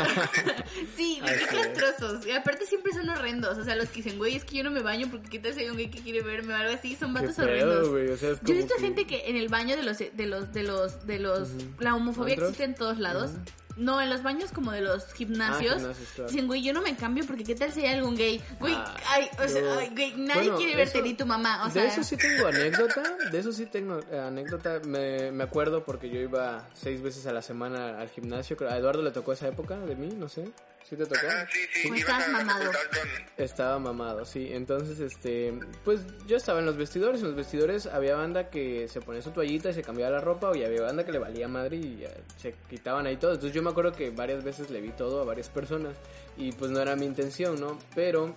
[0.96, 2.26] Sí, Así qué castrosos.
[2.26, 3.58] Y aparte siempre son horrendos.
[3.58, 5.54] O sea, los que dicen, güey, es que yo no me baño porque qué tal
[5.54, 7.88] si hay un gay que quiere verme o algo así, son Qué vatos pedo, horrendos.
[7.88, 9.98] güey, o sea, es Yo he visto que- gente que en el baño de los
[9.98, 11.48] de los de los de los
[11.78, 12.50] la homofobia ¿Antros?
[12.50, 13.32] existe en todos lados.
[13.76, 15.74] No, en los baños como de los gimnasios.
[15.74, 16.30] Ah, gimnasios, claro.
[16.30, 18.40] Dicen, güey, yo no me cambio porque qué tal si hay algún gay.
[18.58, 21.64] Güey, Ah, ay, o sea, ay, güey, nadie Bueno, quiere verte eso- ni tu mamá,
[21.66, 25.44] o sea, de eso sí tengo anécdota, de eso sí tengo eh, anécdota, me, me
[25.44, 29.32] acuerdo porque yo iba seis veces a la semana al gimnasio, a Eduardo le tocó
[29.32, 30.50] esa época de mí, no sé,
[30.88, 31.26] ¿sí te tocó?
[31.26, 32.70] Ajá, sí, sí, ¿O ibas estás a la mamado?
[32.72, 33.44] con...
[33.44, 38.16] Estaba mamado, sí, entonces este, pues yo estaba en los vestidores, en los vestidores había
[38.16, 41.12] banda que se ponía su toallita y se cambiaba la ropa y había banda que
[41.12, 42.04] le valía madre y
[42.36, 45.24] se quitaban ahí todo, entonces yo me acuerdo que varias veces le vi todo a
[45.24, 45.96] varias personas
[46.36, 47.78] y pues no era mi intención, ¿no?
[47.94, 48.34] Pero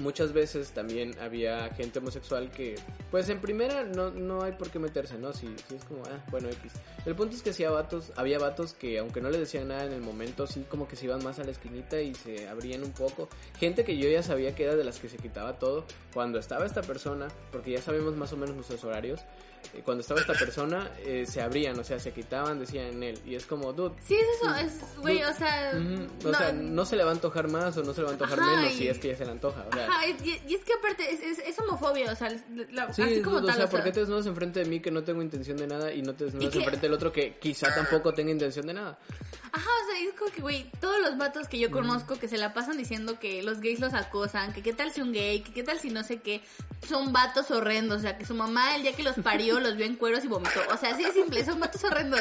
[0.00, 2.76] muchas veces también había gente homosexual que,
[3.10, 5.32] pues en primera no, no hay por qué meterse, ¿no?
[5.32, 6.72] Si, si es como, ah, bueno, X.
[7.04, 8.38] El punto es que sí había vatos, había
[8.78, 11.38] que aunque no le decían nada en el momento, sí como que se iban más
[11.38, 13.28] a la esquinita y se abrían un poco.
[13.58, 15.84] Gente que yo ya sabía que era de las que se quitaba todo.
[16.12, 19.20] Cuando estaba esta persona, porque ya sabemos más o menos nuestros horarios,
[19.84, 23.18] cuando estaba esta persona eh, se abrían, o sea, se quitaban, decían en él.
[23.26, 23.94] Y es como, dude.
[24.06, 27.14] Sí, es eso, es, güey, o sea, ujú, o sea, no se le va a
[27.14, 29.08] antojar más o no se le va a antojar Ajá, menos y- si es que
[29.08, 29.64] ya se le antoja.
[29.70, 32.28] O sea, Ajá, y, y es que aparte es, es, es homofobia, o sea,
[32.70, 33.54] la- Sí, así como o tal.
[33.56, 35.66] sea, o sea, ¿por qué te desnudas enfrente de mí que no tengo intención de
[35.66, 38.98] nada y no te desnudas enfrente del otro que quizá tampoco tenga intención de nada?
[39.52, 42.36] Ajá, o sea, es como que, güey, todos los vatos que yo conozco que se
[42.36, 45.52] la pasan diciendo que los gays los acosan, que qué tal si un gay, que
[45.52, 46.42] qué tal si no sé qué,
[46.86, 49.86] son vatos horrendos, o sea, que su mamá el día que los parió los vio
[49.86, 50.60] en cueros y vomitó.
[50.72, 52.20] O sea, así de simple, son vatos horrendos.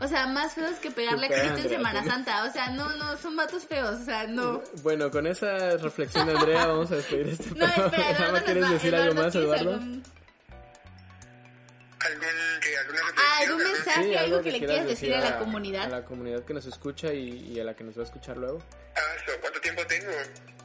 [0.00, 2.04] O sea, más feos que pegarle a Cristo en Semana.
[2.04, 2.44] Santa.
[2.44, 4.62] O sea, no, no, son vatos feos, o sea, no.
[4.82, 8.10] Bueno, con esa reflexión, Andrea, vamos a despedir este No, espera.
[8.10, 9.70] Eduardo ¿Quieres va- decir algo más, ¿quieres Eduardo?
[9.72, 10.02] algún-
[12.00, 15.84] ¿Algún, que, alguna Ah, algún ¿Algún- mensaje, algo que le quieras decir a la comunidad.
[15.84, 18.36] A la comunidad que nos escucha y, y a la que nos va a escuchar
[18.36, 18.58] luego.
[18.94, 19.00] Ah,
[19.40, 20.10] ¿Cuánto tiempo tengo?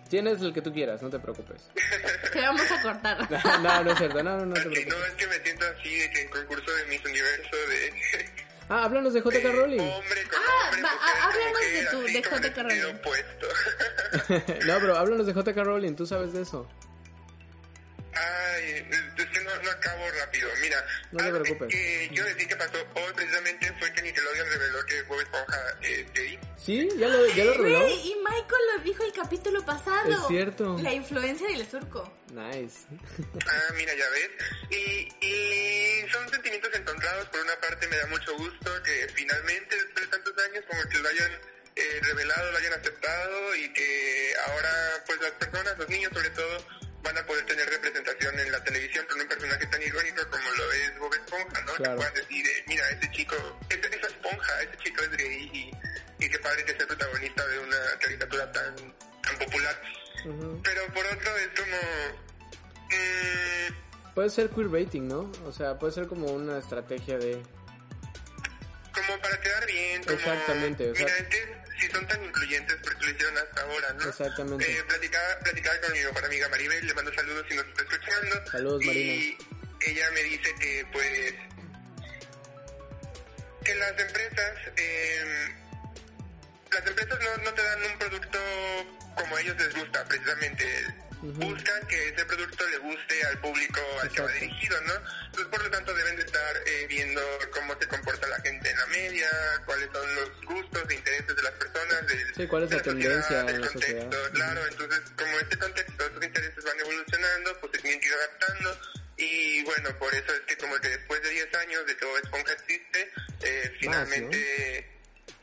[0.10, 1.70] Tienes el que tú quieras, no te preocupes.
[2.34, 3.30] Te vamos a cortar.
[3.62, 4.88] no, no es cierto, no, no, no te preocupes.
[4.88, 8.30] no, es que me siento así de que en concurso de Miss Universo de...
[8.72, 9.80] Ah, háblanos de JK Rowling.
[9.80, 10.90] Hombre con Ah, hombre, va,
[11.24, 12.96] háblanos mujer, de tu- de JK el Rowling.
[12.96, 13.48] opuesto.
[14.68, 16.68] No, pero háblanos de JK Rowling, tú sabes de eso.
[18.14, 18.86] Ay,
[19.60, 20.50] no, no acabo rápido.
[20.62, 21.68] Mira, No te preocupes.
[21.70, 26.14] que yo decir que pasó hoy precisamente fue que Nickelodeon reveló que Bob Esponja es
[26.14, 26.40] gay.
[26.58, 26.90] ¿Sí?
[26.98, 27.88] ¿Ya lo, ya lo reveló?
[27.90, 30.12] Y Michael lo dijo el capítulo pasado.
[30.12, 30.78] Es cierto.
[30.82, 32.12] La influencia del surco.
[32.34, 32.86] Nice.
[33.48, 34.30] Ah, mira, ya ves.
[34.70, 37.26] Y, y son sentimientos encontrados.
[37.30, 40.98] Por una parte me da mucho gusto que finalmente, después de tantos años, como que
[41.00, 41.32] lo hayan
[41.76, 46.68] eh, revelado, lo hayan aceptado y que ahora, pues las personas, los niños sobre todo,
[47.04, 50.72] van a poder tener representación en la televisión con un personaje tan irónico como lo
[50.74, 51.74] es Bob Esponja, ¿no?
[51.74, 51.92] Claro.
[51.92, 53.36] Que puedan decir, eh, mira, ese chico,
[53.70, 57.60] esa, esa esponja, ese chico es gay y, y qué padre que sea protagonista de
[57.60, 58.76] una caricatura tan,
[59.22, 59.82] tan popular.
[60.64, 61.78] Pero por otro es como...
[62.90, 65.32] mm, Puede ser queerbaiting, ¿no?
[65.46, 67.42] O sea, puede ser como una estrategia de...
[68.94, 70.16] como para quedar bien, como...
[70.18, 73.94] Exactamente, o sea- Mira, es que si son tan incluyentes, porque lo hicieron hasta ahora,
[73.94, 74.10] ¿no?
[74.10, 74.72] Exactamente.
[74.72, 78.52] Eh, platicaba, platicaba con mi mejor amiga Maribel, le mando saludos si nos está escuchando.
[78.52, 79.38] Saludos, y Marina.
[79.88, 81.34] ella me dice que, pues...
[83.64, 84.58] Que las empresas...
[84.78, 85.56] eh,
[86.72, 88.40] las empresas no, no te dan un producto
[89.16, 90.66] como a ellos les gusta, precisamente.
[91.22, 91.34] Ujú.
[91.34, 94.46] Buscan que ese producto le guste al público al que va Exacto.
[94.46, 94.94] dirigido, ¿no?
[95.26, 98.78] Entonces, por lo tanto, deben de estar eh, viendo cómo se comporta la gente en
[98.78, 99.30] la media,
[99.66, 102.84] cuáles son los gustos e intereses de las personas, del, Sí, cuál es de la
[102.84, 104.02] sociedad, tendencia del en la contexto.
[104.12, 104.32] sociedad.
[104.32, 108.80] Claro, entonces, como este contexto, estos intereses van evolucionando, pues se tienen que ir adaptando.
[109.18, 112.18] Y bueno, por eso es que como que después de 10 años de que Bob
[112.24, 113.12] Esponja existe,
[113.42, 114.98] eh, finalmente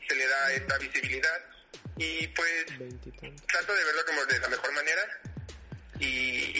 [0.07, 1.39] se le da esta visibilidad.
[1.97, 2.65] Y pues
[3.47, 5.01] trato de verlo como de la mejor manera.
[5.99, 6.05] Y,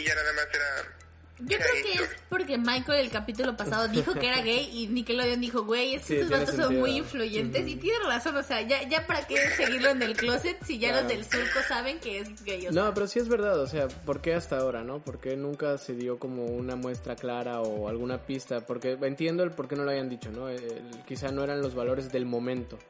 [0.00, 0.94] y ya nada más era...
[1.40, 4.88] Yo era creo que es porque Michael el capítulo pasado dijo que era gay y
[4.88, 6.80] Nickelodeon dijo, güey, es que Sí, estos vatos son sentido.
[6.80, 10.58] muy influyentes y tiene razón, o sea, ya, ya para qué seguirlo en el closet
[10.64, 11.04] si ya Claro.
[11.06, 12.66] los del surco saben que es gay.
[12.66, 14.98] O sea, No, pero sí es verdad, o sea, ¿por qué hasta ahora, no?
[14.98, 18.66] ¿Por qué nunca se dio como una muestra clara o alguna pista?
[18.66, 20.48] Porque entiendo el por qué no lo hayan dicho, ¿no?
[20.48, 22.80] El- quizá no eran los valores del momento,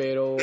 [0.00, 0.36] pero,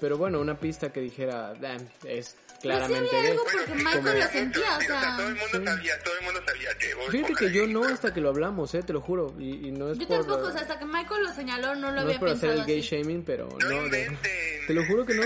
[0.00, 1.76] pero bueno, una pista que dijera, "Ah,
[2.06, 3.30] es claramente había gay.
[3.32, 5.64] algo porque sí, Michael como lo sentía, o sí, sea, todo el mundo sí.
[5.66, 8.74] sabía, todo el mundo sabía que Bob Fíjate que yo no hasta que lo hablamos,
[8.74, 10.18] eh, te lo juro, y, y no es Yo por...
[10.20, 12.40] tampoco, o sea, hasta que Michael lo señaló no lo no había es por hacer
[12.50, 12.96] pensado el gay así.
[12.96, 14.18] shaming, pero No no, de-
[14.66, 15.22] te lo juro que no.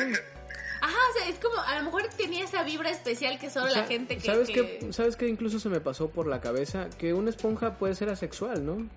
[0.84, 3.70] Ajá, o sea, es como, a lo mejor tenía esa vibra especial que solo O
[3.70, 4.22] sea, la gente que...
[4.26, 4.92] ¿sabes que- qué?
[4.92, 5.28] ¿Sabes qué?
[5.28, 8.88] Incluso se me pasó por la cabeza que una esponja puede ser asexual, ¿no?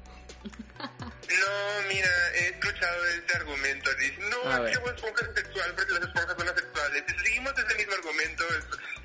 [0.45, 3.89] No, mira, he escuchado ese argumento.
[3.95, 7.03] Dicen, no, A es que Esponja es sexual porque las esponjas son asexuales.
[7.07, 8.43] Si seguimos ese mismo argumento,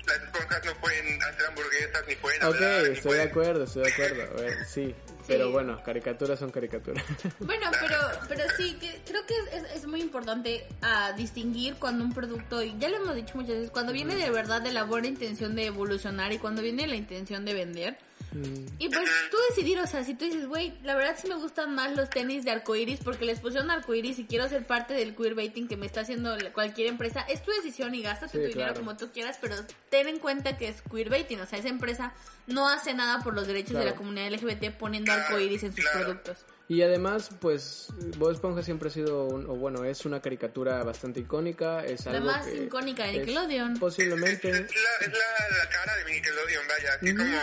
[0.07, 3.27] las esponjas no pueden hacer hamburguesas, ni pueden Ok, hablar, estoy de pueden...
[3.29, 4.21] acuerdo, estoy de acuerdo.
[4.37, 4.95] A ver, sí,
[5.27, 7.03] pero bueno, caricaturas son caricaturas.
[7.39, 7.97] Bueno, pero,
[8.29, 12.75] pero sí, que creo que es, es muy importante a distinguir cuando un producto, y
[12.77, 15.65] ya lo hemos dicho muchas veces, cuando viene de verdad de la buena intención de
[15.65, 17.97] evolucionar y cuando viene la intención de vender.
[18.33, 21.35] Mm, Y pues tú decidir, o sea, si tú dices, güey, la verdad sí me
[21.35, 25.15] gustan más los tenis de arcoiris porque les pusieron arcoiris y quiero ser parte del
[25.15, 28.69] queerbaiting que me está haciendo cualquier empresa, es tu decisión y gastas Sí, tu dinero
[28.73, 28.79] claro.
[28.79, 29.55] como tú quieras, pero
[29.89, 32.13] ten en cuenta que es queerbaiting, o sea, esa empresa
[32.47, 36.05] no hace nada por los derechos de la comunidad LGBT poniendo arcoiris en sus Claro.
[36.05, 36.45] productos.
[36.73, 41.19] Y además, pues, Bob Esponja siempre ha sido, un- o bueno, es una caricatura bastante
[41.19, 43.77] icónica, es La algo más que icónica de Nickelodeon.
[43.77, 46.93] Posiblemente, Es, la, es la, la cara de Nickelodeon, vaya.
[46.95, 47.37] Así como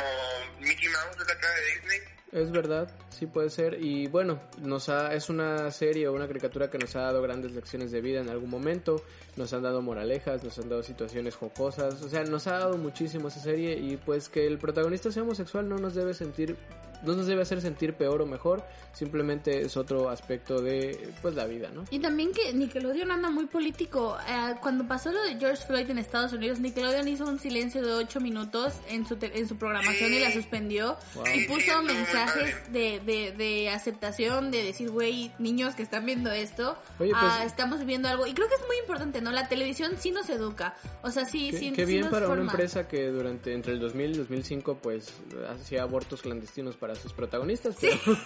[0.61, 1.99] Mickey Mouse es la cara de Disney.
[2.33, 3.77] es verdad, sí puede ser.
[3.83, 7.53] Y bueno, nos ha, es una serie o una caricatura que nos ha dado grandes
[7.53, 9.05] lecciones de vida en algún momento,
[9.37, 13.29] nos han dado moralejas, nos han dado situaciones jocosas, o sea, nos ha dado muchísimo
[13.29, 16.57] esa serie y pues que el protagonista sea homosexual no nos debe sentir
[17.03, 21.45] no nos debe hacer sentir peor o mejor, simplemente es otro aspecto de pues la
[21.47, 21.85] vida, ¿no?
[21.91, 24.17] Y también que Nickelodeon anda muy político.
[24.29, 27.93] Eh, cuando pasó lo de George Floyd en Estados Unidos, Nickelodeon hizo un silencio de
[27.93, 30.97] 8 minutos en su, te- en su programación y la suspendió.
[31.15, 31.25] Wow.
[31.35, 36.77] Y puso mensajes de, de, de aceptación, de decir, güey, niños que están viendo esto,
[36.99, 38.27] Oye, pues- ah, estamos viviendo algo.
[38.27, 39.31] Y creo que es muy importante, ¿no?
[39.33, 40.75] La televisión sí nos educa.
[41.03, 42.51] O sea, sí, Qué, sí, qué sí bien nos para una forma.
[42.53, 45.13] empresa que durante entre el 2000 y 2005 pues
[45.49, 47.77] hacía abortos clandestinos para sus protagonistas.
[47.81, 47.97] pero-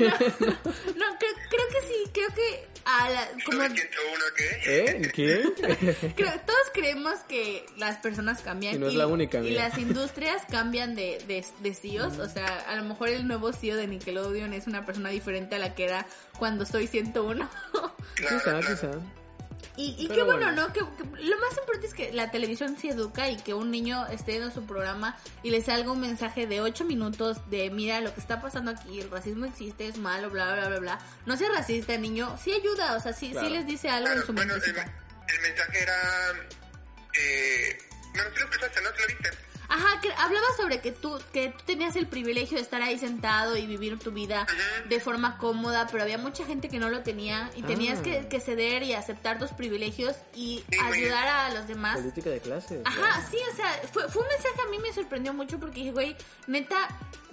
[0.00, 3.62] No, creo, creo que sí, creo que a la- como.
[4.66, 5.02] ¿Eh?
[5.14, 5.52] ¿Quién?
[6.16, 10.42] Creo- todos creemos que las personas cambian Y no es la única, y las industrias
[10.50, 14.52] cambian de, de, de CEOs, o sea, a lo mejor el nuevo CEO de Nickelodeon
[14.54, 16.06] es una persona diferente a la que era
[16.38, 17.48] cuando soy 101.
[18.16, 18.90] Quizá, quizá.
[19.76, 20.52] Y y qué bueno, bueno.
[20.52, 20.72] ¿no?
[20.72, 24.06] Que, que lo más importante es que la televisión se educa y que un niño
[24.06, 28.12] esté en su programa y le salga un mensaje de 8 minutos de mira lo
[28.14, 30.98] que está pasando aquí, el racismo existe, es malo, bla, bla, bla, bla.
[31.26, 32.36] No sea racista, niño.
[32.42, 33.46] Sí ayuda, o sea, sí, Claro.
[33.46, 35.96] sí les dice algo en Claro, su bueno, el, mensaje era...
[37.14, 37.78] Eh,
[38.14, 38.90] bueno, sí lo escuchaste, ¿no?
[38.90, 39.30] ¿Sí lo viste?
[39.70, 43.56] Ajá, que hablaba sobre que tú, que tú tenías el privilegio de estar ahí sentado
[43.56, 44.46] y vivir tu vida
[44.88, 47.66] de forma cómoda, pero había mucha gente que no lo tenía y Ah.
[47.66, 51.96] tenías que, que ceder y aceptar tus privilegios y Sí, ayudar a los demás.
[51.98, 52.82] Política de clase.
[52.84, 55.92] Ajá, sí, o sea, fue, fue un mensaje a mí me sorprendió mucho porque dije,
[55.92, 56.16] güey,
[56.48, 56.88] neta,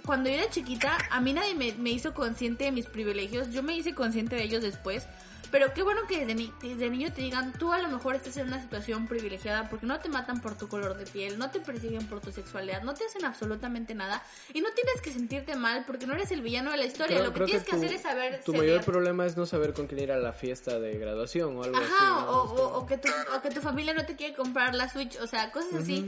[0.06, 3.62] cuando yo era chiquita, a mí nadie me, me hizo consciente de mis privilegios, yo
[3.62, 5.06] me hice consciente de ellos después,
[5.50, 8.36] pero qué bueno que desde, ni- desde niño te digan, tú a lo mejor estás
[8.36, 11.60] en una situación privilegiada porque no te matan por tu color de piel, no te
[11.60, 14.22] persiguen por tu sexualidad, no te hacen absolutamente nada
[14.52, 17.28] y no tienes que sentirte mal porque no eres el villano de la historia, Creo-
[17.28, 19.86] lo que tienes que, tu- hacer es saber Tu mayor problema es no saber con
[19.86, 21.86] quién ir a la fiesta de graduación o algo así.
[21.86, 22.30] Ajá, ¿no?
[22.30, 25.18] o, o- o que tu, o que tu familia no te quiere comprar la Switch,
[25.20, 26.06] o sea, cosas así.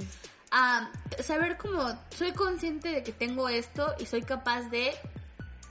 [0.53, 0.91] Ah,
[1.23, 4.93] saber como, soy consciente de que tengo esto y soy capaz de,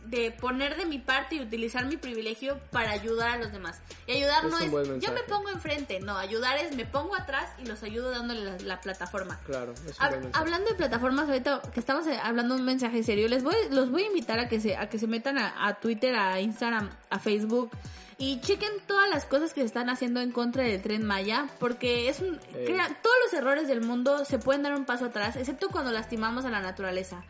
[0.05, 3.79] de poner de mi parte y utilizar mi privilegio para ayudar a los demás.
[4.07, 7.51] Y ayudar Es no es, yo me pongo enfrente, no, ayudar es, me pongo atrás
[7.61, 9.39] y los ayudo dándole la, la plataforma.
[9.45, 10.41] Claro, es un Hab- buen mensaje.
[10.43, 13.91] hablando de plataformas, ahorita que estamos eh, hablando de un mensaje serio, les voy, los
[13.91, 16.89] voy a invitar a que se, a que se metan a, a Twitter, a Instagram,
[17.09, 17.69] a Facebook
[18.17, 22.09] y chequen todas las cosas que se están haciendo en contra del tren Maya, porque
[22.09, 25.69] es un, crea- todos los errores del mundo se pueden dar un paso atrás, excepto
[25.69, 27.23] cuando lastimamos a la naturaleza.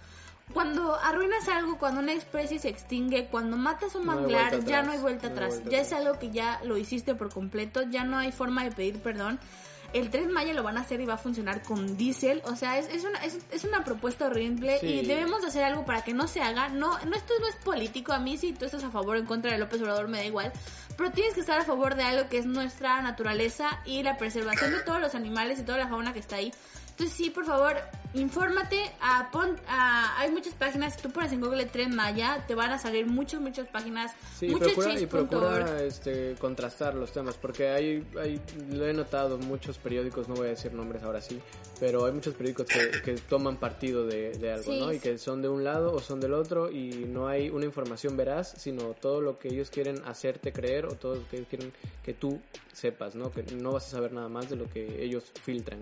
[0.53, 4.69] Cuando arruinas algo, cuando una especie se extingue, cuando matas un No hay manglar, vuelta
[4.71, 5.49] ya no hay vuelta no hay atrás.
[5.55, 6.05] vuelta ya es atrás.
[6.07, 9.39] algo que ya lo hiciste por completo, ya no hay forma de pedir perdón.
[9.91, 12.43] El Tren Maya lo van a hacer y va a funcionar con diésel.
[12.45, 14.85] O sea, es, es, una, es, es una propuesta horrible Sí.
[14.85, 16.69] y debemos de hacer algo para que no se haga.
[16.69, 18.13] No, no, esto no es político.
[18.13, 20.25] A mí si tú estás a favor o en contra de López Obrador me da
[20.25, 20.51] igual.
[20.95, 24.71] Pero tienes que estar a favor de algo que es nuestra naturaleza y la preservación
[24.73, 26.53] de todos los animales y toda la fauna que está ahí.
[26.99, 27.77] Entonces sí, por favor,
[28.13, 28.91] infórmate.
[28.99, 30.95] ah, pon, ah, hay muchas páginas.
[30.95, 34.11] Si tú pones en Google Tren Maya, te van a salir muchas, muchas páginas.
[34.37, 38.41] Sí, procura, y procura este, contrastar los temas, porque hay, hay,
[38.71, 41.39] lo he notado, muchos periódicos, no voy a decir nombres ahora sí,
[41.79, 44.91] pero hay muchos periódicos que, que toman partido de, de algo, Sí, ¿no?
[44.91, 48.17] Y que son de un lado o son del otro y no hay una información
[48.17, 51.71] veraz, sino todo lo que ellos quieren hacerte creer o todo lo que ellos quieren
[52.03, 52.41] que tú
[52.73, 53.31] sepas, ¿no?
[53.31, 55.79] Que no vas a saber nada más de lo que ellos filtran.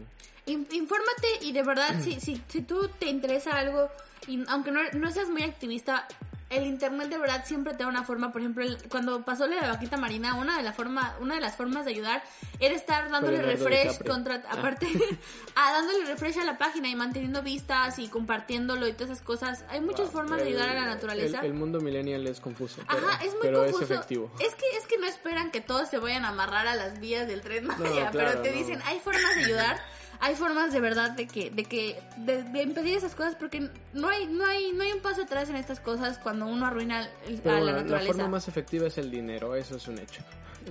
[0.47, 3.89] In- Infórmate y de verdad, si, si, si tú te interesa algo,
[4.27, 6.07] y aunque no, no seas muy activista,
[6.49, 8.31] el internet de verdad siempre te da una forma.
[8.31, 11.57] Por ejemplo, el- cuando pasó la vaquita marina, una de, la forma, una de las
[11.57, 12.23] formas de ayudar
[12.61, 14.53] era estar dándole refresh contra, Ah.
[14.57, 14.87] aparte,
[15.55, 19.65] a dándole refresh a la página y manteniendo vistas y compartiéndolo y todas esas cosas.
[19.69, 21.39] Hay muchas formas de El- ayudar a la naturaleza.
[21.41, 23.83] El, el mundo millennial es confuso, pero, Ajá, es muy pero confuso.
[23.83, 24.31] es efectivo.
[24.39, 27.27] Es que, es que no esperan que todos se vayan a amarrar a las vías
[27.27, 28.57] del tren Maya, claro, pero te no.
[28.57, 29.81] dicen, hay formas de ayudar,
[30.19, 34.09] hay formas de verdad de que, de que, de, de impedir esas cosas, porque no
[34.09, 37.41] hay, no hay, no hay un paso atrás en estas cosas cuando uno arruina el-
[37.45, 38.13] a la la naturaleza.
[38.13, 40.21] forma más efectiva es el dinero, eso es un hecho.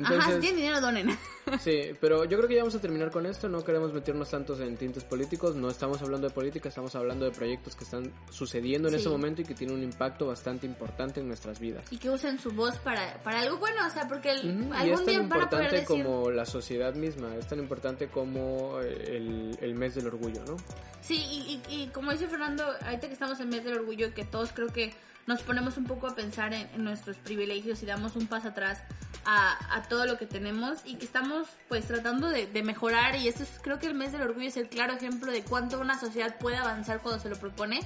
[0.05, 1.17] Ajá, si tienen dinero, donen.
[1.61, 3.49] Sí, pero yo creo que ya vamos a terminar con esto.
[3.49, 5.55] No queremos meternos tantos en tintes políticos.
[5.55, 9.01] No estamos hablando de política, estamos hablando de proyectos que están sucediendo en Sí.
[9.01, 11.85] ese momento y que tienen un impacto bastante importante en nuestras vidas.
[11.93, 14.77] Y que usen su voz para, para algo bueno, o sea, porque el- Ujú, Y
[14.77, 15.87] algún es tan día poder importante decir...
[16.05, 20.57] como la sociedad misma, es tan importante como eh, el, el mes del orgullo, ¿no?
[21.01, 24.25] Sí, y, y- y como dice Fernando, ahorita que estamos en mes del orgullo, que
[24.25, 24.93] todos creo que
[25.29, 28.83] nos ponemos un poco a pensar en, en nuestros privilegios y damos un paso atrás
[29.27, 33.29] a, a todo lo que tenemos y que estamos pues tratando de, de mejorar y
[33.29, 35.99] esto es, creo que el mes del orgullo es el claro ejemplo de cuánto una
[35.99, 37.81] sociedad puede avanzar cuando se lo propone.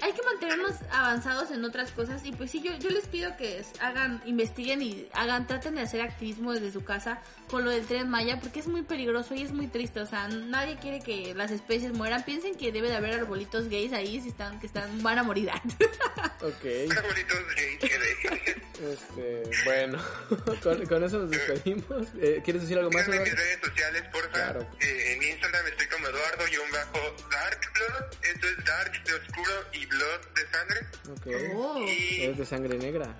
[0.00, 3.64] Hay que mantenernos avanzados en otras cosas y pues sí, yo, yo les pido que
[3.80, 8.08] hagan, investiguen y hagan, traten de hacer activismo desde su casa con lo del tren
[8.08, 11.50] Maya porque es muy peligroso y es muy triste, o sea, nadie quiere que las
[11.50, 15.18] especies mueran, piensen que debe de haber arbolitos gays ahí si están, que están, van
[15.18, 15.50] a morir
[16.40, 16.64] Ok,
[16.96, 19.98] Arbolitos gays este, bueno,
[20.62, 22.08] con, con eso nos despedimos.
[22.20, 24.30] Eh, ¿Quieres decir algo más, en mis redes sociales, porfa.
[24.30, 24.68] Claro.
[24.80, 28.04] Eh, en Instagram estoy como Eduardo-Darkblood.
[28.22, 30.80] Esto es Dark de oscuro y Blood de sangre.
[31.10, 31.84] Ok, Oh.
[31.86, 33.14] Y eres de sangre negra.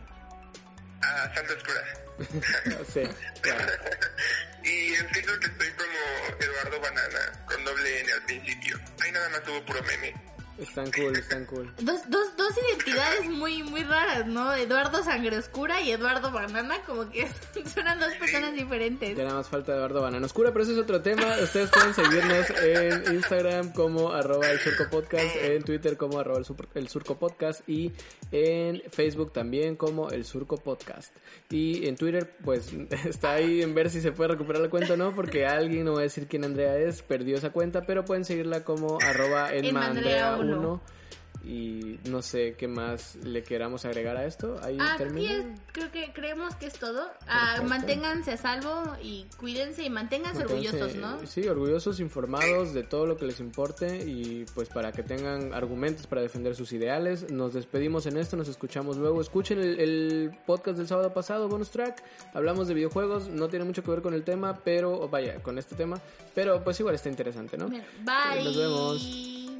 [1.03, 1.85] ah, sangre oscura.
[2.93, 3.03] Sí,
[3.41, 3.73] claro.
[4.65, 8.81] Y en Facebook estoy como Eduardo Banana, con doble N al principio.
[9.03, 10.15] Ahí nada más tuvo puro meme.
[10.59, 11.73] Están cool, están cool.
[11.81, 14.55] Dos, dos, dos identidades muy, muy raras, ¿no?
[14.55, 17.27] Eduardo Sangre Oscura y Eduardo Banana, como que
[17.75, 19.17] suenan dos personas diferentes.
[19.17, 21.25] Ya nada más falta Eduardo Banana Oscura, pero ese es otro tema.
[21.43, 26.45] Ustedes pueden seguirnos en Instagram como arroba el surco podcast, en Twitter como arroba el,
[26.45, 27.91] Sur- el surco podcast y
[28.31, 31.15] en Facebook también como el surco podcast.
[31.51, 32.73] Y en Twitter pues
[33.05, 35.93] está ahí en ver si se puede recuperar la cuenta o no, porque alguien, no
[35.93, 40.37] voy a decir quién Andrea es, perdió esa cuenta, pero pueden seguirla como arroba Enmaandrea
[40.45, 40.81] uno.
[40.81, 40.81] enmaandrea1
[41.47, 44.59] y no sé qué más le queramos agregar a esto.
[44.63, 47.07] Ahí Ah, es- creo que creemos que es todo.
[47.29, 51.27] Ah, manténganse a salvo y cuídense y manténganse Manténganse, orgullosos, ¿no?
[51.27, 56.07] Sí, orgullosos, informados de todo lo que les importe y pues para que tengan argumentos
[56.07, 57.31] para defender sus ideales.
[57.31, 59.21] Nos despedimos en esto, nos escuchamos luego.
[59.21, 62.03] Escuchen el, el podcast del sábado pasado, bonus track.
[62.33, 65.59] Hablamos de videojuegos, no tiene mucho que ver con el tema, pero o vaya, con
[65.59, 66.01] este tema,
[66.35, 67.69] pero pues igual está interesante, ¿no?
[67.69, 68.45] Bye.
[68.45, 69.44] Nos vemos.